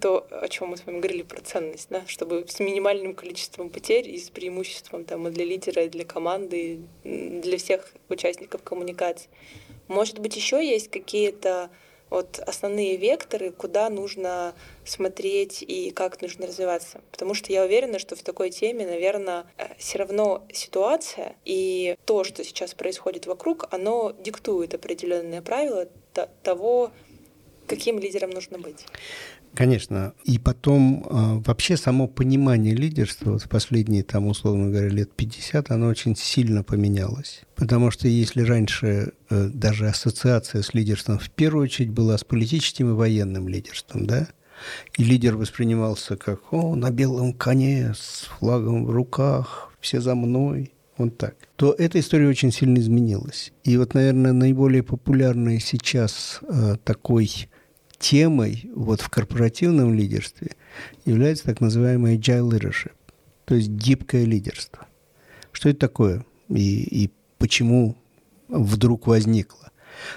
то, 0.00 0.26
о 0.30 0.48
чем 0.48 0.68
мы 0.68 0.76
с 0.76 0.86
вами 0.86 0.98
говорили 0.98 1.22
про 1.22 1.40
ценность, 1.40 1.88
да, 1.90 2.04
чтобы 2.06 2.44
с 2.46 2.60
минимальным 2.60 3.14
количеством 3.14 3.70
потерь 3.70 4.08
и 4.08 4.18
с 4.18 4.30
преимуществом 4.30 5.04
там, 5.04 5.26
и 5.28 5.30
для 5.30 5.44
лидера, 5.44 5.84
и 5.84 5.88
для 5.88 6.04
команды, 6.04 6.80
и 7.02 7.40
для 7.40 7.58
всех 7.58 7.92
участников 8.08 8.62
коммуникации. 8.62 9.28
Может 9.88 10.20
быть, 10.20 10.36
еще 10.36 10.64
есть 10.64 10.90
какие-то 10.90 11.70
вот 12.10 12.40
основные 12.40 12.96
векторы, 12.96 13.52
куда 13.52 13.88
нужно 13.88 14.54
смотреть 14.84 15.62
и 15.62 15.92
как 15.92 16.20
нужно 16.20 16.46
развиваться. 16.46 17.00
Потому 17.12 17.34
что 17.34 17.52
я 17.52 17.64
уверена, 17.64 17.98
что 17.98 18.16
в 18.16 18.22
такой 18.22 18.50
теме, 18.50 18.84
наверное, 18.84 19.46
э, 19.56 19.68
все 19.78 19.98
равно 19.98 20.44
ситуация 20.52 21.36
и 21.44 21.96
то, 22.04 22.24
что 22.24 22.44
сейчас 22.44 22.74
происходит 22.74 23.26
вокруг, 23.26 23.66
оно 23.70 24.12
диктует 24.18 24.74
определенные 24.74 25.40
правила 25.40 25.88
того, 26.42 26.90
каким 27.68 28.00
лидером 28.00 28.30
нужно 28.30 28.58
быть. 28.58 28.84
Конечно. 29.54 30.14
И 30.24 30.38
потом 30.38 31.04
э, 31.04 31.42
вообще 31.44 31.76
само 31.76 32.06
понимание 32.06 32.74
лидерства 32.74 33.32
вот 33.32 33.42
в 33.42 33.48
последние, 33.48 34.04
там, 34.04 34.26
условно 34.26 34.70
говоря, 34.70 34.88
лет 34.88 35.12
50, 35.12 35.70
оно 35.70 35.88
очень 35.88 36.16
сильно 36.16 36.62
поменялось. 36.62 37.42
Потому 37.56 37.90
что 37.90 38.08
если 38.08 38.42
раньше 38.42 39.12
э, 39.28 39.48
даже 39.52 39.88
ассоциация 39.88 40.62
с 40.62 40.72
лидерством 40.72 41.18
в 41.18 41.30
первую 41.30 41.64
очередь 41.64 41.90
была 41.90 42.16
с 42.16 42.24
политическим 42.24 42.90
и 42.90 42.94
военным 42.94 43.48
лидерством, 43.48 44.06
да, 44.06 44.28
и 44.96 45.04
лидер 45.04 45.36
воспринимался 45.36 46.16
как, 46.16 46.52
о, 46.52 46.74
на 46.76 46.90
белом 46.90 47.32
коне, 47.32 47.94
с 47.96 48.28
флагом 48.38 48.84
в 48.84 48.90
руках, 48.90 49.72
все 49.80 50.00
за 50.00 50.14
мной, 50.14 50.72
вот 50.96 51.16
так, 51.16 51.34
то 51.56 51.74
эта 51.76 51.98
история 51.98 52.28
очень 52.28 52.52
сильно 52.52 52.78
изменилась. 52.78 53.52
И 53.64 53.76
вот, 53.76 53.94
наверное, 53.94 54.32
наиболее 54.32 54.82
популярной 54.82 55.60
сейчас 55.60 56.40
э, 56.42 56.76
такой 56.84 57.48
темой 58.00 58.68
вот 58.74 59.00
в 59.00 59.08
корпоративном 59.10 59.94
лидерстве 59.94 60.56
является 61.04 61.44
так 61.44 61.60
называемый 61.60 62.16
agile 62.16 62.50
leadership, 62.50 62.94
то 63.44 63.54
есть 63.54 63.68
гибкое 63.68 64.24
лидерство. 64.24 64.88
Что 65.52 65.68
это 65.68 65.78
такое 65.78 66.24
и, 66.48 67.04
и 67.04 67.10
почему 67.38 67.96
вдруг 68.48 69.06
возникло? 69.06 69.70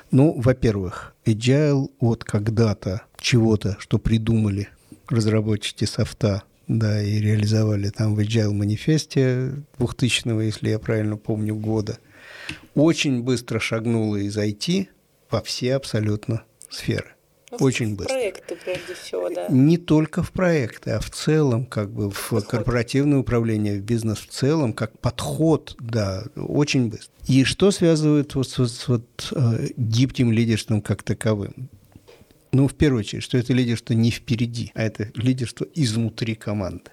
Ну, 0.10 0.34
во-первых, 0.40 1.14
agile 1.26 1.92
от 2.00 2.24
когда-то 2.24 3.02
чего-то, 3.18 3.76
что 3.80 4.00
придумали 4.00 4.70
разработчики 5.10 5.86
софта, 5.86 6.44
да, 6.68 7.02
и 7.02 7.20
реализовали 7.20 7.90
там 7.90 8.16
в 8.16 8.20
Agile 8.20 8.54
манифесте 8.54 9.54
2000 9.78 10.44
если 10.44 10.70
я 10.70 10.80
правильно 10.80 11.18
помню, 11.18 11.56
года, 11.56 12.00
очень 12.74 13.22
быстро 13.22 13.60
шагнуло 13.60 14.16
из 14.18 14.38
IT 14.38 14.88
во 15.30 15.42
все 15.42 15.76
абсолютно 15.76 16.44
сферы. 16.70 17.14
Ну, 17.60 17.66
Очень 17.66 17.96
быстро. 17.96 18.14
проекты, 18.16 18.56
прежде 18.56 18.94
всего, 18.96 19.30
да. 19.30 19.48
Не 19.48 19.78
только 19.78 20.24
в 20.24 20.32
проекты, 20.32 20.92
а 20.92 21.00
в 21.00 21.12
целом, 21.12 21.66
как 21.66 21.92
бы 21.92 22.10
в 22.10 22.30
подход. 22.30 22.50
корпоративное 22.50 23.20
управление, 23.20 23.78
в 23.78 23.84
бизнес 23.84 24.18
в 24.18 24.28
целом, 24.28 24.74
как 24.74 24.98
подход, 24.98 25.76
да, 25.80 26.24
очень 26.36 26.90
быстро. 26.90 27.14
И 27.28 27.44
что 27.44 27.70
связывает 27.70 28.34
вот 28.34 28.50
с 28.50 28.88
вот, 28.88 29.34
э, 29.36 29.68
гибким 29.78 30.32
лидерством 30.32 30.82
как 30.82 31.04
таковым? 31.04 31.70
Ну, 32.52 32.68
в 32.68 32.74
первую 32.74 33.02
очередь, 33.02 33.24
что 33.24 33.38
это 33.38 33.54
лидерство 33.54 33.94
не 33.94 34.10
впереди, 34.10 34.72
а 34.74 34.84
это 34.84 35.12
лидерство 35.14 35.68
изнутри 35.76 36.34
команды. 36.34 36.90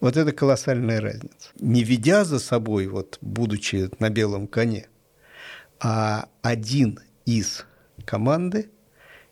Вот 0.00 0.16
это 0.16 0.32
колоссальная 0.32 1.00
разница. 1.00 1.50
Не 1.60 1.84
ведя 1.84 2.24
за 2.24 2.40
собой, 2.40 2.88
вот, 2.88 3.18
будучи 3.20 3.88
на 4.00 4.10
белом 4.10 4.48
коне, 4.48 4.88
а 5.78 6.28
один 6.42 6.98
из 7.24 7.64
команды– 8.04 8.70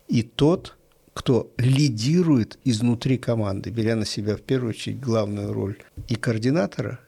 и 0.08 0.22
тот, 0.22 0.76
кто 1.12 1.52
лидирует 1.56 2.58
изнутри 2.64 3.18
команды, 3.18 3.70
беря 3.70 3.96
на 3.96 4.04
себя 4.04 4.36
в 4.36 4.42
первую 4.42 4.70
очередь 4.70 5.00
главную 5.00 5.52
роль 5.52 5.76
и 6.08 6.16
координатора, 6.16 6.98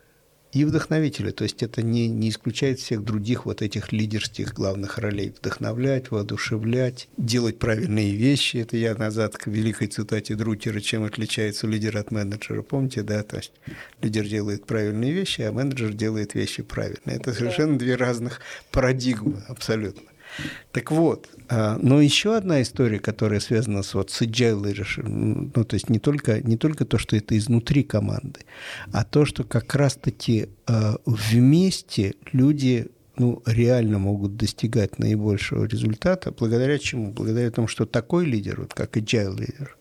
и 0.53 0.65
вдохновителя. 0.65 1.33
То 1.33 1.45
есть 1.45 1.63
это 1.63 1.83
не, 1.83 2.09
не 2.09 2.31
исключает 2.31 2.79
всех 2.79 3.05
других 3.05 3.45
вот 3.45 3.61
этих 3.61 3.93
лидерских 3.93 4.55
главных 4.55 4.97
ролей. 4.97 5.35
Вдохновлять, 5.39 6.11
воодушевлять, 6.11 7.09
делать 7.19 7.59
правильные 7.59 8.15
вещи. 8.15 8.59
Это 8.59 8.79
я 8.79 8.95
назад 8.95 9.37
к 9.37 9.49
великой 9.49 9.89
цитате 9.89 10.35
Друтера, 10.35 10.81
чем 10.81 11.05
отличается 11.05 11.67
лидер 11.67 11.99
от 11.99 12.11
менеджера. 12.11 12.63
Помните, 12.63 13.03
да? 13.03 13.23
То 13.23 13.37
есть 13.37 13.53
лидер 14.01 14.27
делает 14.27 14.65
правильные 14.65 15.13
вещи, 15.13 15.43
а 15.43 15.53
менеджер 15.53 15.93
делает 15.93 16.35
вещи 16.35 16.63
правильно. 16.63 17.11
Это 17.11 17.35
совершенно 17.35 17.79
две 17.79 17.97
разных 17.97 18.41
парадигмы 18.71 19.43
абсолютно. 19.49 20.09
Так 20.73 20.91
вот, 20.91 21.29
а, 21.49 21.79
но 21.81 22.01
еще 22.01 22.37
одна 22.37 22.63
история, 22.63 22.99
которая 22.99 23.41
связана 23.41 23.83
с, 23.83 23.95
вот, 23.95 24.11
с 24.11 24.23
agile 24.23 24.63
leadership, 24.63 25.07
ну, 25.07 25.65
то 25.65 25.75
есть 25.75 25.89
не 25.89 25.99
только, 25.99 26.41
не 26.41 26.57
только 26.57 26.85
то, 26.85 26.99
что 26.99 27.17
это 27.17 27.37
изнутри 27.37 27.83
команды, 27.83 28.41
а 28.93 29.05
то, 29.05 29.25
что 29.25 29.45
как 29.45 29.75
раз-таки 29.75 30.49
а, 30.67 30.97
вместе 31.07 32.15
люди 32.33 32.89
ну, 33.19 33.43
реально 33.47 33.99
могут 33.99 34.37
достигать 34.37 34.99
наибольшего 34.99 35.65
результата, 35.65 36.33
благодаря 36.33 36.79
чему? 36.79 37.13
Благодаря 37.13 37.51
тому, 37.51 37.69
что 37.69 37.87
такой 37.87 38.27
лидер, 38.27 38.61
вот 38.61 38.75
как 38.75 38.97
agile 38.97 39.39
лидер, 39.39 39.77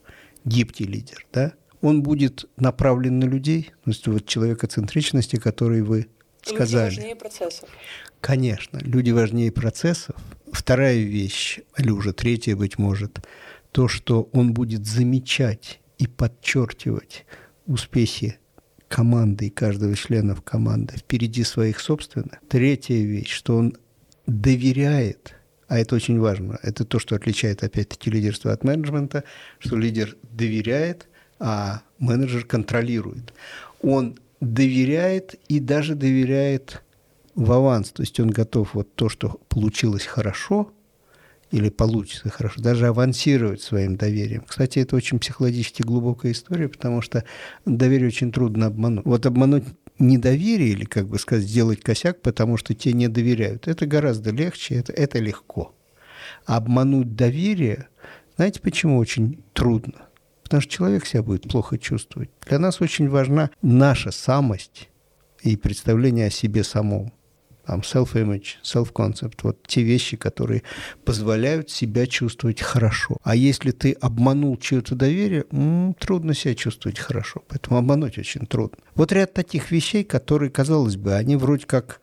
гибкий 0.45 0.86
лидер, 0.86 1.26
да, 1.34 1.53
он 1.82 2.01
будет 2.01 2.45
направлен 2.58 3.20
на 3.20 3.26
людей, 3.26 3.72
то 3.84 3.91
есть 3.91 4.08
вот 4.08 4.26
человекоцентричности, 4.26 5.36
который 5.36 5.82
вы 5.82 6.08
сказали. 6.43 6.89
Люди 6.89 6.97
важнее 6.97 7.16
процессов. 7.16 7.70
Конечно, 8.22 8.80
люди 8.82 9.12
важнее 9.12 9.51
процессов, 9.51 10.16
Вторая 10.56 10.99
вещь, 10.99 11.60
или 11.78 11.89
уже 11.89 12.14
третья, 12.14 12.56
быть 12.56 12.78
может, 12.78 13.20
то, 13.74 13.89
что 13.89 14.30
он 14.32 14.53
будет 14.53 14.86
замечать 14.86 15.82
и 15.97 16.08
подчеркивать 16.08 17.26
успехи 17.68 18.39
команды 18.88 19.47
и 19.47 19.49
каждого 19.49 19.93
члена 19.97 20.34
команды 20.36 20.95
впереди 20.95 21.43
своих 21.43 21.82
собственных. 21.82 22.39
Третья 22.47 22.95
вещь, 22.95 23.32
что 23.32 23.58
он 23.58 23.76
доверяет, 24.28 25.36
а 25.68 25.78
это 25.78 25.95
очень 25.95 26.20
важно, 26.20 26.58
это 26.64 26.86
то, 26.86 26.99
что 26.99 27.16
отличает 27.16 27.62
опять-таки 27.62 28.10
лидерство 28.10 28.53
от 28.53 28.64
менеджмента, 28.64 29.26
что 29.60 29.76
лидер 29.76 30.16
доверяет, 30.24 31.10
а 31.38 31.82
менеджер 31.99 32.45
контролирует. 32.45 33.34
Он 33.82 34.18
доверяет 34.39 35.36
и 35.49 35.60
даже 35.60 35.95
доверяет 35.95 36.82
в 37.36 37.52
аванс, 37.52 37.92
то 37.92 38.02
есть 38.02 38.20
он 38.20 38.30
готов 38.30 38.74
вот 38.74 38.96
то, 38.96 39.10
что 39.10 39.40
получилось 39.50 40.06
хорошо 40.06 40.72
или 41.52 41.70
получится 41.70 42.30
хорошо, 42.30 42.62
даже 42.62 42.88
авансировать 42.88 43.62
своим 43.62 43.98
доверием. 43.98 44.44
Кстати, 44.48 44.80
это 44.80 44.96
очень 44.96 45.20
психологически 45.20 45.84
глубокая 45.84 46.32
история, 46.32 46.70
потому 46.70 47.02
что 47.02 47.24
доверие 47.66 48.08
очень 48.08 48.32
трудно 48.32 48.68
обмануть. 48.68 49.06
Вот 49.06 49.26
обмануть 49.26 49.66
недоверие 50.00 50.70
или, 50.70 50.86
как 50.86 51.08
бы 51.08 51.20
сказать, 51.20 51.46
сделать 51.46 51.82
косяк, 51.82 52.22
потому 52.22 52.58
что 52.58 52.74
тебе 52.74 52.94
не 52.94 53.08
доверяют, 53.08 53.68
это 53.68 53.86
гораздо 53.86 54.32
легче, 54.32 54.76
это, 54.76 54.92
это 54.94 55.20
легко. 55.20 55.74
Обмануть 56.46 57.16
доверие, 57.16 57.88
знаете, 58.36 58.60
почему 58.60 58.98
очень 58.98 59.44
трудно? 59.54 60.08
Потому 60.44 60.62
что 60.62 60.72
человек 60.72 61.06
себя 61.06 61.24
будет 61.24 61.50
плохо 61.50 61.78
чувствовать. 61.78 62.30
Для 62.48 62.60
нас 62.60 62.82
очень 62.82 63.10
важна 63.10 63.50
наша 63.62 64.12
самость 64.12 64.90
и 65.42 65.56
представление 65.58 66.28
о 66.28 66.32
себе 66.32 66.64
самом 66.64 67.14
там 67.66 67.82
self-image, 67.82 68.57
self-concept, 68.63 69.39
вот 69.43 69.57
те 69.68 69.82
вещи, 69.82 70.18
которые 70.18 70.63
позволяют 71.03 71.70
себя 71.70 72.07
чувствовать 72.07 72.61
хорошо. 72.61 73.18
А 73.24 73.36
если 73.36 73.72
ты 73.72 73.93
обманул 73.93 74.57
чье-то 74.57 74.95
доверие, 74.95 75.45
м-м, 75.51 75.93
трудно 75.95 76.34
себя 76.34 76.55
чувствовать 76.55 76.99
хорошо, 76.99 77.43
поэтому 77.47 77.78
обмануть 77.78 78.18
очень 78.18 78.45
трудно. 78.45 78.78
Вот 78.95 79.11
ряд 79.11 79.34
таких 79.34 79.72
вещей, 79.72 80.03
которые, 80.03 80.49
казалось 80.49 80.95
бы, 80.95 81.13
они 81.16 81.36
вроде 81.36 81.66
как 81.66 82.01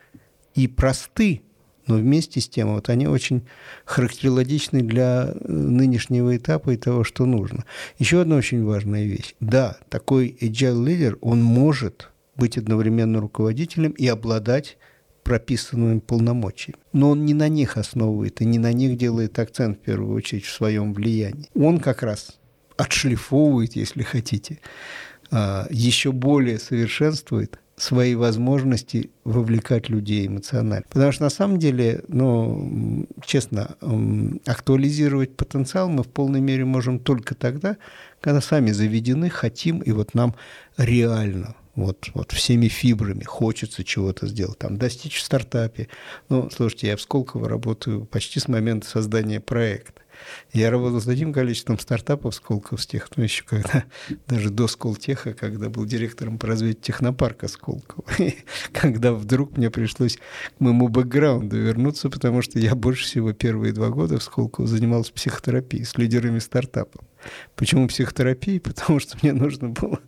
и 0.54 0.66
просты, 0.66 1.42
но 1.86 1.96
вместе 1.96 2.40
с 2.40 2.48
тем 2.48 2.74
вот 2.74 2.88
они 2.88 3.06
очень 3.06 3.42
характерологичны 3.84 4.82
для 4.82 5.32
э, 5.34 5.52
нынешнего 5.52 6.36
этапа 6.36 6.70
и 6.70 6.76
того, 6.76 7.04
что 7.04 7.26
нужно. 7.26 7.64
Еще 7.98 8.20
одна 8.20 8.36
очень 8.36 8.64
важная 8.64 9.04
вещь. 9.04 9.34
Да, 9.40 9.78
такой 9.88 10.36
agile 10.40 10.84
лидер, 10.84 11.18
он 11.20 11.42
может 11.42 12.10
быть 12.36 12.56
одновременно 12.56 13.20
руководителем 13.20 13.92
и 13.92 14.06
обладать 14.06 14.78
прописанными 15.22 16.00
полномочиями. 16.00 16.78
Но 16.92 17.10
он 17.10 17.24
не 17.24 17.34
на 17.34 17.48
них 17.48 17.76
основывает 17.76 18.40
и 18.40 18.44
не 18.44 18.58
на 18.58 18.72
них 18.72 18.96
делает 18.96 19.38
акцент 19.38 19.78
в 19.78 19.80
первую 19.80 20.16
очередь 20.16 20.44
в 20.44 20.52
своем 20.52 20.92
влиянии. 20.92 21.48
Он 21.54 21.80
как 21.80 22.02
раз 22.02 22.38
отшлифовывает, 22.76 23.76
если 23.76 24.02
хотите, 24.02 24.60
а, 25.30 25.66
еще 25.70 26.12
более 26.12 26.58
совершенствует 26.58 27.58
свои 27.76 28.14
возможности 28.14 29.10
вовлекать 29.24 29.88
людей 29.88 30.26
эмоционально. 30.26 30.84
Потому 30.88 31.10
что 31.10 31.24
на 31.24 31.30
самом 31.30 31.58
деле, 31.58 32.04
ну, 32.08 33.06
честно, 33.24 33.76
актуализировать 34.46 35.36
потенциал 35.36 35.88
мы 35.88 36.02
в 36.02 36.08
полной 36.08 36.40
мере 36.40 36.64
можем 36.64 36.98
только 36.98 37.34
тогда, 37.34 37.76
когда 38.20 38.40
сами 38.40 38.70
заведены, 38.70 39.30
хотим, 39.30 39.78
и 39.80 39.90
вот 39.90 40.14
нам 40.14 40.34
реально 40.76 41.56
вот, 41.74 42.10
вот 42.14 42.32
всеми 42.32 42.68
фибрами 42.68 43.24
хочется 43.24 43.84
чего-то 43.84 44.26
сделать, 44.26 44.58
там, 44.58 44.76
достичь 44.76 45.16
в 45.16 45.22
стартапе. 45.22 45.88
Ну, 46.28 46.50
слушайте, 46.50 46.88
я 46.88 46.96
в 46.96 47.00
Сколково 47.00 47.48
работаю 47.48 48.04
почти 48.04 48.40
с 48.40 48.48
момента 48.48 48.86
создания 48.86 49.40
проекта. 49.40 50.01
Я 50.52 50.70
работал 50.70 51.00
с 51.00 51.04
таким 51.04 51.32
количеством 51.32 51.78
стартапов 51.78 52.34
сколковских, 52.34 53.08
ну, 53.16 53.24
еще 53.24 53.44
когда, 53.44 53.84
даже 54.28 54.50
до 54.50 54.68
Сколтеха, 54.68 55.34
когда 55.34 55.68
был 55.68 55.84
директором 55.84 56.38
по 56.38 56.46
развитию 56.46 56.82
технопарка 56.82 57.48
Сколково. 57.48 58.04
Когда 58.72 59.12
вдруг 59.12 59.56
мне 59.56 59.70
пришлось 59.70 60.16
к 60.16 60.60
моему 60.60 60.88
бэкграунду 60.88 61.56
вернуться, 61.56 62.10
потому 62.10 62.42
что 62.42 62.58
я 62.58 62.74
больше 62.74 63.04
всего 63.04 63.32
первые 63.32 63.72
два 63.72 63.88
года 63.88 64.18
в 64.18 64.22
Сколково 64.22 64.66
занимался 64.66 65.12
психотерапией 65.12 65.84
с 65.84 65.96
лидерами 65.96 66.38
стартапов. 66.38 67.02
Почему 67.54 67.88
психотерапией? 67.88 68.60
Потому 68.72 69.00
что 69.00 69.16
мне 69.22 69.32
нужно 69.32 69.68
было 69.68 70.00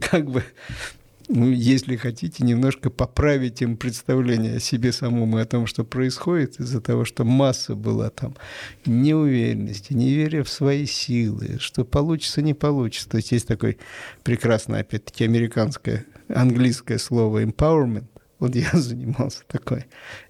как 0.00 0.30
бы 0.30 0.42
ну, 0.42 0.99
если 1.32 1.96
хотите, 1.96 2.44
немножко 2.44 2.90
поправить 2.90 3.62
им 3.62 3.76
представление 3.76 4.56
о 4.56 4.60
себе 4.60 4.92
самому 4.92 5.38
и 5.38 5.42
о 5.42 5.46
том, 5.46 5.66
что 5.66 5.84
происходит 5.84 6.58
из-за 6.58 6.80
того, 6.80 7.04
что 7.04 7.24
масса 7.24 7.74
была 7.74 8.10
там 8.10 8.36
неуверенности, 8.84 9.92
неверия 9.92 10.42
в 10.42 10.48
свои 10.48 10.86
силы, 10.86 11.58
что 11.60 11.84
получится, 11.84 12.42
не 12.42 12.54
получится. 12.54 13.08
То 13.08 13.18
есть 13.18 13.32
есть 13.32 13.46
такое 13.46 13.76
прекрасное, 14.24 14.80
опять-таки, 14.80 15.24
американское, 15.24 16.04
английское 16.28 16.98
слово 16.98 17.44
empowerment, 17.44 18.06
вот 18.40 18.54
я 18.56 18.70
занимался 18.72 19.44
такой 19.46 19.84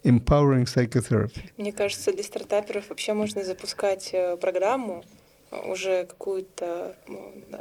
empowering 0.05 0.65
psychotherapy. 0.65 1.51
Мне 1.57 1.73
кажется, 1.73 2.13
для 2.13 2.25
стартаперов 2.25 2.91
вообще 2.91 3.15
можно 3.15 3.43
запускать 3.43 4.11
э, 4.13 4.37
программу 4.37 5.05
уже 5.51 6.05
какую-то, 6.05 6.97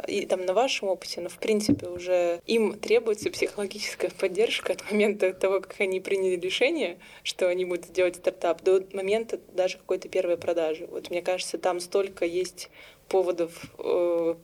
и 0.07 0.25
там 0.25 0.45
на 0.45 0.53
вашем 0.53 0.89
опыте, 0.89 1.21
но 1.21 1.29
в 1.29 1.37
принципе 1.37 1.87
уже 1.87 2.41
им 2.45 2.77
требуется 2.77 3.31
психологическая 3.31 4.11
поддержка 4.11 4.73
от 4.73 4.91
момента 4.91 5.33
того, 5.33 5.61
как 5.61 5.75
они 5.79 5.99
приняли 5.99 6.39
решение, 6.39 6.99
что 7.23 7.47
они 7.47 7.65
будут 7.65 7.91
делать 7.91 8.17
стартап, 8.17 8.61
до 8.61 8.83
момента 8.93 9.39
даже 9.53 9.77
какой-то 9.77 10.07
первой 10.07 10.37
продажи. 10.37 10.87
Вот 10.89 11.09
мне 11.09 11.21
кажется, 11.21 11.57
там 11.57 11.79
столько 11.79 12.25
есть 12.25 12.69
поводов 13.07 13.51
э, 13.79 14.35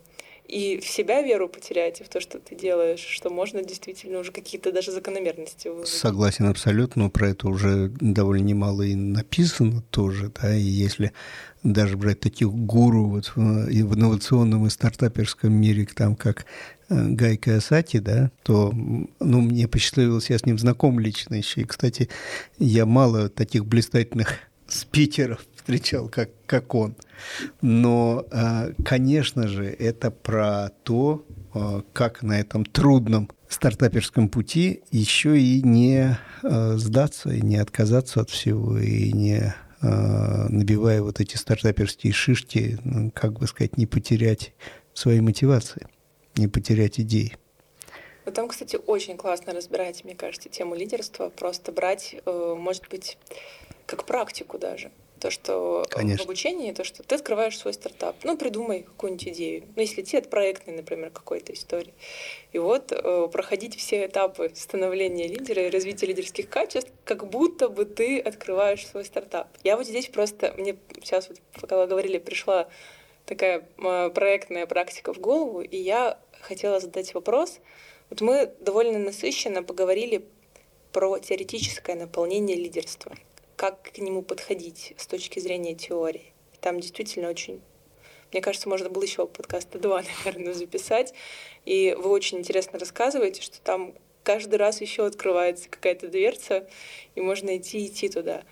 и 0.48 0.80
в 0.80 0.88
себя 0.88 1.22
веру 1.22 1.50
потерять, 1.50 2.02
и 2.02 2.04
в 2.04 2.10
то, 2.10 2.20
что 2.20 2.40
ты 2.40 2.56
делаешь, 2.56 3.00
что 3.00 3.30
можно 3.30 3.64
действительно 3.64 4.20
уже 4.20 4.32
какие-то 4.32 4.72
даже 4.72 4.92
закономерности 4.92 5.68
вызвать. 5.68 5.88
Согласен 5.88 6.46
абсолютно, 6.46 7.10
про 7.10 7.30
это 7.30 7.48
уже 7.48 7.90
довольно 8.00 8.44
немало 8.44 8.84
и 8.84 8.96
написано 8.96 9.82
тоже, 9.90 10.32
да, 10.42 10.56
и 10.56 10.62
если 10.62 11.14
даже 11.64 11.98
брать 11.98 12.20
таких 12.20 12.50
гуру 12.50 13.08
вот 13.08 13.32
в 13.36 13.40
инновационном 13.40 14.68
и 14.68 14.70
стартаперском 14.70 15.52
мире, 15.52 15.88
там 15.94 16.16
как 16.16 16.46
э, 16.90 17.08
Гай 17.10 17.38
Киосати, 17.38 17.98
да, 17.98 18.32
то 18.44 18.72
ну, 18.72 19.42
мне 19.42 19.68
посчастливилось, 19.68 20.30
я 20.30 20.38
с 20.38 20.46
ним 20.46 20.60
знаком 20.60 21.00
лично 21.00 21.36
еще. 21.36 21.62
И, 21.62 21.66
кстати, 21.66 22.10
я 22.60 22.86
мало 22.86 23.30
таких 23.30 23.66
блистательных 23.66 24.40
спикеров 24.68 25.46
встречал, 25.66 26.08
как, 26.10 26.30
как 26.46 26.76
он. 26.76 26.96
Но, 27.62 28.26
э, 28.32 28.74
конечно 28.84 29.48
же, 29.48 29.66
это 29.66 30.12
про 30.12 30.70
то, 30.84 31.26
э, 31.54 31.82
как 31.94 32.22
на 32.22 32.40
этом 32.40 32.66
трудном 32.66 33.30
стартаперском 33.50 34.30
пути 34.30 34.84
еще 34.92 35.40
и 35.40 35.62
не 35.62 36.18
сдаться, 36.42 37.30
и 37.32 37.42
не 37.42 37.58
отказаться 37.58 38.22
от 38.22 38.30
всего, 38.30 38.78
и 38.78 39.12
не 39.14 39.54
Э, 39.86 40.48
набивая 40.50 41.02
вот 41.04 41.20
эти 41.20 41.36
стартаперские 41.38 42.12
шишки, 42.12 42.80
ну, 42.84 43.12
как 43.12 43.34
бы 43.34 43.46
сказать, 43.46 43.78
не 43.78 43.86
потерять 43.86 44.54
своей 44.94 45.20
мотивации, 45.20 45.88
не 46.36 46.48
потерять 46.48 47.00
идеи. 47.00 47.38
Вы 48.26 48.32
там, 48.32 48.48
кстати, 48.48 48.80
очень 48.88 49.16
классно 49.16 49.54
разбираете, 49.54 50.04
мне 50.06 50.16
кажется, 50.16 50.50
тему 50.50 50.74
лидерства. 50.74 51.30
Просто 51.30 51.72
брать, 51.72 52.16
э, 52.26 52.56
может 52.58 52.90
быть, 52.90 53.20
как 53.86 54.06
практику 54.06 54.58
даже 54.58 54.92
то, 55.20 55.32
что 55.32 55.86
Конечно. 55.90 56.24
в 56.24 56.28
обучении, 56.28 56.72
то, 56.72 56.84
что 56.84 57.04
ты 57.04 57.16
открываешь 57.16 57.58
свой 57.58 57.74
стартап, 57.74 58.16
ну, 58.24 58.38
придумай 58.38 58.84
какую-нибудь 58.84 59.28
идею. 59.30 59.64
Ну, 59.76 59.82
если 59.82 60.02
тебе 60.02 60.20
от 60.20 60.30
проектной, 60.30 60.76
например, 60.76 61.10
какой-то 61.10 61.54
истории. 61.54 61.94
И 62.52 62.60
вот 62.60 62.92
э, 62.92 63.28
проходить 63.32 63.76
все 63.76 64.06
этапы 64.06 64.52
становления 64.56 65.28
лидера 65.28 65.68
и 65.68 65.70
развития 65.70 66.08
лидерских 66.08 66.50
качеств, 66.50 66.92
как 67.04 67.30
будто 67.30 67.70
бы 67.70 67.86
ты 67.86 68.20
открываешь 68.20 68.86
свой 68.86 69.06
стартап. 69.06 69.48
Я 69.64 69.78
вот 69.78 69.88
здесь 69.88 70.08
просто, 70.08 70.54
мне 70.58 70.78
сейчас, 71.02 71.30
вот, 71.30 71.40
пока 71.60 71.78
вы 71.78 71.88
говорили, 71.88 72.18
пришла 72.18 72.68
такая 73.26 73.68
э, 73.78 74.10
проектная 74.14 74.66
практика 74.68 75.14
в 75.14 75.20
голову, 75.20 75.62
и 75.62 75.78
я 75.78 76.20
хотела 76.42 76.80
задать 76.80 77.14
вопрос. 77.14 77.60
Вот 78.10 78.22
мы 78.22 78.54
довольно 78.60 79.00
насыщенно 79.00 79.64
поговорили 79.64 80.26
про 80.92 81.20
теоретическое 81.20 81.96
наполнение 81.96 82.56
лидерства 82.56 83.14
как 83.56 83.92
к 83.94 83.98
нему 83.98 84.22
подходить 84.22 84.94
с 84.98 85.08
точки 85.08 85.40
зрения 85.40 85.76
теории. 85.76 86.34
Там 86.62 86.80
действительно 86.80 87.30
очень 87.30 87.62
мне 88.32 88.42
кажется, 88.42 88.68
можно 88.68 88.90
было 88.90 89.04
еще 89.04 89.28
подкаста 89.28 89.80
два, 89.80 90.04
наверное, 90.26 90.54
записать. 90.54 91.14
И 91.64 91.96
вы 91.98 92.10
очень 92.10 92.40
интересно 92.40 92.78
рассказываете, 92.78 93.42
что 93.42 93.62
там 93.62 93.94
каждый 94.24 94.56
раз 94.56 94.82
еще 94.82 95.06
открывается 95.06 95.70
какая-то 95.70 96.10
дверца, 96.10 96.68
и 97.14 97.22
можно 97.22 97.56
идти 97.56 97.86
идти 97.86 98.10
туда. 98.10 98.44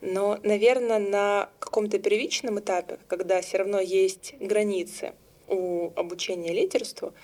Но, 0.00 0.38
наверное, 0.42 0.98
на 0.98 1.48
каком-то 1.58 1.98
первичном 1.98 2.60
этапе, 2.60 2.98
когда 3.08 3.40
все 3.40 3.58
равно 3.58 3.80
есть 3.80 4.34
границы 4.40 5.14
у 5.48 5.92
обучения 5.96 6.52
лидерству, 6.52 7.14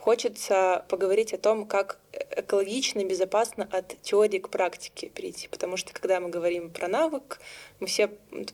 хочется 0.00 0.84
поговорить 0.88 1.34
о 1.34 1.38
том, 1.38 1.66
как 1.66 1.98
экологично 2.36 3.00
и 3.00 3.04
безопасно 3.04 3.68
от 3.70 4.00
теории 4.00 4.38
к 4.38 4.48
практике 4.48 5.08
перейти. 5.08 5.46
Потому 5.48 5.76
что 5.76 5.92
когда 5.92 6.20
мы 6.20 6.30
говорим 6.30 6.70
про 6.70 6.88
навык, 6.88 7.38
мы 7.80 7.86
все 7.86 8.08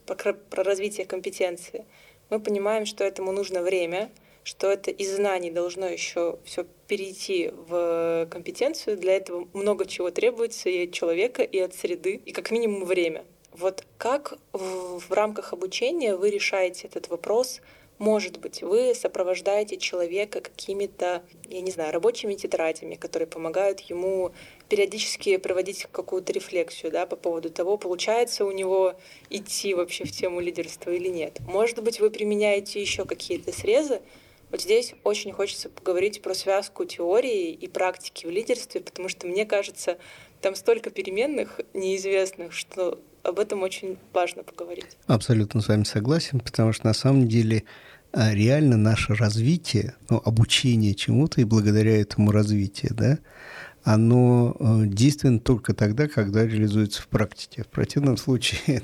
про 0.06 0.64
развитие 0.64 1.06
компетенции, 1.06 1.84
мы 2.30 2.40
понимаем, 2.40 2.84
что 2.84 3.04
этому 3.04 3.30
нужно 3.30 3.62
время, 3.62 4.10
что 4.42 4.70
это 4.70 4.90
из 4.90 5.14
знаний 5.14 5.52
должно 5.52 5.86
еще 5.86 6.38
все 6.44 6.66
перейти 6.88 7.52
в 7.68 8.26
компетенцию. 8.30 8.96
Для 8.96 9.16
этого 9.16 9.48
много 9.52 9.86
чего 9.86 10.10
требуется 10.10 10.68
и 10.68 10.86
от 10.86 10.92
человека, 10.92 11.42
и 11.42 11.60
от 11.60 11.74
среды, 11.74 12.20
и 12.24 12.32
как 12.32 12.50
минимум 12.50 12.84
время. 12.84 13.24
Вот 13.52 13.84
как 13.98 14.34
в, 14.52 14.98
в 14.98 15.12
рамках 15.12 15.52
обучения 15.52 16.16
вы 16.16 16.30
решаете 16.30 16.88
этот 16.88 17.08
вопрос 17.08 17.60
может 17.98 18.38
быть, 18.38 18.62
вы 18.62 18.94
сопровождаете 18.94 19.78
человека 19.78 20.40
какими-то, 20.40 21.22
я 21.48 21.60
не 21.60 21.70
знаю, 21.70 21.92
рабочими 21.92 22.34
тетрадями, 22.34 22.94
которые 22.94 23.26
помогают 23.26 23.80
ему 23.80 24.32
периодически 24.68 25.36
проводить 25.38 25.86
какую-то 25.90 26.32
рефлексию 26.32 26.92
да, 26.92 27.06
по 27.06 27.16
поводу 27.16 27.50
того, 27.50 27.78
получается 27.78 28.44
у 28.44 28.52
него 28.52 28.94
идти 29.30 29.74
вообще 29.74 30.04
в 30.04 30.12
тему 30.12 30.40
лидерства 30.40 30.90
или 30.90 31.08
нет. 31.08 31.40
Может 31.46 31.82
быть, 31.82 32.00
вы 32.00 32.10
применяете 32.10 32.80
еще 32.80 33.04
какие-то 33.04 33.52
срезы. 33.52 34.02
Вот 34.50 34.60
здесь 34.60 34.94
очень 35.02 35.32
хочется 35.32 35.68
поговорить 35.68 36.22
про 36.22 36.34
связку 36.34 36.84
теории 36.84 37.50
и 37.50 37.66
практики 37.66 38.26
в 38.26 38.30
лидерстве, 38.30 38.80
потому 38.80 39.08
что 39.08 39.26
мне 39.26 39.44
кажется, 39.44 39.98
там 40.40 40.54
столько 40.54 40.90
переменных 40.90 41.60
неизвестных, 41.72 42.52
что 42.52 43.00
об 43.26 43.38
этом 43.38 43.62
очень 43.62 43.98
важно 44.12 44.42
поговорить. 44.42 44.96
Абсолютно 45.06 45.60
с 45.60 45.68
вами 45.68 45.84
согласен, 45.84 46.40
потому 46.40 46.72
что 46.72 46.86
на 46.86 46.94
самом 46.94 47.28
деле 47.28 47.64
а, 48.12 48.32
реально 48.32 48.76
наше 48.76 49.14
развитие, 49.14 49.94
ну, 50.08 50.22
обучение 50.24 50.94
чему-то 50.94 51.40
и 51.40 51.44
благодаря 51.44 52.00
этому 52.00 52.30
развитию, 52.30 52.94
да, 52.94 53.18
оно 53.86 54.56
э, 54.58 54.86
действенно 54.86 55.38
только 55.38 55.72
тогда, 55.72 56.08
когда 56.08 56.44
реализуется 56.44 57.00
в 57.00 57.06
практике. 57.06 57.62
В 57.62 57.68
противном 57.68 58.16
случае 58.16 58.60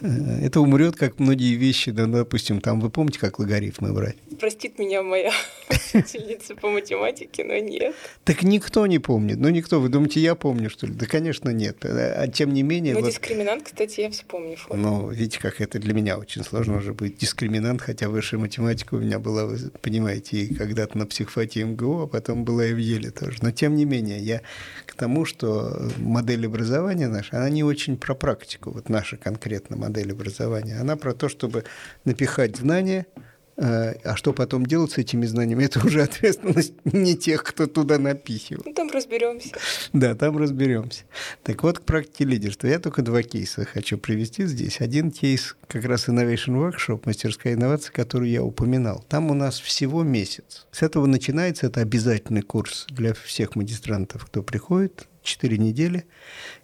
э, 0.00 0.44
это 0.44 0.60
умрет, 0.60 0.94
как 0.94 1.18
многие 1.18 1.56
вещи, 1.56 1.90
да, 1.90 2.06
допустим, 2.06 2.60
там 2.60 2.80
вы 2.80 2.88
помните, 2.88 3.18
как 3.18 3.40
логарифмы 3.40 3.92
брать? 3.92 4.14
Простит 4.38 4.78
меня 4.78 5.02
моя 5.02 5.32
учительница 5.92 6.54
по 6.54 6.70
математике, 6.70 7.42
но 7.42 7.58
нет. 7.58 7.96
Так 8.22 8.44
никто 8.44 8.86
не 8.86 9.00
помнит. 9.00 9.38
Ну, 9.38 9.48
никто. 9.48 9.80
Вы 9.80 9.88
думаете, 9.88 10.20
я 10.20 10.36
помню, 10.36 10.70
что 10.70 10.86
ли? 10.86 10.94
Да, 10.94 11.06
конечно, 11.06 11.50
нет. 11.50 11.84
А 11.84 12.28
тем 12.28 12.52
не 12.52 12.62
менее... 12.62 12.94
Ну, 12.94 13.00
вот... 13.00 13.10
дискриминант, 13.10 13.64
кстати, 13.64 14.02
я 14.02 14.10
вспомню. 14.10 14.56
Ну, 14.70 15.10
видите, 15.10 15.40
как 15.40 15.60
это 15.60 15.80
для 15.80 15.94
меня 15.94 16.16
очень 16.16 16.44
сложно 16.44 16.76
уже 16.76 16.94
быть 16.94 17.18
дискриминант, 17.18 17.80
хотя 17.80 18.08
высшая 18.08 18.36
математика 18.36 18.94
у 18.94 18.98
меня 19.00 19.18
была, 19.18 19.46
вы 19.46 19.58
понимаете, 19.80 20.36
и 20.36 20.54
когда-то 20.54 20.96
на 20.96 21.06
психфате 21.06 21.64
МГУ, 21.64 22.02
а 22.02 22.06
потом 22.06 22.44
была 22.44 22.66
и 22.66 22.72
в 22.72 22.78
Еле 22.78 23.10
тоже. 23.10 23.38
Но 23.42 23.50
тем 23.50 23.74
не 23.74 23.84
менее, 23.84 24.11
образования. 24.12 24.18
Я 24.18 24.40
к 24.86 24.94
тому, 24.94 25.24
что 25.24 25.90
модель 25.98 26.46
образования 26.46 27.08
наша, 27.08 27.36
она 27.36 27.50
не 27.50 27.64
очень 27.64 27.96
про 27.96 28.14
практику, 28.14 28.70
вот 28.70 28.88
наша 28.88 29.16
конкретно 29.16 29.76
модель 29.76 30.12
образования. 30.12 30.80
Она 30.80 30.96
про 30.96 31.14
то, 31.14 31.28
чтобы 31.28 31.64
напихать 32.04 32.56
знания– 32.56 33.06
а 33.56 34.16
что 34.16 34.32
потом 34.32 34.66
делать 34.66 34.92
с 34.92 34.98
этими 34.98 35.26
знаниями, 35.26 35.64
это 35.64 35.84
уже 35.84 36.02
ответственность 36.02 36.74
не 36.84 37.16
тех, 37.16 37.44
кто 37.44 37.66
туда 37.66 37.98
напихивает. 37.98 38.66
Ну, 38.66 38.72
там 38.72 38.90
разберемся. 38.90 39.50
Да, 39.92 40.14
там 40.14 40.38
разберемся. 40.38 41.02
Так 41.42 41.62
вот, 41.62 41.78
к 41.78 41.82
практике 41.82 42.24
лидерства. 42.24 42.66
Я 42.66 42.78
только 42.78 43.02
два 43.02 43.22
кейса 43.22 43.64
хочу 43.64 43.98
привести 43.98 44.46
здесь. 44.46 44.80
Один 44.80 45.10
кейс 45.10 45.56
как 45.68 45.84
раз 45.84 46.08
Innovation 46.08 46.56
Workshop, 46.56 47.02
мастерская 47.04 47.54
инновация, 47.54 47.92
которую 47.92 48.30
я 48.30 48.42
упоминал. 48.42 49.04
Там 49.08 49.30
у 49.30 49.34
нас 49.34 49.60
всего 49.60 50.02
месяц. 50.02 50.66
С 50.70 50.82
этого 50.82 51.06
начинается, 51.06 51.66
это 51.66 51.80
обязательный 51.80 52.42
курс 52.42 52.86
для 52.90 53.14
всех 53.14 53.54
магистрантов, 53.54 54.26
кто 54.26 54.42
приходит, 54.42 55.08
4 55.22 55.58
недели. 55.58 56.04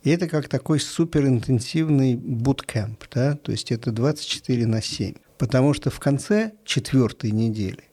И 0.02 0.10
это 0.10 0.28
как 0.28 0.48
такой 0.48 0.80
суперинтенсивный 0.80 2.16
буткемп, 2.16 3.04
да, 3.14 3.36
то 3.36 3.52
есть 3.52 3.70
это 3.70 3.92
24 3.92 4.66
на 4.66 4.82
7. 4.82 5.14
Потому 5.38 5.72
что 5.72 5.90
в 5.90 6.00
конце 6.00 6.52
четвертой 6.64 7.30
недели 7.30 7.84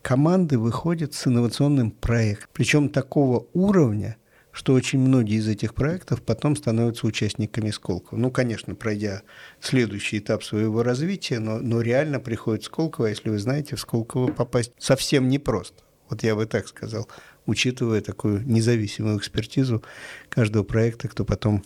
команды 0.00 0.58
выходят 0.58 1.12
с 1.12 1.26
инновационным 1.26 1.90
проектом. 1.90 2.48
Причем 2.54 2.88
такого 2.88 3.46
уровня, 3.52 4.16
что 4.52 4.72
очень 4.72 4.98
многие 4.98 5.36
из 5.36 5.46
этих 5.46 5.74
проектов 5.74 6.22
потом 6.22 6.56
становятся 6.56 7.06
участниками 7.06 7.70
Сколково. 7.70 8.18
Ну, 8.18 8.30
конечно, 8.30 8.74
пройдя 8.74 9.22
следующий 9.60 10.18
этап 10.18 10.42
своего 10.42 10.82
развития, 10.82 11.38
но, 11.38 11.58
но 11.58 11.82
реально 11.82 12.20
приходит 12.20 12.64
Сколково, 12.64 13.08
а 13.08 13.10
если 13.10 13.28
вы 13.28 13.38
знаете, 13.38 13.76
в 13.76 13.80
Сколково 13.80 14.32
попасть 14.32 14.72
совсем 14.78 15.28
непросто. 15.28 15.82
Вот 16.08 16.22
я 16.22 16.34
бы 16.34 16.46
так 16.46 16.66
сказал, 16.68 17.06
учитывая 17.44 18.00
такую 18.00 18.46
независимую 18.48 19.18
экспертизу 19.18 19.84
каждого 20.30 20.64
проекта, 20.64 21.08
кто 21.08 21.26
потом 21.26 21.62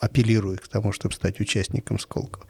апеллирует 0.00 0.60
к 0.60 0.68
тому, 0.68 0.92
чтобы 0.92 1.14
стать 1.14 1.40
участником 1.40 1.98
Сколково. 1.98 2.46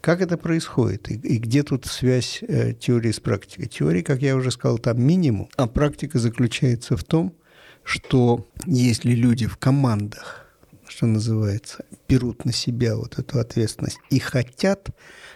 Как 0.00 0.20
это 0.20 0.36
происходит? 0.36 1.10
И, 1.10 1.14
и 1.14 1.38
где 1.38 1.62
тут 1.62 1.86
связь 1.86 2.40
э, 2.42 2.74
теории 2.74 3.12
с 3.12 3.20
практикой? 3.20 3.66
Теория, 3.66 4.02
как 4.02 4.22
я 4.22 4.36
уже 4.36 4.50
сказал, 4.50 4.78
там 4.78 5.02
минимум, 5.02 5.48
а 5.56 5.66
практика 5.66 6.18
заключается 6.18 6.96
в 6.96 7.04
том, 7.04 7.34
что 7.82 8.46
если 8.66 9.12
люди 9.12 9.46
в 9.46 9.56
командах 9.56 10.46
что 10.88 11.06
называется, 11.06 11.84
берут 12.08 12.44
на 12.44 12.52
себя 12.52 12.96
вот 12.96 13.18
эту 13.18 13.40
ответственность 13.40 13.98
и 14.10 14.18
хотят 14.18 14.90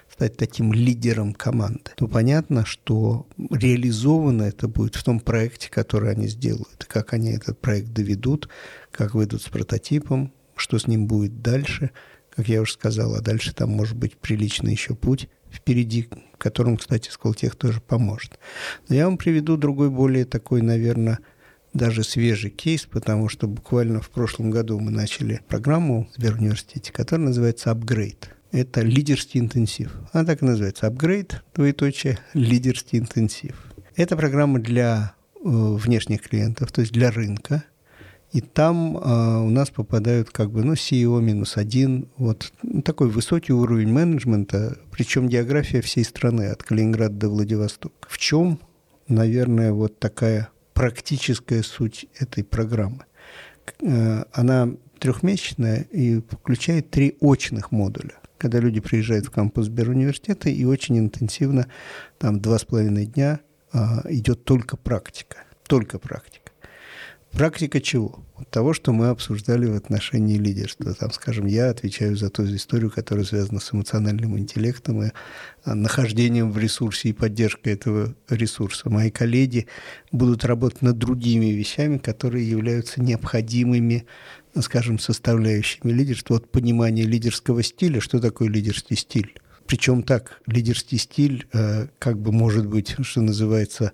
стать 0.09 0.37
таким 0.37 0.73
лидером 0.73 1.35
команды, 1.35 1.91
то 1.97 2.09
понятно, 2.09 2.65
что 2.65 3.27
реализовано 3.51 4.45
это 4.45 4.69
будет 4.69 4.95
в 4.95 5.03
том 5.03 5.21
проекте, 5.21 5.71
который 5.71 6.13
они 6.13 6.29
сделают, 6.29 6.87
как 6.89 7.13
они 7.13 7.33
этот 7.33 7.61
проект 7.61 7.89
доведут, 7.89 8.49
как 8.91 9.15
выйдут 9.15 9.43
с 9.43 9.49
прототипом, 9.49 10.33
что 10.61 10.79
с 10.79 10.87
ним 10.87 11.07
будет 11.07 11.43
дальше, 11.43 11.91
как 12.35 12.49
я 12.49 12.61
уже 12.61 12.73
сказал, 12.73 13.15
а 13.15 13.21
дальше 13.21 13.55
там 13.55 13.71
может 13.71 13.97
быть 13.97 14.17
приличный 14.17 14.73
еще 14.73 14.95
путь 14.95 15.29
впереди, 15.51 16.09
которым, 16.39 16.77
кстати, 16.77 17.11
Сколтех 17.11 17.57
тоже 17.57 17.81
поможет. 17.81 18.39
Но 18.89 18.95
я 18.95 19.07
вам 19.07 19.19
приведу 19.19 19.57
другой, 19.57 19.91
более 19.91 20.25
такой, 20.25 20.63
наверное, 20.63 21.19
даже 21.73 22.03
свежий 22.03 22.51
кейс, 22.51 22.87
потому 22.87 23.29
что 23.29 23.47
буквально 23.47 24.01
в 24.01 24.11
прошлом 24.11 24.51
году 24.51 24.79
мы 24.79 24.91
начали 24.91 25.41
программу 25.49 26.09
в 26.11 26.15
Сберуниверситете, 26.17 26.93
которая 26.93 27.29
называется 27.29 27.71
«Upgrade». 27.71 28.29
Это 28.53 28.81
лидерский 28.81 29.41
интенсив. 29.41 29.93
Она 30.13 30.25
так 30.25 30.43
и 30.43 30.45
называется 30.45 30.89
«Upgrade», 30.89 31.35
двоеточие, 31.55 32.19
лидерский 32.35 32.99
интенсив. 32.99 33.57
Это 33.95 34.17
программа 34.17 34.59
для 34.59 35.15
э, 35.37 35.41
внешних 35.45 36.23
клиентов, 36.23 36.73
то 36.73 36.81
есть 36.81 36.93
для 36.93 37.11
рынка. 37.11 37.65
И 38.33 38.41
там 38.41 38.97
э, 38.97 39.39
у 39.39 39.51
нас 39.51 39.71
попадают 39.71 40.31
как 40.31 40.51
бы, 40.51 40.63
ну, 40.63 40.75
CEO 40.75 41.21
минус 41.21 41.57
один, 41.57 42.09
вот 42.17 42.53
такой 42.85 43.09
высокий 43.09 43.53
уровень 43.53 43.93
менеджмента, 43.93 44.79
причем 44.93 45.29
география 45.29 45.81
всей 45.81 46.05
страны, 46.05 46.47
от 46.47 46.63
Калининграда 46.63 47.15
до 47.15 47.29
Владивостока. 47.29 48.09
В 48.09 48.19
чем, 48.19 48.61
наверное, 49.09 49.73
вот 49.73 49.99
такая 49.99 50.51
практическая 50.75 51.63
суть 51.63 52.07
этой 52.19 52.45
программы. 52.45 53.05
Э, 53.83 54.25
она 54.33 54.71
трехмесячная 55.01 55.83
и 55.91 56.21
включает 56.21 56.91
три 56.91 57.17
очных 57.21 57.73
модуля. 57.73 58.15
Когда 58.39 58.61
люди 58.61 58.81
приезжают 58.81 59.27
в 59.27 59.31
кампус 59.31 59.67
Сберуниверситета 59.67 60.49
и 60.51 60.65
очень 60.65 60.99
интенсивно, 60.99 61.67
там 62.19 62.41
два 62.41 62.59
с 62.59 62.65
половиной 62.65 63.07
дня 63.07 63.41
а, 63.73 64.03
идет 64.09 64.45
только 64.45 64.77
практика. 64.77 65.39
Только 65.67 65.99
практика. 65.99 66.40
Практика 67.33 67.81
чего? 67.81 68.25
Того, 68.51 68.73
что 68.73 68.93
мы 68.93 69.09
обсуждали 69.09 69.67
в 69.67 69.77
отношении 69.77 70.37
лидерства. 70.37 70.93
Там, 70.95 71.13
скажем, 71.13 71.47
я 71.47 71.71
отвечаю 71.71 72.17
за 72.17 72.29
ту 72.29 72.45
историю, 72.45 72.91
которая 72.91 73.25
связана 73.25 73.61
с 73.61 73.73
эмоциональным 73.73 74.37
интеллектом 74.37 75.05
и 75.05 75.11
а, 75.65 75.75
нахождением 75.75 76.51
в 76.51 76.59
ресурсе 76.59 77.11
и 77.11 77.13
поддержкой 77.13 77.75
этого 77.75 78.15
ресурса. 78.29 78.91
Мои 78.91 79.11
коллеги 79.11 79.69
будут 80.11 80.45
работать 80.45 80.83
над 80.83 80.99
другими 80.99 81.47
вещами, 81.47 81.99
которые 81.99 82.49
являются 82.49 83.01
необходимыми, 83.01 84.07
скажем, 84.61 84.99
составляющими 84.99 85.93
лидерства. 85.93 86.35
Вот 86.35 86.51
понимание 86.51 87.07
лидерского 87.07 87.63
стиля. 87.63 88.01
Что 88.01 88.19
такое 88.19 88.49
лидерский 88.49 88.97
стиль? 88.97 89.35
Причем 89.67 90.03
так, 90.03 90.41
лидерский 90.47 90.99
стиль 90.99 91.47
э, 91.53 91.87
как 92.01 92.19
бы 92.19 92.33
может 92.33 92.67
быть, 92.67 92.97
что 93.03 93.21
называется, 93.21 93.93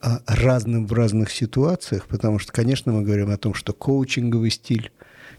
разным 0.00 0.86
в 0.86 0.92
разных 0.92 1.30
ситуациях, 1.30 2.06
потому 2.06 2.38
что, 2.38 2.52
конечно, 2.52 2.92
мы 2.92 3.02
говорим 3.02 3.30
о 3.30 3.36
том, 3.36 3.54
что 3.54 3.72
коучинговый 3.72 4.50
стиль 4.50 4.92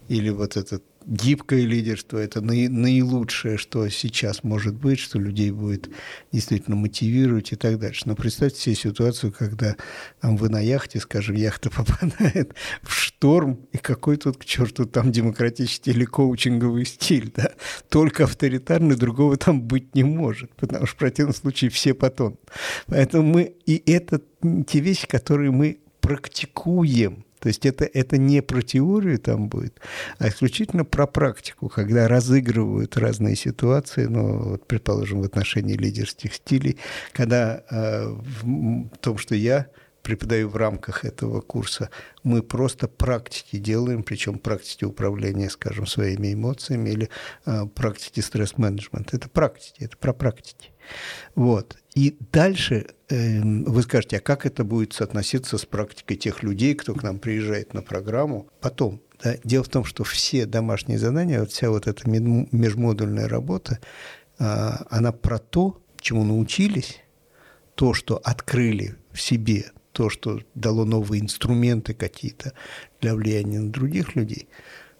или 0.07 0.29
вот 0.29 0.57
этот 0.57 0.83
гибкое 1.09 1.65
лидерство– 1.65 2.17
это 2.19 2.39
наилучшее, 2.41 3.57
что 3.57 3.89
сейчас 3.89 4.43
может 4.43 4.75
быть, 4.75 4.99
что 4.99 5.19
людей 5.19 5.49
будет 5.49 5.89
действительно 6.31 6.75
мотивировать 6.75 7.51
и 7.51 7.55
так 7.55 7.79
дальше. 7.79 8.03
Но 8.05 8.15
представьте 8.15 8.59
себе 8.59 8.75
ситуацию, 8.75 9.33
когда 9.33 9.75
там, 10.21 10.37
вы 10.37 10.49
на 10.49 10.59
яхте, 10.59 10.99
скажем, 10.99 11.35
яхта 11.35 11.69
попадает 11.75 12.53
в 12.83 12.93
шторм, 12.93 13.59
и 13.71 13.77
какой 13.77 14.17
тут 14.17 14.37
к 14.37 14.45
черту 14.45 14.85
там 14.85 15.11
демократический 15.11 15.91
или 15.91 16.05
коучинговый 16.05 16.85
стиль, 16.85 17.33
да? 17.35 17.51
Только 17.89 18.25
авторитарный, 18.25 18.95
другого 18.95 19.35
там 19.35 19.61
быть 19.63 19.95
не 19.95 20.03
может, 20.03 20.55
потому 20.55 20.85
что 20.85 20.95
в 20.95 20.99
противном 20.99 21.33
случае 21.33 21.71
все 21.71 21.95
потонут. 21.95 22.39
Поэтому 22.85 23.23
мы, 23.23 23.55
и 23.65 23.81
это 23.91 24.21
те 24.67 24.79
вещи, 24.79 25.07
которые 25.07 25.51
мы 25.51 25.79
практикуем– 26.01 27.25
то 27.39 27.47
есть 27.47 27.65
это, 27.65 27.85
это 27.85 28.17
не 28.17 28.41
про 28.41 28.61
теорию 28.61 29.19
там 29.19 29.47
будет, 29.47 29.79
а 30.17 30.27
исключительно 30.27 30.85
про 30.85 31.07
практику, 31.07 31.69
когда 31.69 32.07
разыгрывают 32.07 32.97
разные 32.97 33.35
ситуации, 33.35 34.05
ну, 34.05 34.51
вот, 34.51 34.67
предположим, 34.67 35.21
в 35.21 35.25
отношении 35.25 35.75
лидерских 35.75 36.33
стилей, 36.33 36.77
когда 37.13 37.63
э, 37.69 38.07
в 38.43 38.97
том, 38.99 39.17
что 39.17 39.35
я 39.35 39.67
преподаю 40.01 40.49
в 40.49 40.55
рамках 40.55 41.05
этого 41.05 41.41
курса, 41.41 41.89
мы 42.23 42.41
просто 42.41 42.87
практики 42.87 43.57
делаем, 43.57 44.03
причем 44.03 44.39
практики 44.39 44.85
управления, 44.85 45.49
скажем, 45.49 45.85
своими 45.85 46.33
эмоциями 46.33 46.89
или 46.89 47.09
э, 47.45 47.65
практики 47.75 48.19
стресс-менеджмента. 48.19 49.17
Это 49.17 49.29
практики, 49.29 49.83
это 49.83 49.97
про 49.97 50.13
практики. 50.13 50.71
Вот. 51.35 51.77
И 51.95 52.15
дальше 52.31 52.87
э, 53.09 53.41
вы 53.41 53.81
скажете, 53.81 54.17
а 54.17 54.21
как 54.21 54.45
это 54.45 54.63
будет 54.63 54.93
соотноситься 54.93 55.57
с 55.57 55.65
практикой 55.65 56.15
тех 56.15 56.43
людей, 56.43 56.75
кто 56.75 56.93
к 56.93 57.03
нам 57.03 57.19
приезжает 57.19 57.73
на 57.73 57.81
программу 57.81 58.47
потом? 58.61 59.01
Да? 59.23 59.35
Дело 59.43 59.63
в 59.63 59.69
том, 59.69 59.83
что 59.85 60.03
все 60.03 60.45
домашние 60.45 60.99
задания, 60.99 61.39
вот 61.39 61.51
вся 61.51 61.69
вот 61.69 61.87
эта 61.87 62.07
межмодульная 62.09 63.27
работа, 63.27 63.79
э, 64.37 64.45
она 64.89 65.11
про 65.11 65.39
то, 65.39 65.81
чему 65.99 66.23
научились, 66.23 67.01
то, 67.75 67.93
что 67.93 68.17
открыли 68.17 68.95
в 69.11 69.21
себе, 69.21 69.71
то, 69.91 70.09
что 70.09 70.41
дало 70.53 70.85
новые 70.85 71.21
инструменты 71.21 71.93
какие-то 71.93 72.53
для 73.01 73.15
влияния 73.15 73.59
на 73.59 73.71
других 73.71 74.15
людей, 74.15 74.47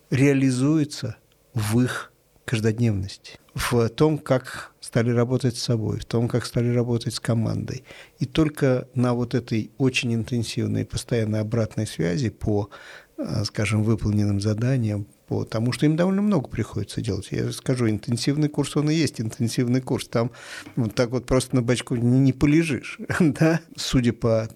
реализуется 0.10 1.18
в 1.54 1.80
их 1.80 2.12
каждодневности, 2.50 3.38
в 3.54 3.90
том, 3.90 4.18
как 4.18 4.72
стали 4.80 5.12
работать 5.12 5.56
с 5.56 5.62
собой, 5.62 6.00
в 6.00 6.06
том, 6.06 6.28
как 6.28 6.48
стали 6.48 6.70
работать 6.70 7.14
с 7.14 7.20
командой. 7.20 7.84
И 8.18 8.26
только 8.26 8.88
на 8.96 9.14
вот 9.14 9.36
этой 9.36 9.70
очень 9.78 10.16
интенсивной 10.16 10.84
постоянной 10.84 11.42
обратной 11.42 11.86
связи 11.86 12.32
по, 12.32 12.72
э, 13.18 13.44
скажем, 13.44 13.84
выполненным 13.84 14.42
заданиям, 14.42 15.06
по 15.28 15.46
тому, 15.46 15.72
что 15.72 15.86
им 15.86 15.96
довольно 15.96 16.24
много 16.24 16.50
приходится 16.50 17.02
делать. 17.02 17.28
Я 17.30 17.52
скажу, 17.52 17.88
интенсивный 17.88 18.50
курс, 18.50 18.76
он 18.76 18.90
и 18.90 18.96
есть 18.96 19.22
интенсивный 19.22 19.82
курс. 19.82 20.08
Там 20.08 20.32
вот 20.76 20.96
так 20.96 21.12
вот 21.12 21.28
просто 21.28 21.56
на 21.56 21.62
бачку 21.62 21.96
не, 21.96 22.20
не 22.20 22.34
полежишь. 22.34 22.98
да? 23.20 23.62
Судя 23.76 24.14
по 24.14 24.50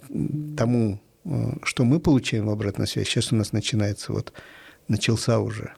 тому, 0.58 1.00
э, 1.26 1.30
что 1.62 1.86
мы 1.86 2.00
получаем 2.00 2.48
в 2.48 2.50
обратной 2.50 2.88
связи, 2.88 3.08
сейчас 3.08 3.32
у 3.32 3.36
нас 3.36 3.52
начинается 3.52 4.14
вот, 4.14 4.34
начался 4.88 5.40
уже 5.40 5.74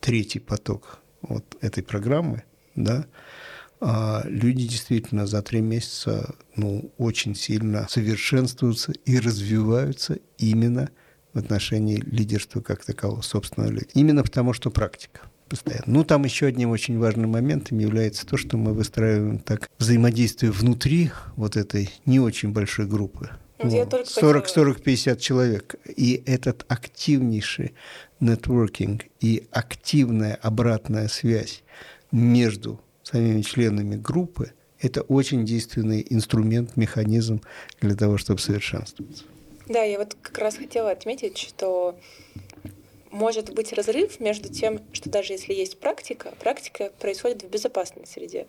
третий 0.00 0.40
поток 0.40 1.00
вот 1.28 1.44
этой 1.60 1.82
программы, 1.82 2.44
да, 2.74 3.06
а 3.80 4.22
люди 4.24 4.66
действительно 4.66 5.26
за 5.26 5.42
три 5.42 5.60
месяца 5.60 6.34
ну, 6.56 6.90
очень 6.96 7.34
сильно 7.34 7.86
совершенствуются 7.88 8.92
и 9.04 9.18
развиваются 9.18 10.18
именно 10.38 10.90
в 11.34 11.38
отношении 11.38 11.96
лидерства 11.96 12.60
как 12.60 12.84
такового, 12.84 13.20
собственного 13.20 13.70
лидера. 13.70 13.90
Именно 13.94 14.22
потому, 14.22 14.52
что 14.52 14.70
практика 14.70 15.22
постоянно. 15.48 15.84
Ну, 15.86 16.04
там 16.04 16.24
еще 16.24 16.46
одним 16.46 16.70
очень 16.70 16.98
важным 16.98 17.30
моментом 17.30 17.78
является 17.78 18.26
то, 18.26 18.36
что 18.36 18.56
мы 18.56 18.72
выстраиваем 18.72 19.38
так 19.38 19.68
взаимодействие 19.78 20.52
внутри 20.52 21.10
вот 21.36 21.56
этой 21.56 21.90
не 22.06 22.20
очень 22.20 22.52
большой 22.52 22.86
группы. 22.86 23.30
Ну, 23.62 23.68
40-40-50 23.70 25.18
человек. 25.18 25.76
И 25.96 26.22
этот 26.26 26.64
активнейший 26.68 27.74
нетворкинг 28.24 29.04
и 29.20 29.46
активная 29.50 30.34
обратная 30.34 31.08
связь 31.08 31.62
между 32.10 32.80
самими 33.02 33.42
членами 33.42 33.96
группы– 33.96 34.52
это 34.80 35.02
очень 35.02 35.44
действенный 35.44 36.06
инструмент, 36.10 36.76
механизм 36.76 37.40
для 37.80 37.94
того, 37.94 38.18
чтобы 38.18 38.40
совершенствоваться. 38.40 39.24
Да, 39.66 39.82
я 39.82 39.98
вот 39.98 40.14
как 40.20 40.38
раз 40.38 40.56
хотела 40.56 40.90
отметить, 40.90 41.38
что 41.38 41.98
может 43.10 43.54
быть 43.54 43.72
разрыв 43.72 44.20
между 44.20 44.52
тем, 44.52 44.80
что 44.92 45.08
даже 45.08 45.32
если 45.32 45.54
есть 45.54 45.78
практика, 45.78 46.34
практика 46.40 46.90
происходит 46.98 47.42
в 47.42 47.48
безопасной 47.48 48.06
среде. 48.06 48.46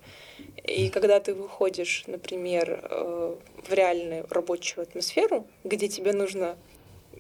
И 0.64 0.90
когда 0.90 1.20
ты 1.20 1.34
выходишь, 1.34 2.04
например, 2.08 2.82
э, 2.84 3.36
в 3.68 3.74
реальную 3.74 4.26
рабочую 4.30 4.84
атмосферу, 4.84 5.48
где 5.64 5.88
тебе 5.88 6.14
нужно 6.14 6.58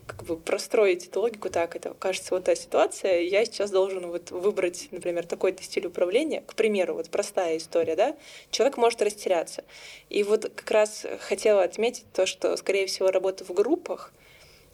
как 0.05 0.23
бы 0.23 0.37
простроить 0.37 1.07
эту 1.07 1.21
логику 1.21 1.49
так, 1.49 1.75
это 1.75 1.93
кажется 1.93 2.33
вот 2.35 2.45
та 2.45 2.55
ситуация, 2.55 3.21
я 3.21 3.43
сейчас 3.45 3.71
должен 3.71 4.07
вот 4.07 4.31
выбрать, 4.31 4.87
например, 4.91 5.25
такой-то 5.25 5.63
стиль 5.63 5.87
управления, 5.87 6.41
к 6.45 6.55
примеру, 6.55 6.93
вот 6.95 7.09
простая 7.09 7.57
история, 7.57 7.95
да, 7.95 8.15
человек 8.51 8.77
может 8.77 9.01
растеряться. 9.01 9.63
И 10.09 10.23
вот 10.23 10.51
как 10.55 10.69
раз 10.71 11.05
хотела 11.19 11.63
отметить 11.63 12.05
то, 12.13 12.25
что, 12.25 12.55
скорее 12.57 12.85
всего, 12.85 13.11
работа 13.11 13.43
в 13.43 13.53
группах 13.53 14.13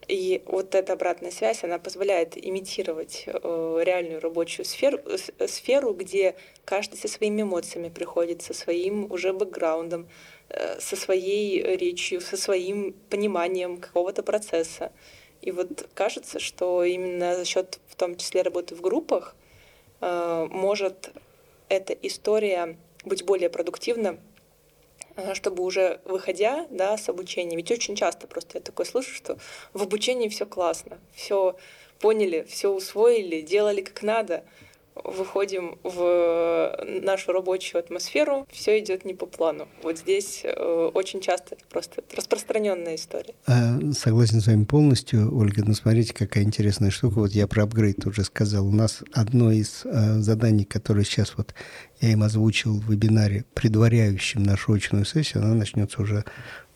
и 0.08 0.42
вот 0.46 0.76
эта 0.76 0.94
обратная 0.94 1.32
связь, 1.32 1.64
она 1.64 1.80
позволяет 1.80 2.38
имитировать 2.38 3.24
э, 3.28 3.82
реальную 3.84 4.20
рабочую 4.20 4.66
сферу, 4.66 5.00
э, 5.06 5.48
сферу, 5.48 5.94
где 5.94 6.36
каждый 6.66 6.98
со 6.98 7.08
своими 7.08 7.44
эмоциями 7.44 7.90
приходит, 7.90 8.42
со 8.42 8.54
своим 8.54 9.12
уже 9.12 9.32
бэкграундом, 9.32 10.10
э, 10.50 10.80
со 10.80 10.96
своей 10.96 11.62
речью, 11.78 12.20
со 12.20 12.36
своим 12.36 12.94
пониманием 13.10 13.78
какого-то 13.78 14.24
процесса. 14.24 14.92
И 15.42 15.52
вот 15.52 15.90
кажется, 15.94 16.40
что 16.40 16.84
именно 16.84 17.36
за 17.36 17.46
счет 17.46 17.80
в 17.88 17.96
том 17.96 18.16
числе 18.16 18.42
работы 18.42 18.76
в 18.76 18.82
группах 18.82 19.36
э, 20.00 20.48
может 20.50 21.12
эта 21.70 21.94
история 21.94 22.78
быть 23.04 23.26
более 23.26 23.50
продуктивна, 23.50 24.20
э, 25.16 25.34
чтобы 25.34 25.64
уже 25.64 26.00
выходя 26.06 26.68
да, 26.70 26.98
с 26.98 27.10
обучения, 27.10 27.56
ведь 27.56 27.72
очень 27.72 27.96
часто 27.96 28.28
просто 28.28 28.60
я 28.60 28.62
такое 28.62 28.86
слышу, 28.86 29.16
что 29.16 29.38
в 29.74 29.82
обучении 29.82 30.30
все 30.30 30.46
классно, 30.46 31.00
все 31.14 31.56
поняли, 32.00 32.46
все 32.48 32.70
усвоили, 32.70 33.42
делали 33.42 33.82
как 33.82 34.04
надо, 34.04 34.44
выходим 34.96 35.78
в 35.84 36.76
нашу 37.02 37.32
рабочую 37.32 37.80
атмосферу, 37.80 38.48
все 38.52 38.80
идет 38.80 39.06
не 39.06 39.14
по 39.14 39.26
плану. 39.26 39.68
Вот 39.84 39.98
здесь 39.98 40.42
э, 40.44 40.92
очень 40.94 41.22
часто 41.22 41.58
просто 41.70 42.04
распространенная 42.16 42.96
история. 42.96 43.34
А, 43.48 43.80
согласен 43.94 44.42
с 44.42 44.48
вами 44.48 44.66
полностью, 44.66 45.36
Ольга. 45.36 45.64
Ну, 45.66 45.74
смотрите, 45.74 46.14
какая 46.14 46.44
интересная 46.44 46.92
штука. 46.92 47.20
Вот 47.20 47.32
я 47.32 47.48
про 47.48 47.64
апгрейд 47.64 48.06
уже 48.06 48.24
сказал. 48.24 48.68
У 48.68 48.72
нас 48.72 49.04
одно 49.14 49.52
из 49.52 49.82
э, 49.86 50.20
заданий, 50.20 50.66
которое 50.66 51.04
сейчас 51.04 51.36
вот 51.38 51.54
я 52.00 52.12
им 52.12 52.24
озвучил 52.24 52.80
в 52.80 52.92
вебинаре, 52.92 53.46
предваряющем 53.54 54.44
нашу 54.44 54.74
очную 54.74 55.06
сессию, 55.06 55.44
она 55.44 55.54
начнется 55.54 56.02
уже 56.02 56.26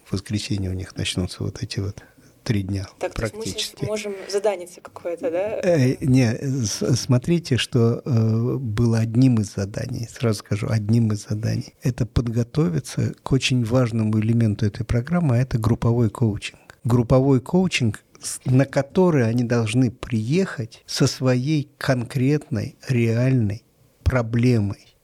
в 0.06 0.14
воскресенье 0.14 0.70
у 0.70 0.74
них 0.74 0.96
начнутся 0.96 1.44
вот 1.44 1.64
эти 1.64 1.80
вот 1.80 2.04
три 2.46 2.62
дня 2.62 2.88
так, 3.00 3.14
практически. 3.14 3.78
мы 3.82 3.88
можем 3.88 4.16
задание 4.30 4.68
какое-то, 4.82 5.32
да? 5.32 5.60
Э, 5.62 5.98
не, 6.00 6.38
смотрите, 6.66 7.58
что 7.58 8.02
э, 8.06 8.58
было 8.58 9.00
одним 9.00 9.42
из 9.42 9.54
заданий, 9.54 10.08
сразу 10.08 10.40
скажу, 10.40 10.68
одним 10.70 11.12
из 11.12 11.26
заданий. 11.28 11.74
Это 11.82 12.06
подготовиться 12.06 13.14
к 13.24 13.32
очень 13.32 13.66
важному 13.66 14.20
элементу 14.20 14.66
этой 14.66 14.86
программы, 14.86 15.36
а 15.36 15.42
это 15.42 15.58
групповой 15.58 16.10
коучинг. 16.10 16.60
Групповой 16.84 17.42
коучинг 17.42 18.02
на 18.46 18.66
который 18.66 19.28
они 19.28 19.44
должны 19.44 19.92
приехать 19.92 20.84
со 20.88 21.06
своей 21.06 21.70
конкретной, 21.78 22.76
реальной 22.88 23.64
проблемой 24.04 24.96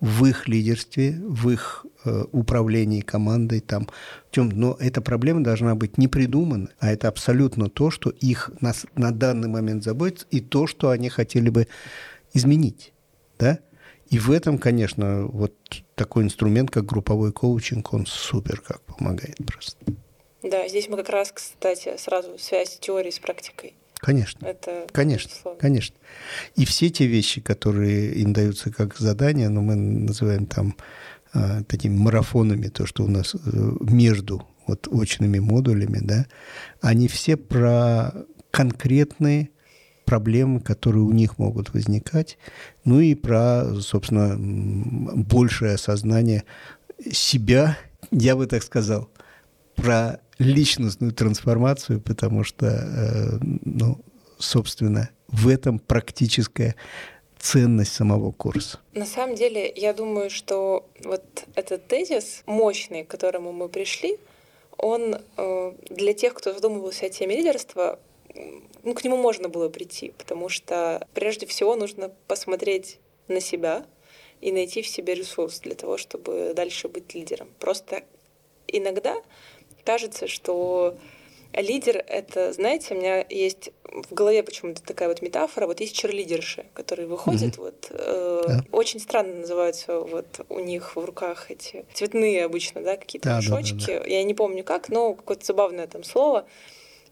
в 0.00 0.24
их 0.24 0.48
лидерстве, 0.48 1.20
в 1.22 1.50
их 1.50 1.86
управлении 2.32 3.00
командой 3.00 3.60
там. 3.60 3.88
Но 4.34 4.76
эта 4.78 5.00
проблема 5.00 5.42
должна 5.42 5.74
быть 5.74 5.98
не 5.98 6.08
придумана, 6.08 6.68
а 6.78 6.92
это 6.92 7.08
абсолютно 7.08 7.68
то, 7.68 7.90
что 7.90 8.10
их 8.10 8.50
на, 8.60 8.72
на 8.94 9.12
данный 9.12 9.48
момент 9.48 9.84
заботит, 9.84 10.26
и 10.30 10.40
то, 10.40 10.66
что 10.66 10.90
они 10.90 11.08
хотели 11.08 11.48
бы 11.48 11.68
изменить. 12.34 12.92
Да? 13.38 13.58
И 14.08 14.18
в 14.18 14.30
этом, 14.30 14.58
конечно, 14.58 15.26
вот 15.26 15.54
такой 15.94 16.24
инструмент, 16.24 16.70
как 16.70 16.84
групповой 16.84 17.32
коучинг, 17.32 17.92
он 17.92 18.06
супер 18.06 18.60
как 18.60 18.82
помогает 18.82 19.36
просто. 19.46 19.76
Да, 20.42 20.68
здесь 20.68 20.88
мы 20.88 20.96
как 20.96 21.08
раз, 21.08 21.32
кстати, 21.32 21.96
сразу 21.98 22.38
связь 22.38 22.78
теории 22.78 23.10
с 23.10 23.18
практикой. 23.18 23.74
Конечно. 23.98 24.46
Это 24.46 24.86
конечно, 24.92 25.28
безусловно. 25.30 25.60
конечно. 25.60 25.96
И 26.54 26.64
все 26.64 26.90
те 26.90 27.06
вещи, 27.06 27.40
которые 27.40 28.14
им 28.14 28.32
даются 28.32 28.70
как 28.70 28.96
задания, 28.96 29.48
но 29.48 29.60
ну, 29.60 29.68
мы 29.68 29.74
называем 29.74 30.46
там 30.46 30.76
а, 31.38 31.62
такими 31.64 31.94
марафонами, 31.94 32.68
то, 32.68 32.86
что 32.86 33.04
у 33.04 33.08
нас 33.08 33.34
э, 33.34 33.38
между 33.80 34.48
вот 34.66 34.88
очными 34.90 35.38
модулями, 35.38 35.98
да, 36.00 36.26
они 36.80 37.08
все 37.08 37.36
про 37.36 38.24
конкретные 38.50 39.50
проблемы, 40.06 40.60
которые 40.60 41.02
у 41.02 41.12
них 41.12 41.36
могут 41.36 41.74
возникать, 41.74 42.38
ну 42.86 43.00
и 43.00 43.14
про, 43.14 43.74
собственно, 43.80 44.34
большее 44.38 45.74
осознание 45.74 46.44
себя, 47.12 47.76
я 48.10 48.34
бы 48.34 48.46
так 48.46 48.62
сказал, 48.62 49.10
про 49.74 50.20
личностную 50.38 51.12
трансформацию, 51.12 52.00
потому 52.00 52.44
что, 52.44 52.66
э, 52.66 53.38
ну, 53.42 54.02
собственно, 54.38 55.10
в 55.28 55.48
этом 55.48 55.80
практическая 55.80 56.76
ценность 57.46 57.92
самого 57.92 58.32
курса? 58.32 58.80
На 58.92 59.06
самом 59.06 59.36
деле, 59.36 59.72
я 59.74 59.92
думаю, 59.92 60.30
что 60.30 60.84
вот 61.04 61.22
этот 61.54 61.86
тезис 61.86 62.42
мощный, 62.46 63.04
к 63.04 63.08
которому 63.08 63.52
мы 63.52 63.68
пришли, 63.68 64.18
он 64.76 65.16
э, 65.36 65.72
для 65.88 66.12
тех, 66.12 66.34
кто 66.34 66.52
задумывался 66.52 67.06
о 67.06 67.08
теме 67.08 67.36
лидерства, 67.36 67.98
ну, 68.82 68.94
к 68.94 69.04
нему 69.04 69.16
можно 69.16 69.48
было 69.48 69.68
прийти, 69.68 70.12
потому 70.18 70.48
что 70.48 71.06
прежде 71.14 71.46
всего 71.46 71.76
нужно 71.76 72.12
посмотреть 72.26 72.98
на 73.28 73.40
себя 73.40 73.86
и 74.40 74.52
найти 74.52 74.82
в 74.82 74.88
себе 74.88 75.14
ресурс 75.14 75.60
для 75.60 75.74
того, 75.74 75.96
чтобы 75.96 76.52
дальше 76.54 76.88
быть 76.88 77.14
лидером. 77.14 77.48
Просто 77.60 78.02
иногда 78.66 79.22
кажется, 79.84 80.26
что 80.26 80.96
лидер— 81.56 82.02
это, 82.06 82.52
знаете, 82.52 82.94
у 82.94 82.98
меня 82.98 83.24
есть 83.28 83.70
в 83.84 84.12
голове 84.12 84.42
почему-то 84.42 84.82
такая 84.82 85.08
вот 85.08 85.22
метафора. 85.22 85.66
Вот 85.66 85.80
есть 85.80 85.96
черлидерши, 85.96 86.66
которые 86.74 87.08
выходят, 87.08 87.56
mm-hmm. 87.56 87.60
вот 87.60 87.86
э, 87.90 88.42
да. 88.46 88.64
очень 88.72 89.00
странно 89.00 89.36
называются 89.36 90.00
вот 90.00 90.26
у 90.48 90.60
них 90.60 90.96
в 90.96 91.04
руках 91.04 91.50
эти 91.50 91.84
цветные 91.94 92.44
обычно, 92.44 92.82
да, 92.82 92.96
какие-то 92.96 93.28
да, 93.28 93.38
мешочки. 93.38 93.86
Да, 93.86 93.98
да, 93.98 94.00
да. 94.00 94.06
Я 94.06 94.22
не 94.22 94.34
помню 94.34 94.64
как, 94.64 94.88
но 94.88 95.14
какое-то 95.14 95.44
забавное 95.44 95.86
там 95.86 96.04
слово. 96.04 96.46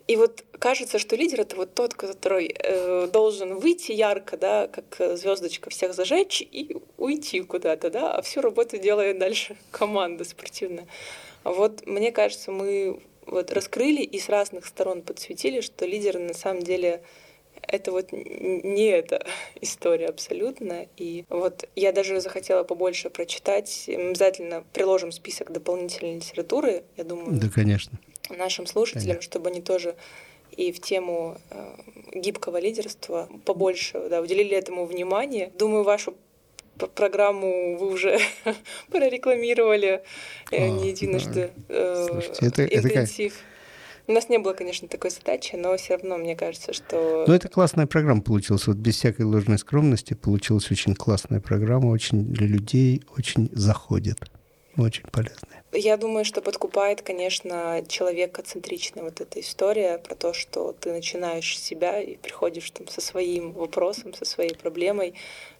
И 0.06 0.16
вот 0.16 0.44
кажется, 0.58 0.98
что 0.98 1.16
лидер 1.16 1.40
это 1.40 1.56
вот 1.56 1.74
тот, 1.74 1.94
который 1.94 2.54
э, 2.54 3.08
должен 3.10 3.54
выйти 3.58 3.92
ярко, 3.92 4.36
да, 4.36 4.68
как 4.68 5.16
звездочка 5.16 5.70
всех 5.70 5.94
зажечь 5.94 6.42
и 6.42 6.76
уйти 6.98 7.40
куда-то, 7.40 7.90
да, 7.90 8.12
а 8.12 8.22
всю 8.22 8.42
работу 8.42 8.76
делает 8.76 9.18
дальше 9.18 9.56
команда 9.70 10.24
спортивная. 10.24 10.86
Вот 11.44 11.86
мне 11.86 12.12
кажется, 12.12 12.50
мы 12.52 13.00
вот 13.26 13.52
раскрыли 13.52 14.02
и 14.02 14.18
с 14.18 14.28
разных 14.28 14.66
сторон 14.66 15.02
подсветили, 15.02 15.60
что 15.60 15.86
лидеры 15.86 16.18
на 16.18 16.34
самом 16.34 16.62
деле 16.62 17.02
это 17.62 17.92
вот 17.92 18.12
не 18.12 18.86
эта 18.86 19.24
история 19.60 20.06
абсолютно. 20.06 20.86
И 20.96 21.24
вот 21.28 21.68
я 21.76 21.92
даже 21.92 22.20
захотела 22.20 22.64
побольше 22.64 23.10
прочитать. 23.10 23.84
Мы 23.88 24.10
обязательно 24.10 24.64
приложим 24.72 25.12
список 25.12 25.52
дополнительной 25.52 26.16
литературы, 26.16 26.84
я 26.96 27.04
думаю. 27.04 27.38
Да, 27.40 27.48
конечно. 27.48 27.98
Нашим 28.30 28.66
слушателям, 28.66 29.16
конечно. 29.16 29.22
чтобы 29.22 29.50
они 29.50 29.60
тоже 29.60 29.96
и 30.56 30.72
в 30.72 30.80
тему 30.80 31.36
э, 31.50 31.76
гибкого 32.14 32.58
лидерства 32.58 33.28
побольше 33.44 34.08
да, 34.08 34.20
уделили 34.20 34.56
этому 34.56 34.86
внимание. 34.86 35.52
Думаю, 35.58 35.82
вашу 35.82 36.14
программу 36.94 37.76
вы 37.78 37.88
уже 37.88 38.18
прорекламировали 38.90 40.02
не 40.50 40.90
единожды. 40.90 41.50
Э, 41.68 42.06
Слушайте, 42.10 42.46
это, 42.46 42.64
интенсив. 42.64 43.32
Это. 43.32 43.54
У 44.06 44.12
нас 44.12 44.28
не 44.28 44.38
было, 44.38 44.52
конечно, 44.52 44.86
такой 44.86 45.10
задачи, 45.10 45.56
но 45.56 45.74
все 45.78 45.94
равно 45.96 46.18
мне 46.18 46.36
кажется, 46.36 46.74
что... 46.74 47.24
Ну, 47.26 47.32
это 47.32 47.48
классная 47.48 47.86
программа 47.86 48.20
получилась. 48.20 48.66
Вот 48.66 48.76
без 48.76 48.96
всякой 48.96 49.22
ложной 49.22 49.58
скромности 49.58 50.12
получилась 50.12 50.70
очень 50.70 50.94
классная 50.94 51.40
программа, 51.40 51.86
очень 51.86 52.26
для 52.26 52.46
людей, 52.46 53.02
очень 53.16 53.48
заходит. 53.52 54.18
Очень 54.76 55.04
полезная. 55.12 55.62
Я 55.72 55.96
думаю, 55.96 56.24
что 56.24 56.40
подкупает, 56.40 57.02
конечно, 57.02 57.84
человекоцентричная 57.88 59.04
вот 59.04 59.20
эта 59.20 59.40
история 59.40 59.98
про 59.98 60.14
то, 60.14 60.32
что 60.32 60.72
ты 60.72 60.92
начинаешь 60.92 61.58
себя 61.58 62.00
и 62.00 62.16
приходишь 62.16 62.70
там 62.70 62.88
со 62.88 63.00
своим 63.00 63.52
вопросом, 63.52 64.14
со 64.14 64.24
своей 64.24 64.54
проблемой, 64.54 65.14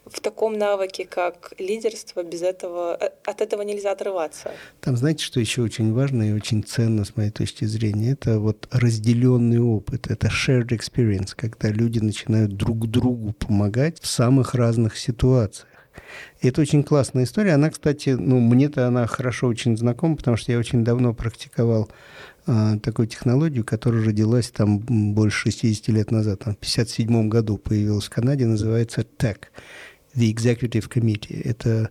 в 0.06 0.20
таком 0.20 0.58
навыке, 0.58 1.06
как 1.06 1.54
лидерство, 1.58 2.22
без 2.22 2.42
этого, 2.42 2.96
э, 3.00 3.10
от 3.24 3.40
этого 3.40 3.62
нельзя 3.62 3.92
отрываться. 3.92 4.52
Там, 4.80 4.96
знаете, 4.96 5.24
что 5.24 5.40
еще 5.40 5.62
очень 5.62 5.92
важно 5.92 6.28
и 6.28 6.32
очень 6.32 6.62
ценно 6.62 7.04
с 7.04 7.16
моей 7.16 7.30
точки 7.30 7.64
зрения? 7.64 8.12
Это 8.12 8.38
вот 8.38 8.68
разделенный 8.70 9.60
опыт, 9.60 10.10
это 10.10 10.26
shared 10.28 10.68
experience, 10.68 11.34
когда 11.34 11.68
люди 11.70 12.00
начинают 12.00 12.56
друг 12.56 12.86
другу 12.88 13.32
помогать 13.32 14.00
в 14.00 14.06
самых 14.06 14.54
разных 14.54 14.98
ситуациях. 14.98 15.68
Это 16.40 16.60
очень 16.60 16.82
классная 16.82 17.24
история. 17.24 17.52
Она, 17.52 17.70
кстати, 17.70 18.10
ну, 18.10 18.40
мне-то 18.40 18.86
она 18.86 19.06
хорошо 19.06 19.48
очень 19.48 19.76
знакома, 19.76 20.16
потому 20.16 20.36
что 20.36 20.52
я 20.52 20.58
очень 20.58 20.84
давно 20.84 21.14
практиковал 21.14 21.90
э, 22.46 22.78
такую 22.82 23.08
технологию, 23.08 23.64
которая 23.64 24.04
родилась 24.04 24.50
там 24.50 24.78
больше 24.78 25.50
60 25.50 25.88
лет 25.88 26.10
назад. 26.10 26.40
Там, 26.40 26.54
в 26.54 26.58
1957 26.58 27.28
году 27.28 27.58
появилась 27.58 28.06
в 28.06 28.10
Канаде, 28.10 28.46
называется 28.46 29.02
TEC 29.02 29.48
the 30.14 30.32
Executive 30.32 30.88
Committee. 30.88 31.40
Это, 31.42 31.90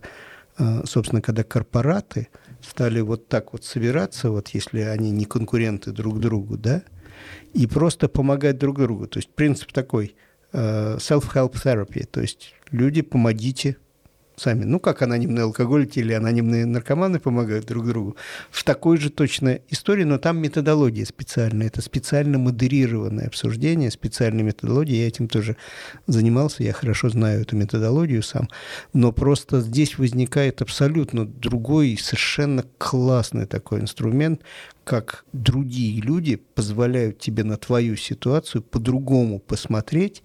а, 0.56 0.82
собственно, 0.86 1.20
когда 1.20 1.42
корпораты 1.44 2.28
стали 2.62 3.00
вот 3.00 3.28
так 3.28 3.52
вот 3.52 3.64
собираться, 3.64 4.30
вот 4.30 4.48
если 4.48 4.80
они 4.80 5.10
не 5.10 5.24
конкуренты 5.24 5.92
друг 5.92 6.20
другу, 6.20 6.56
да, 6.56 6.82
и 7.52 7.66
просто 7.66 8.08
помогать 8.08 8.58
друг 8.58 8.78
другу. 8.78 9.06
То 9.06 9.18
есть 9.18 9.30
принцип 9.34 9.72
такой 9.72 10.16
а, 10.52 10.96
self-help 10.96 11.52
therapy, 11.52 12.06
то 12.06 12.20
есть 12.20 12.54
люди 12.70 13.02
помогите 13.02 13.76
сами. 14.36 14.64
Ну, 14.64 14.80
как 14.80 15.02
анонимные 15.02 15.44
алкоголики 15.44 15.98
или 15.98 16.12
анонимные 16.12 16.66
наркоманы 16.66 17.20
помогают 17.20 17.66
друг 17.66 17.86
другу. 17.86 18.16
В 18.50 18.64
такой 18.64 18.98
же 18.98 19.10
точно 19.10 19.60
истории, 19.68 20.04
но 20.04 20.18
там 20.18 20.38
методология 20.38 21.04
специальная. 21.04 21.68
Это 21.68 21.82
специально 21.82 22.38
модерированное 22.38 23.26
обсуждение, 23.26 23.90
специальная 23.90 24.44
методология. 24.44 25.02
Я 25.02 25.08
этим 25.08 25.28
тоже 25.28 25.56
занимался, 26.06 26.62
я 26.62 26.72
хорошо 26.72 27.08
знаю 27.08 27.42
эту 27.42 27.56
методологию 27.56 28.22
сам. 28.22 28.48
Но 28.92 29.12
просто 29.12 29.60
здесь 29.60 29.98
возникает 29.98 30.62
абсолютно 30.62 31.26
другой, 31.26 31.98
совершенно 32.00 32.64
классный 32.78 33.46
такой 33.46 33.80
инструмент, 33.80 34.42
как 34.84 35.24
другие 35.32 36.00
люди 36.00 36.36
позволяют 36.36 37.18
тебе 37.18 37.44
на 37.44 37.56
твою 37.56 37.96
ситуацию 37.96 38.62
по-другому 38.62 39.38
посмотреть, 39.38 40.22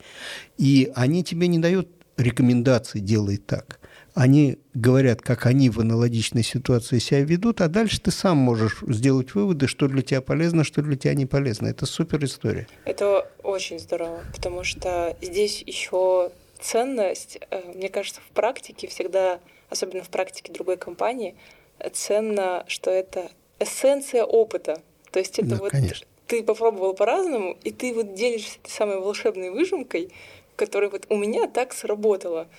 и 0.57 0.91
они 0.95 1.23
тебе 1.23 1.47
не 1.47 1.59
дают 1.59 1.87
рекомендации 2.17 2.99
«делай 2.99 3.37
так». 3.37 3.78
Они 4.19 4.57
говорят, 4.73 5.21
как 5.21 5.45
они 5.45 5.69
в 5.69 5.79
аналогичной 5.79 6.43
ситуации 6.43 6.99
себя 6.99 7.21
ведут, 7.21 7.61
а 7.61 7.69
дальше 7.69 8.01
ты 8.01 8.11
сам 8.11 8.35
можешь 8.35 8.79
сделать 8.81 9.33
выводы, 9.33 9.67
что 9.67 9.87
для 9.87 10.01
тебя 10.01 10.19
полезно, 10.19 10.65
что 10.65 10.81
для 10.81 10.97
тебя 10.97 11.13
не 11.13 11.25
полезно. 11.25 11.67
Это 11.67 11.85
супер 11.85 12.25
история. 12.25 12.67
Это 12.83 13.31
очень 13.43 13.79
здорово, 13.79 14.19
потому 14.35 14.65
что 14.65 15.15
здесь 15.21 15.63
еще 15.65 16.31
ценность, 16.59 17.39
э, 17.49 17.61
мне 17.73 17.87
кажется, 17.87 18.19
в 18.19 18.33
практике 18.33 18.89
всегда, 18.89 19.39
особенно 19.69 20.03
в 20.03 20.09
практике 20.09 20.51
другой 20.51 20.75
компании, 20.75 21.35
ценно, 21.93 22.65
что 22.67 22.91
это 22.91 23.31
эссенция 23.57 24.25
опыта. 24.25 24.81
То 25.11 25.19
есть 25.19 25.39
это 25.39 25.51
да, 25.51 25.55
вот 25.55 25.71
конечно. 25.71 26.05
ты 26.27 26.43
попробовал 26.43 26.93
по-разному, 26.93 27.57
и 27.63 27.71
ты 27.71 27.93
вот 27.93 28.15
делишься 28.15 28.57
этой 28.61 28.71
самой 28.71 28.99
волшебной 28.99 29.49
выжимкой, 29.49 30.11
которая 30.57 30.89
вот 30.89 31.05
у 31.07 31.15
меня 31.15 31.47
так 31.47 31.71
сработала. 31.71 32.49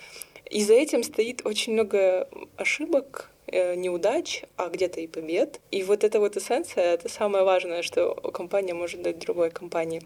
И 0.50 0.64
за 0.64 0.74
этим 0.74 1.02
стоит 1.04 1.46
очень 1.46 1.72
много 1.72 2.28
ошибок, 2.56 3.30
э, 3.46 3.76
неудач, 3.76 4.42
а 4.56 4.68
где-то 4.68 5.00
и 5.00 5.06
побед. 5.06 5.60
И 5.70 5.84
вот 5.84 6.04
эта 6.04 6.18
вот 6.18 6.36
эссенция— 6.36 6.84
это 6.94 7.08
самое 7.08 7.44
важное, 7.44 7.82
что 7.82 8.14
компания 8.14 8.74
может 8.74 9.00
дать 9.02 9.20
другой 9.20 9.50
компании. 9.50 10.02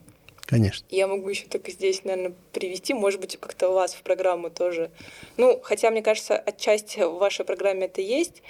Конечно. 0.46 0.86
Я 0.90 1.06
могу 1.06 1.28
еще 1.30 1.46
только 1.46 1.70
здесь, 1.70 2.04
наверное, 2.04 2.34
привести, 2.52 2.92
может 2.92 3.20
быть, 3.20 3.38
как-то 3.38 3.70
у 3.70 3.72
вас 3.72 3.94
в 3.94 4.02
программу 4.02 4.50
тоже. 4.50 4.90
Ну, 5.38 5.58
хотя, 5.62 5.90
мне 5.90 6.02
кажется, 6.02 6.36
отчасти 6.36 7.00
в 7.00 7.14
вашей 7.14 7.46
программе 7.46 7.86
это 7.86 8.02
есть. 8.02 8.42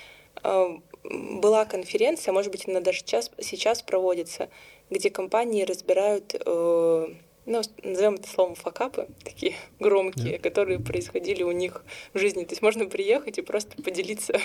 Э, 0.43 0.77
была 1.05 1.65
конференция, 1.65 2.33
может 2.33 2.51
быть, 2.51 2.69
она 2.69 2.81
даже 2.81 2.99
сейчас, 3.01 3.31
сейчас 3.41 3.83
проводится, 3.83 4.49
где 4.91 5.11
компании 5.11 5.63
разбирают 5.63 6.35
э, 6.35 7.07
ну, 7.47 7.63
назовем 7.83 8.15
это 8.15 8.29
словом 8.29 8.55
факапы, 8.55 9.07
такие 9.23 9.55
громкие, 9.79 10.37
yeah. 10.37 10.39
которые 10.39 10.79
происходили 10.79 11.43
у 11.43 11.53
них 11.53 11.85
в 12.13 12.19
жизни. 12.19 12.45
То 12.45 12.53
есть 12.53 12.63
можно 12.63 12.87
приехать 12.87 13.39
и 13.39 13.43
просто 13.43 13.81
поделиться, 13.83 14.39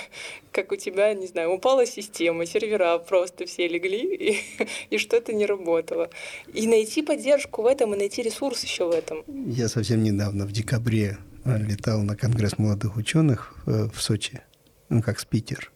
как 0.52 0.72
у 0.72 0.76
тебя, 0.76 1.14
не 1.14 1.28
знаю, 1.28 1.52
упала 1.52 1.86
система, 1.86 2.46
сервера 2.46 2.98
просто 2.98 3.46
все 3.46 3.68
легли, 3.68 4.16
и, 4.16 4.40
и 4.90 4.98
что-то 4.98 5.34
не 5.34 5.46
работало. 5.46 6.10
И 6.54 6.68
найти 6.68 7.02
поддержку 7.02 7.62
в 7.62 7.68
этом, 7.68 7.94
и 7.94 7.98
найти 7.98 8.22
ресурс 8.22 8.64
еще 8.64 8.88
в 8.88 8.92
этом. 8.92 9.24
Я 9.28 9.68
совсем 9.70 10.04
недавно, 10.04 10.46
в 10.46 10.52
декабре, 10.52 11.18
летал 11.46 12.02
на 12.02 12.16
Конгресс 12.16 12.58
молодых 12.58 12.98
ученых 12.98 13.56
э, 13.66 13.88
в 13.94 14.02
Сочи, 14.02 14.42
ну, 14.90 15.02
как 15.02 15.20
спикер. 15.20 15.72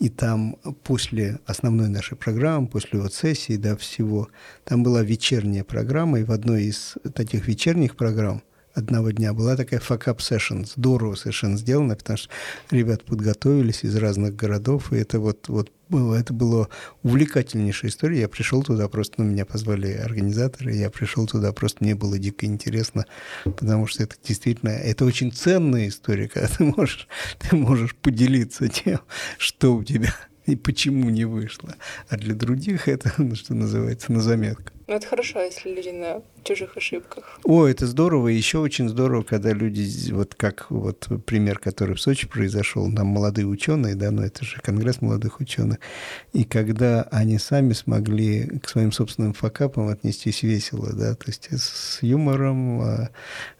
И 0.00 0.08
там 0.08 0.56
после 0.82 1.38
основной 1.46 1.88
нашей 1.88 2.16
программы, 2.16 2.66
после 2.66 3.00
вот 3.00 3.14
сессии, 3.14 3.56
да, 3.56 3.76
всего, 3.76 4.28
там 4.64 4.82
была 4.82 5.02
вечерняя 5.02 5.64
программа, 5.64 6.20
и 6.20 6.24
в 6.24 6.32
одной 6.32 6.64
из 6.64 6.96
таких 7.14 7.46
вечерних 7.46 7.96
программ 7.96 8.42
одного 8.74 9.12
дня 9.12 9.32
была 9.32 9.56
такая 9.56 9.80
факап 9.80 10.18
session. 10.18 10.66
Здорово 10.66 11.14
совершенно 11.14 11.56
сделано, 11.56 11.96
потому 11.96 12.16
что 12.18 12.28
ребят 12.70 13.04
подготовились 13.04 13.84
из 13.84 13.96
разных 13.96 14.36
городов, 14.36 14.92
и 14.92 14.96
это 14.96 15.20
вот, 15.20 15.48
вот 15.48 15.70
было, 15.88 16.16
это 16.16 16.32
было 16.32 16.68
увлекательнейшая 17.02 17.90
история. 17.90 18.20
Я 18.20 18.28
пришел 18.28 18.62
туда, 18.62 18.88
просто 18.88 19.22
ну, 19.22 19.30
меня 19.30 19.46
позвали 19.46 19.92
организаторы, 19.92 20.74
я 20.74 20.90
пришел 20.90 21.26
туда, 21.26 21.52
просто 21.52 21.84
мне 21.84 21.94
было 21.94 22.18
дико 22.18 22.46
интересно, 22.46 23.06
потому 23.44 23.86
что 23.86 24.02
это 24.02 24.16
действительно, 24.22 24.70
это 24.70 25.04
очень 25.04 25.32
ценная 25.32 25.88
история, 25.88 26.28
когда 26.32 26.48
ты 26.48 26.64
можешь, 26.64 27.08
ты 27.38 27.54
можешь 27.56 27.94
поделиться 27.94 28.68
тем, 28.68 29.00
что 29.38 29.76
у 29.76 29.84
тебя 29.84 30.14
и 30.46 30.56
почему 30.56 31.08
не 31.10 31.24
вышло. 31.24 31.74
А 32.08 32.16
для 32.16 32.34
других 32.34 32.88
это, 32.88 33.12
ну, 33.18 33.34
что 33.34 33.54
называется, 33.54 34.12
на 34.12 34.20
заметку. 34.20 34.73
Ну, 34.86 34.94
это 34.94 35.06
хорошо, 35.06 35.40
если 35.40 35.70
люди 35.70 35.88
на 35.88 36.22
чужих 36.42 36.76
ошибках. 36.76 37.40
О, 37.44 37.66
это 37.66 37.86
здорово. 37.86 38.28
И 38.28 38.34
еще 38.34 38.58
очень 38.58 38.88
здорово, 38.90 39.22
когда 39.22 39.52
люди, 39.52 40.12
вот 40.12 40.34
как 40.34 40.70
вот 40.70 41.08
пример, 41.24 41.58
который 41.58 41.94
в 41.94 42.00
Сочи 42.00 42.28
произошел, 42.28 42.92
там 42.92 43.06
молодые 43.06 43.46
ученые, 43.46 43.94
да, 43.94 44.10
ну 44.10 44.22
это 44.22 44.44
же 44.44 44.60
конгресс 44.60 45.00
молодых 45.00 45.40
ученых, 45.40 45.78
и 46.34 46.44
когда 46.44 47.04
они 47.10 47.38
сами 47.38 47.72
смогли 47.72 48.58
к 48.58 48.68
своим 48.68 48.92
собственным 48.92 49.32
факапам 49.32 49.88
отнестись 49.88 50.42
весело, 50.42 50.92
да, 50.92 51.14
то 51.14 51.24
есть 51.28 51.48
с 51.50 52.02
юмором, 52.02 52.82
а, 52.82 53.10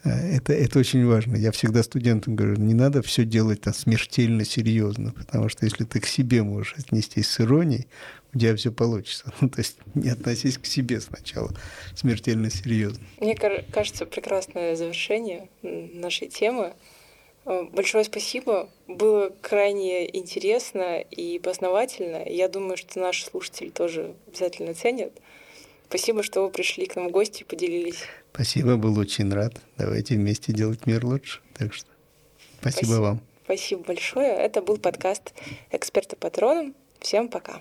а, 0.02 0.10
это, 0.10 0.52
это 0.52 0.78
очень 0.78 1.06
важно. 1.06 1.36
Я 1.36 1.52
всегда 1.52 1.82
студентам 1.82 2.36
говорю, 2.36 2.56
не 2.56 2.74
надо 2.74 3.01
все 3.01 3.24
делать 3.24 3.62
там, 3.62 3.72
смертельно 3.72 4.44
серьезно, 4.44 5.12
потому 5.12 5.48
что 5.48 5.64
если 5.64 5.84
ты 5.84 6.01
к 6.01 6.06
себе 6.06 6.42
можешь 6.42 6.74
отнестись 6.76 7.28
с 7.28 7.40
иронией, 7.40 7.86
у 8.35 8.39
тебя 8.39 8.56
все 8.56 8.73
получится. 8.73 9.32
Ну, 9.40 9.48
то 9.48 9.59
есть 9.59 9.77
не 9.94 10.11
относись 10.11 10.59
к 10.59 10.66
себе 10.66 11.01
сначала 11.01 11.51
смертельно 11.94 12.51
серьезно. 12.51 13.05
Мне 13.20 13.36
кажется, 13.36 14.06
прекрасное 14.06 14.77
завершение 14.77 15.48
нашей 15.62 16.28
темы. 16.28 16.74
Э, 17.47 17.65
большое 17.73 18.05
спасибо. 18.05 18.70
Было 18.86 19.31
крайне 19.40 20.16
интересно 20.16 21.01
и 21.01 21.39
познавательно. 21.39 22.23
Я 22.27 22.48
думаю, 22.48 22.77
что 22.77 22.98
наши 22.98 23.24
слушатели 23.24 23.70
тоже 23.70 24.15
обязательно 24.27 24.74
ценят. 24.74 25.12
Спасибо, 25.89 26.23
что 26.23 26.43
вы 26.43 26.51
пришли 26.51 26.86
к 26.86 26.97
нам 26.97 27.09
в 27.09 27.11
гости 27.11 27.43
и 27.43 27.44
поделились. 27.44 28.02
Спасибо, 28.32 28.77
был 28.77 28.98
очень 28.98 29.32
рад. 29.32 29.55
Давайте 29.77 30.15
вместе 30.15 30.52
делать 30.52 30.86
мир 30.86 31.05
лучше. 31.05 31.40
Так 31.56 31.73
что 31.74 31.86
спасибо, 32.61 32.86
спасибо. 32.86 33.01
вам. 33.01 33.20
Спасибо 33.44 33.82
большое. 33.85 34.32
Это 34.32 34.62
был 34.62 34.78
подкаст 34.78 35.35
«Эксперты 35.70 36.16
патроном». 36.16 36.74
Всем 36.98 37.28
пока. 37.28 37.61